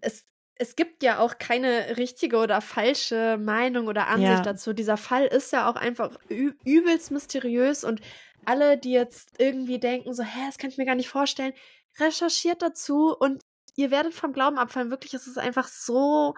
[0.00, 0.24] es,
[0.56, 4.42] es gibt ja auch keine richtige oder falsche Meinung oder Ansicht Ja.
[4.42, 4.72] dazu.
[4.72, 8.00] Dieser Fall ist ja auch einfach übelst mysteriös und
[8.48, 11.52] alle, die jetzt irgendwie denken, so, hä, das kann ich mir gar nicht vorstellen,
[12.00, 13.42] recherchiert dazu und
[13.76, 14.90] ihr werdet vom Glauben abfallen.
[14.90, 16.34] Wirklich, es ist einfach so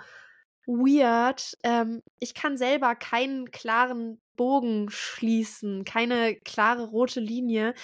[0.66, 1.57] weird.
[1.62, 7.74] Ähm, ich kann selber keinen klaren Bogen schließen, keine klare rote Linie,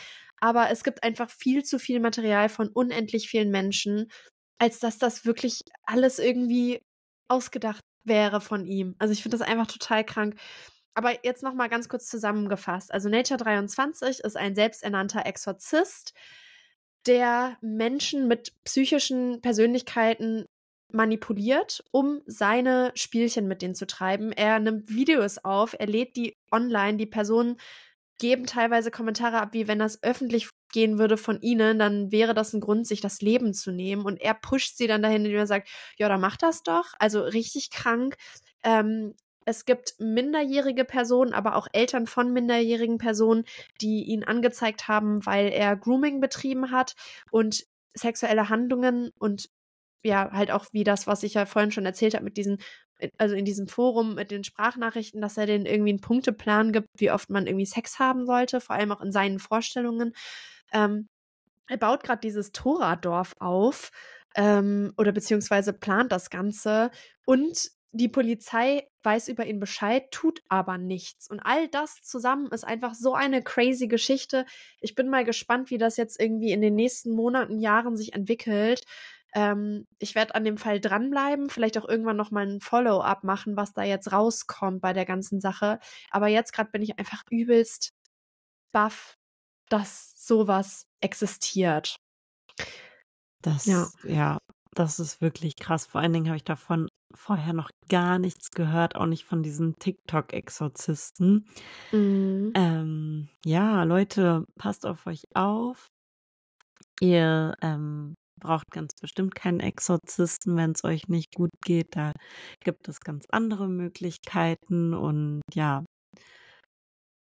[0.40, 4.10] aber es gibt einfach viel zu viel Material von unendlich vielen Menschen,
[4.58, 6.82] als dass das wirklich alles irgendwie
[7.28, 8.96] ausgedacht wäre von ihm.
[8.98, 10.36] Also ich finde das einfach total krank.
[10.96, 12.90] Aber jetzt noch mal ganz kurz zusammengefasst.
[12.90, 16.14] Also Nature 23 ist ein selbsternannter Exorzist,
[17.06, 20.46] der Menschen mit psychischen Persönlichkeiten
[20.90, 24.32] manipuliert, um seine Spielchen mit denen zu treiben.
[24.32, 27.58] Er nimmt Videos auf, er lädt die online, die Personen
[28.18, 32.54] geben teilweise Kommentare ab, wie wenn das öffentlich gehen würde von ihnen, dann wäre das
[32.54, 34.06] ein Grund, sich das Leben zu nehmen.
[34.06, 35.68] Und er pusht sie dann dahin, indem er sagt,
[35.98, 36.86] ja, dann mach das doch.
[36.98, 38.16] Also richtig krank.
[38.62, 39.14] Ähm,
[39.46, 43.44] es gibt minderjährige Personen, aber auch Eltern von minderjährigen Personen,
[43.80, 46.94] die ihn angezeigt haben, weil er Grooming betrieben hat
[47.30, 47.64] und
[47.94, 49.48] sexuelle Handlungen und
[50.02, 52.58] ja, halt auch wie das, was ich ja vorhin schon erzählt habe mit diesen,
[53.18, 57.12] also in diesem Forum mit den Sprachnachrichten, dass er denen irgendwie einen Punkteplan gibt, wie
[57.12, 60.12] oft man irgendwie Sex haben sollte, vor allem auch in seinen Vorstellungen.
[60.72, 61.08] Ähm,
[61.68, 63.90] er baut gerade dieses Tora-Dorf auf
[64.34, 66.90] ähm, oder beziehungsweise plant das Ganze
[67.24, 71.30] und die Polizei weiß über ihn Bescheid, tut aber nichts.
[71.30, 74.44] Und all das zusammen ist einfach so eine crazy Geschichte.
[74.80, 78.82] Ich bin mal gespannt, wie das jetzt irgendwie in den nächsten Monaten, Jahren sich entwickelt.
[79.34, 83.56] Ähm, ich werde an dem Fall dranbleiben, vielleicht auch irgendwann noch mal ein Follow-up machen,
[83.56, 85.78] was da jetzt rauskommt bei der ganzen Sache.
[86.10, 87.92] Aber jetzt gerade bin ich einfach übelst
[88.72, 89.16] baff,
[89.68, 91.96] dass sowas existiert.
[93.42, 93.88] Das, Ja.
[94.04, 94.38] ja,
[94.72, 95.86] das ist wirklich krass.
[95.86, 99.74] Vor allen Dingen habe ich davon vorher noch gar nichts gehört, auch nicht von diesen
[99.78, 101.46] TikTok-Exorzisten.
[101.92, 102.52] Mhm.
[102.54, 105.88] Ähm, ja, Leute, passt auf euch auf.
[107.00, 111.96] Ihr ähm, braucht ganz bestimmt keinen Exorzisten, wenn es euch nicht gut geht.
[111.96, 112.12] Da
[112.64, 115.84] gibt es ganz andere Möglichkeiten und ja,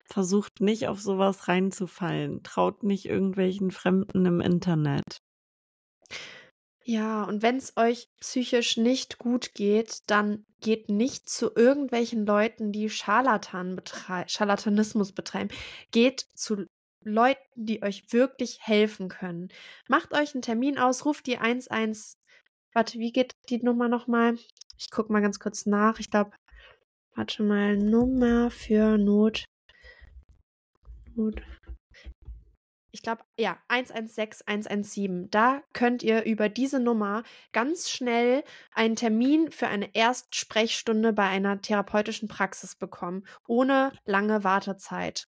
[0.07, 2.43] versucht nicht auf sowas reinzufallen.
[2.43, 5.19] Traut nicht irgendwelchen Fremden im Internet.
[6.87, 12.73] Ja, und wenn es euch psychisch nicht gut geht, dann geht nicht zu irgendwelchen Leuten,
[12.73, 15.49] die Scharlatan betrei Scharlatanismus betreiben.
[15.93, 16.67] Geht zu
[17.03, 19.49] Leuten, die euch wirklich helfen können.
[19.89, 21.69] Macht euch einen Termin aus, ruft die 11.
[22.75, 24.37] Warte, wie geht die Nummer nochmal?
[24.77, 25.99] Ich guck mal ganz kurz nach.
[26.01, 26.33] Ich glaube,
[27.15, 29.45] warte mal, Nummer für Not.
[31.15, 31.41] Not.
[32.95, 35.29] Ich glaube, ja, 116, 117.
[35.29, 41.61] Da könnt ihr über diese Nummer ganz schnell einen Termin für eine Erstsprechstunde bei einer
[41.61, 45.27] therapeutischen Praxis bekommen, ohne lange Wartezeit.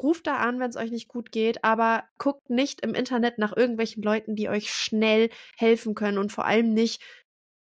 [0.00, 3.56] ruft da an, wenn es euch nicht gut geht, aber guckt nicht im Internet nach
[3.56, 7.02] irgendwelchen Leuten, die euch schnell helfen können und vor allem nicht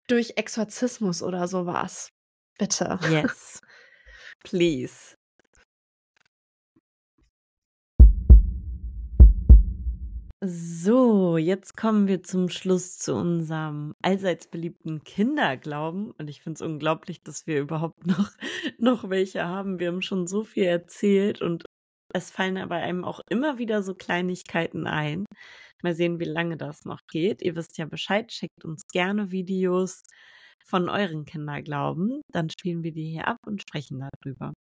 [0.07, 2.09] durch Exorzismus oder sowas.
[2.57, 2.97] Bitte.
[3.11, 3.61] Yes.
[4.43, 5.15] Please.
[10.43, 16.11] So, jetzt kommen wir zum Schluss zu unserem allseits beliebten Kinderglauben.
[16.11, 18.29] Und ich finde es unglaublich, dass wir überhaupt noch,
[18.77, 19.79] noch welche haben.
[19.79, 21.65] Wir haben schon so viel erzählt und
[22.13, 25.25] es fallen aber einem auch immer wieder so Kleinigkeiten ein.
[25.81, 27.41] Mal sehen, wie lange das noch geht.
[27.41, 30.03] Ihr wisst ja Bescheid, schickt uns gerne Videos
[30.65, 32.21] von euren Kinderglauben.
[32.31, 34.53] Dann spielen wir die hier ab und sprechen darüber.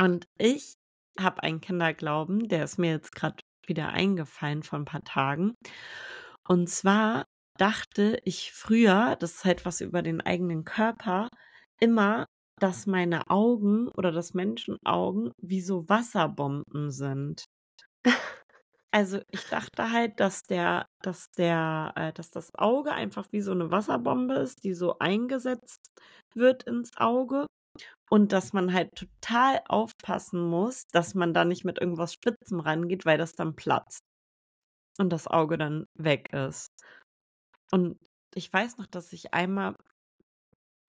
[0.00, 0.74] Und ich
[1.20, 3.36] habe einen Kinderglauben, der ist mir jetzt gerade
[3.68, 5.54] wieder eingefallen vor ein paar Tagen.
[6.46, 7.24] Und zwar
[7.58, 11.28] dachte ich früher, das ist halt was über den eigenen Körper,
[11.80, 12.26] immer,
[12.60, 17.44] dass meine Augen oder dass Menschenaugen wie so Wasserbomben sind.
[18.94, 23.52] Also ich dachte halt, dass der, dass der, äh, dass das Auge einfach wie so
[23.52, 25.80] eine Wasserbombe ist, die so eingesetzt
[26.34, 27.46] wird ins Auge
[28.10, 33.06] und dass man halt total aufpassen muss, dass man da nicht mit irgendwas Spitzem rangeht,
[33.06, 34.00] weil das dann platzt
[34.98, 36.68] und das Auge dann weg ist.
[37.70, 37.96] Und
[38.34, 39.74] ich weiß noch, dass ich einmal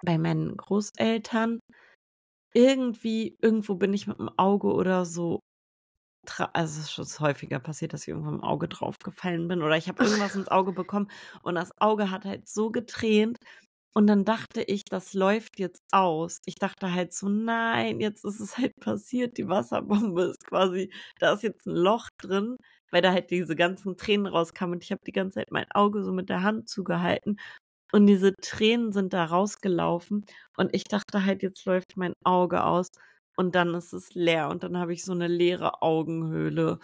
[0.03, 1.59] bei meinen Großeltern
[2.53, 5.39] irgendwie, irgendwo bin ich mit dem Auge oder so,
[6.53, 9.87] also es ist schon häufiger passiert, dass ich irgendwo im Auge draufgefallen bin oder ich
[9.89, 11.09] habe irgendwas ins Auge bekommen
[11.43, 13.37] und das Auge hat halt so getränt,
[13.93, 16.39] und dann dachte ich, das läuft jetzt aus.
[16.45, 19.37] Ich dachte halt so, nein, jetzt ist es halt passiert.
[19.37, 22.57] Die Wasserbombe ist quasi, da ist jetzt ein Loch drin,
[22.91, 24.75] weil da halt diese ganzen Tränen rauskamen.
[24.75, 27.37] Und ich habe die ganze Zeit mein Auge so mit der Hand zugehalten.
[27.91, 30.25] Und diese Tränen sind da rausgelaufen.
[30.57, 32.89] Und ich dachte halt, jetzt läuft mein Auge aus.
[33.37, 34.49] Und dann ist es leer.
[34.49, 36.79] Und dann habe ich so eine leere Augenhöhle.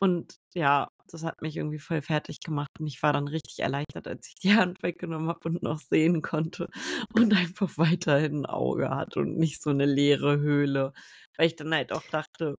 [0.00, 4.08] Und ja, das hat mich irgendwie voll fertig gemacht und ich war dann richtig erleichtert,
[4.08, 6.68] als ich die Hand weggenommen habe und noch sehen konnte
[7.14, 10.92] und einfach weiterhin ein Auge hat und nicht so eine leere Höhle.
[11.36, 12.56] Weil ich dann halt auch dachte,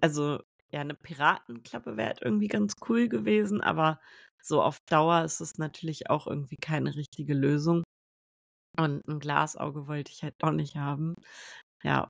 [0.00, 0.40] also
[0.72, 4.00] ja, eine Piratenklappe wäre halt irgendwie ganz cool gewesen, aber
[4.42, 7.82] so auf Dauer ist es natürlich auch irgendwie keine richtige Lösung.
[8.78, 11.14] Und ein Glasauge wollte ich halt auch nicht haben.
[11.82, 12.08] Ja,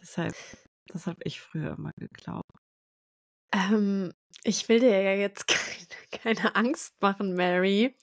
[0.00, 0.34] deshalb,
[0.86, 2.50] das habe ich früher immer geglaubt.
[3.52, 4.12] Ähm,
[4.44, 5.46] ich will dir ja jetzt
[6.20, 7.96] keine, keine Angst machen, Mary.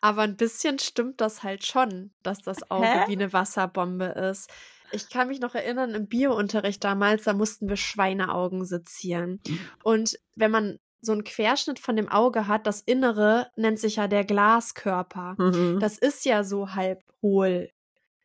[0.00, 3.04] Aber ein bisschen stimmt das halt schon, dass das Auge Hä?
[3.08, 4.50] wie eine Wasserbombe ist.
[4.92, 9.40] Ich kann mich noch erinnern, im Biounterricht damals, da mussten wir Schweineaugen sezieren.
[9.82, 14.06] Und wenn man so einen Querschnitt von dem Auge hat, das Innere nennt sich ja
[14.06, 15.34] der Glaskörper.
[15.38, 15.80] Mhm.
[15.80, 17.70] Das ist ja so halb hohl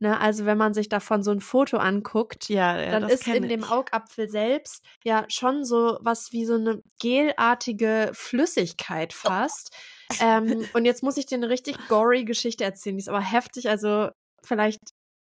[0.01, 3.43] Ne, also wenn man sich davon so ein Foto anguckt, ja, ja, dann ist in
[3.43, 3.49] ich.
[3.49, 9.69] dem Augapfel selbst ja schon so was wie so eine gelartige Flüssigkeit fast.
[10.13, 10.15] Oh.
[10.19, 13.69] Ähm, und jetzt muss ich dir eine richtig gory Geschichte erzählen, die ist aber heftig,
[13.69, 14.09] also
[14.43, 14.79] vielleicht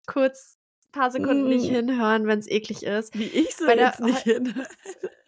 [0.08, 1.50] kurz ein paar Sekunden mm.
[1.50, 3.20] nicht hinhören, wenn es eklig ist.
[3.20, 4.68] Wie ich so Bei jetzt der, nicht hinhören.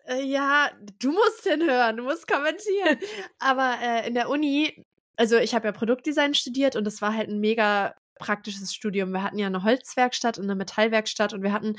[0.06, 2.98] Äh, ja, du musst hinhören, du musst kommentieren.
[3.40, 4.86] aber äh, in der Uni
[5.18, 9.12] also ich habe ja Produktdesign studiert und es war halt ein mega praktisches Studium.
[9.12, 11.76] Wir hatten ja eine Holzwerkstatt und eine Metallwerkstatt und wir hatten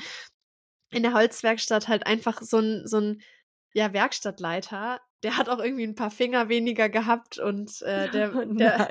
[0.91, 3.21] in der Holzwerkstatt halt einfach so ein, so ein
[3.73, 8.45] ja, Werkstattleiter, der hat auch irgendwie ein paar Finger weniger gehabt und äh, der, oh
[8.45, 8.89] der,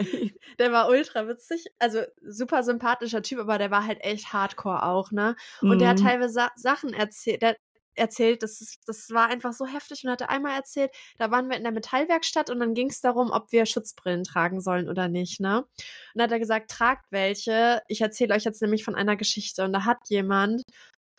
[0.58, 1.66] der war ultra witzig.
[1.78, 5.36] Also super sympathischer Typ, aber der war halt echt hardcore auch, ne?
[5.62, 5.78] Und mhm.
[5.78, 6.04] der hat mhm.
[6.04, 7.56] teilweise Sa Sachen erzählt, der,
[7.96, 11.62] erzählt, das, das war einfach so heftig und hatte einmal erzählt, da waren wir in
[11.62, 15.58] der Metallwerkstatt und dann ging es darum, ob wir Schutzbrillen tragen sollen oder nicht, ne?
[15.62, 15.68] Und
[16.14, 17.82] dann hat er gesagt, tragt welche.
[17.88, 20.62] Ich erzähle euch jetzt nämlich von einer Geschichte und da hat jemand,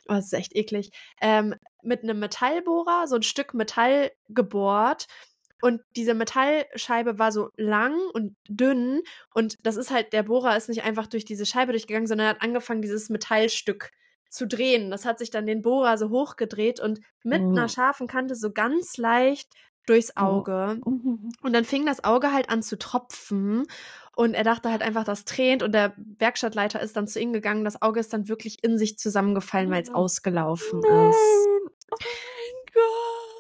[0.08, 0.92] oh, das ist echt eklig,
[1.22, 5.08] ähm, mit einem Metallbohrer so ein Stück Metall gebohrt
[5.62, 9.02] und diese Metallscheibe war so lang und dünn
[9.34, 12.30] und das ist halt, der Bohrer ist nicht einfach durch diese Scheibe durchgegangen, sondern er
[12.32, 13.92] hat angefangen, dieses Metallstück
[14.36, 14.91] zu drehen.
[14.91, 17.52] Das hat sich dann den Bohrer so hochgedreht und mit mhm.
[17.52, 19.49] einer scharfen Kante so ganz leicht
[19.86, 20.22] durchs oh.
[20.22, 20.80] Auge.
[20.86, 21.32] Mhm.
[21.41, 23.66] Und dann fing das Auge halt an zu tropfen.
[24.16, 25.62] Und er dachte halt einfach, das tränt.
[25.62, 27.66] Und der Werkstattleiter ist dann zu ihm gegangen.
[27.66, 31.10] Das Auge ist dann wirklich in sich zusammengefallen, weil es oh ausgelaufen Nein.
[31.10, 31.18] ist.
[31.91, 33.36] Oh mein Gott.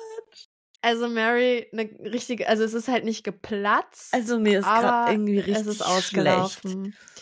[0.81, 4.13] Also Mary, eine richtige, also es ist halt nicht geplatzt.
[4.13, 6.93] Also mir ist gerade irgendwie richtig es ist ausgelaufen.
[6.93, 7.14] Schlecht.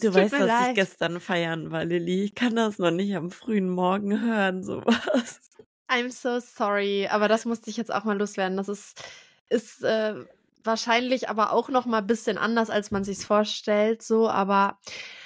[0.00, 0.68] Du weißt, dass leid.
[0.70, 2.24] ich gestern feiern war, Lilly.
[2.24, 5.40] Ich kann das noch nicht am frühen Morgen hören, sowas.
[5.88, 8.56] I'm so sorry, aber das musste ich jetzt auch mal loswerden.
[8.56, 9.02] Das ist,
[9.48, 10.14] ist äh,
[10.62, 14.78] wahrscheinlich aber auch noch mal ein bisschen anders, als man sich vorstellt, so, aber.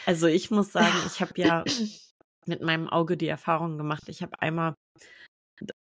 [0.07, 1.65] Also ich muss sagen, ich habe ja
[2.47, 4.03] mit meinem Auge die Erfahrung gemacht.
[4.07, 4.74] Ich habe einmal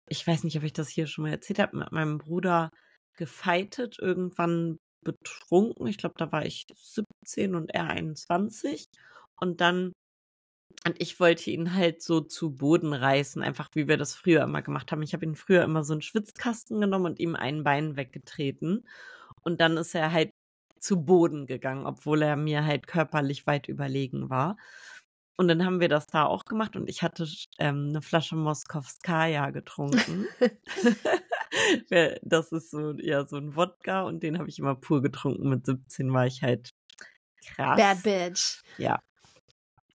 [0.07, 2.71] ich weiß nicht, ob ich das hier schon mal erzählt habe, mit meinem Bruder
[3.15, 4.79] gefeitet, irgendwann
[5.13, 5.87] betrunken.
[5.87, 8.89] Ich glaube, da war ich 17 und er 21.
[9.39, 9.93] Und dann,
[10.85, 14.61] und ich wollte ihn halt so zu Boden reißen, einfach wie wir das früher immer
[14.61, 15.03] gemacht haben.
[15.03, 18.87] Ich habe ihn früher immer so einen Schwitzkasten genommen und ihm ein Bein weggetreten.
[19.43, 20.31] Und dann ist er halt
[20.79, 24.57] zu Boden gegangen, obwohl er mir halt körperlich weit überlegen war.
[25.37, 27.27] Und dann haben wir das da auch gemacht und ich hatte
[27.59, 30.25] ähm, eine Flasche Moskowskaja getrunken.
[32.21, 35.49] das ist so, ja, so ein Wodka und den habe ich immer pur getrunken.
[35.49, 36.73] Mit 17 war ich halt
[37.45, 37.77] krass.
[37.77, 38.61] Bad Bitch.
[38.77, 39.01] Ja.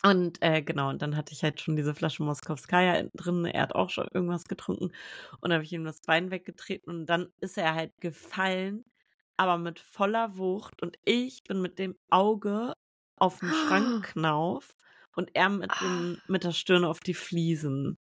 [0.03, 3.45] Und äh, genau, und dann hatte ich halt schon diese Flasche Moskowskaja drin.
[3.45, 4.85] Er hat auch schon irgendwas getrunken.
[4.85, 8.85] Und dann habe ich ihm das Wein weggetreten und dann ist er halt gefallen,
[9.37, 10.81] aber mit voller Wucht.
[10.81, 12.73] Und ich bin mit dem Auge
[13.17, 14.75] auf den Schrankknauf
[15.15, 17.97] und er mit, dem, mit der Stirn auf die Fliesen.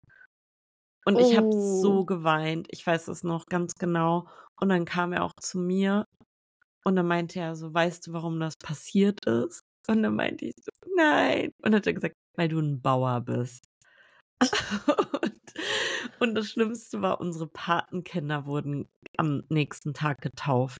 [1.05, 2.05] Und ich habe so Oh.
[2.05, 2.67] geweint.
[2.71, 4.27] Ich weiß es noch ganz genau.
[4.59, 6.05] Und dann kam er auch zu mir
[6.85, 9.61] und dann meinte er so, weißt du, warum das passiert ist?
[9.87, 11.47] Und dann meinte ich so, nein.
[11.63, 13.65] Und dann hat er gesagt, weil du ein Bauer bist.
[14.41, 15.33] und,
[16.19, 20.79] und das Schlimmste war, unsere Patenkinder wurden am nächsten Tag getauft.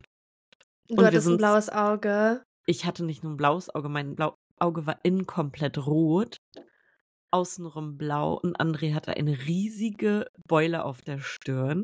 [0.90, 2.44] Du Und hattest ein blaues Auge.
[2.66, 6.38] Ich hatte nicht nur ein blaues Auge, mein Blau Auge war innen komplett rot,
[7.34, 11.84] außenrum blau und André hatte eine riesige Beule auf der Stirn.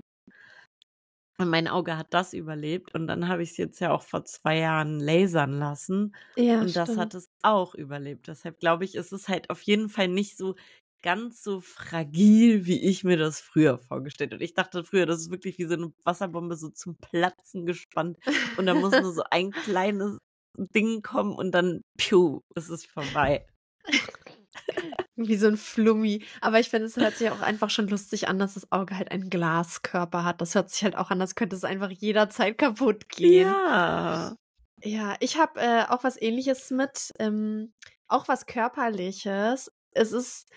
[1.37, 4.25] Und mein Auge hat das überlebt und dann habe ich es jetzt ja auch vor
[4.25, 6.97] zwei Jahren lasern lassen Ja, und das stimmt.
[6.97, 8.27] hat es auch überlebt.
[8.27, 10.55] Deshalb glaube ich, ist es halt auf jeden Fall nicht so
[11.01, 14.33] ganz so fragil, wie ich mir das früher vorgestellt.
[14.33, 18.17] Und ich dachte früher, das ist wirklich wie so eine Wasserbombe so zum Platzen gespannt
[18.57, 20.17] und da muss nur so ein kleines
[20.57, 23.47] Ding kommen und dann piu, ist es vorbei.
[25.27, 26.23] Wie so ein Flummi.
[26.39, 29.11] Aber ich finde, es hört sich auch einfach schon lustig an, dass das Auge halt
[29.11, 30.39] einen Glaskörper hat.
[30.39, 33.47] Das hört sich halt auch an, als könnte es einfach jederzeit kaputt gehen.
[33.47, 34.35] Ja.
[34.81, 37.73] Ja, ich habe äh, auch was ähnliches mit, ähm,
[38.07, 39.71] auch was körperliches.
[39.91, 40.47] Es ist,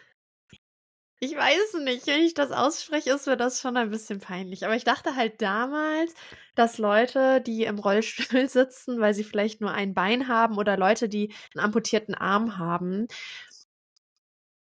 [1.18, 4.64] ich weiß nicht, wenn ich das ausspreche, ist mir das schon ein bisschen peinlich.
[4.64, 6.14] Aber ich dachte halt damals,
[6.54, 11.08] dass Leute, die im Rollstuhl sitzen, weil sie vielleicht nur ein Bein haben oder Leute,
[11.08, 13.06] die einen amputierten Arm haben,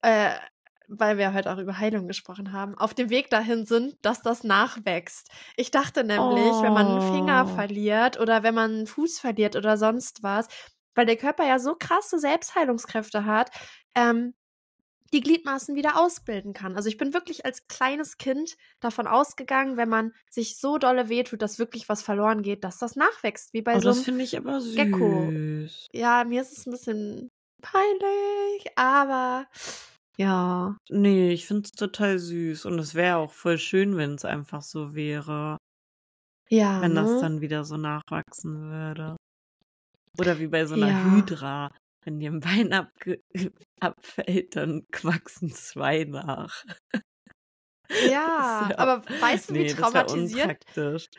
[0.01, 0.31] äh,
[0.87, 4.43] weil wir heute auch über Heilung gesprochen haben, auf dem Weg dahin sind, dass das
[4.43, 5.29] nachwächst.
[5.55, 7.45] Ich dachte nämlich, wenn man einen Finger Oh.
[7.45, 10.47] verliert oder wenn man einen Fuß verliert oder sonst was,
[10.95, 13.51] weil der Körper ja so krasse Selbstheilungskräfte hat,
[13.95, 14.33] ähm,
[15.13, 16.75] die Gliedmaßen wieder ausbilden kann.
[16.75, 21.41] Also ich bin wirklich als kleines Kind davon ausgegangen, wenn man sich so dolle wehtut,
[21.41, 24.37] dass wirklich was verloren geht, dass das nachwächst, wie bei Oh, so einem finde ich
[24.37, 24.75] aber süß.
[24.75, 25.33] Gecko.
[25.93, 27.31] Ja, mir ist es ein bisschen
[27.61, 29.47] peinlich, aber
[30.19, 30.77] ja.
[30.89, 32.65] Nee, ich finde es total süß.
[32.65, 35.57] Und es wäre auch voll schön, wenn es einfach so wäre.
[36.51, 36.81] Ja.
[36.81, 37.21] wenn das ne?
[37.21, 39.15] dann wieder so nachwachsen würde.
[40.17, 41.11] Oder wie bei so einer Ja.
[41.11, 41.71] Hydra.
[42.03, 43.21] Wenn dir ein Bein abge
[43.79, 46.63] abfällt, dann wachsen zwei nach.
[48.05, 50.63] Ja, Das wär- aber weißt du, wie nee, das traumatisierend?
[50.67, 51.09] unpraktisch.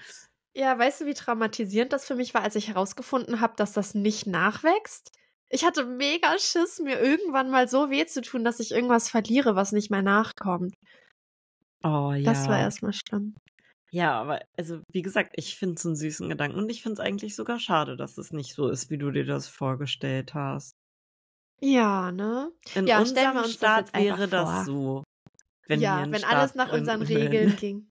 [0.56, 3.94] Ja, weißt du, wie traumatisierend das für mich war, als ich herausgefunden habe, dass das
[3.94, 5.10] nicht nachwächst?
[5.51, 9.56] Ich hatte mega Schiss, mir irgendwann mal so weh zu tun, dass ich irgendwas verliere,
[9.56, 10.74] was nicht mehr nachkommt.
[11.82, 12.22] Oh ja.
[12.22, 13.35] Das war erstmal schlimm.
[13.93, 17.01] Ja, aber also wie gesagt, ich finde es einen süßen Gedanken und ich finde es
[17.01, 20.77] eigentlich sogar schade, dass es nicht so ist, wie du dir das vorgestellt hast.
[21.60, 22.52] Ja, ne?
[22.74, 24.64] In Ja, unserem wir uns das Staat einfach wäre das vor.
[24.64, 25.05] so.
[25.66, 27.89] Wenn ja, wenn alles Staat nach unseren Regeln ging.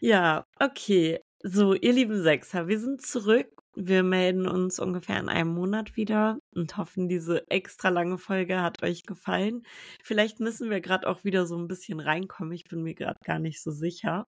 [0.00, 1.20] Ja, okay.
[1.42, 3.48] So, ihr lieben Sechser, wir sind zurück.
[3.78, 8.82] Wir melden uns ungefähr in einem Monat wieder und hoffen, diese extra lange Folge hat
[8.82, 9.64] euch gefallen.
[10.02, 12.54] Vielleicht müssen wir gerade auch wieder so ein bisschen reinkommen.
[12.54, 14.24] Ich bin mir gerade gar nicht so sicher.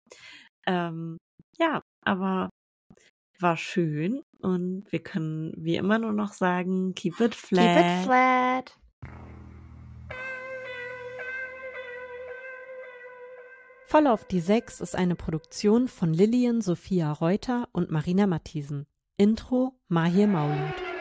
[0.65, 1.17] Ähm,
[1.59, 2.49] ja, aber
[3.39, 7.75] war schön und wir können wie immer nur noch sagen, keep it flat.
[7.75, 8.77] Keep it flat.
[13.85, 18.87] Voll auf die Sechs ist eine Produktion von Lillian Sophia Reuter und Marina Matthiesen.
[19.17, 20.94] Intro Mahir Maulud.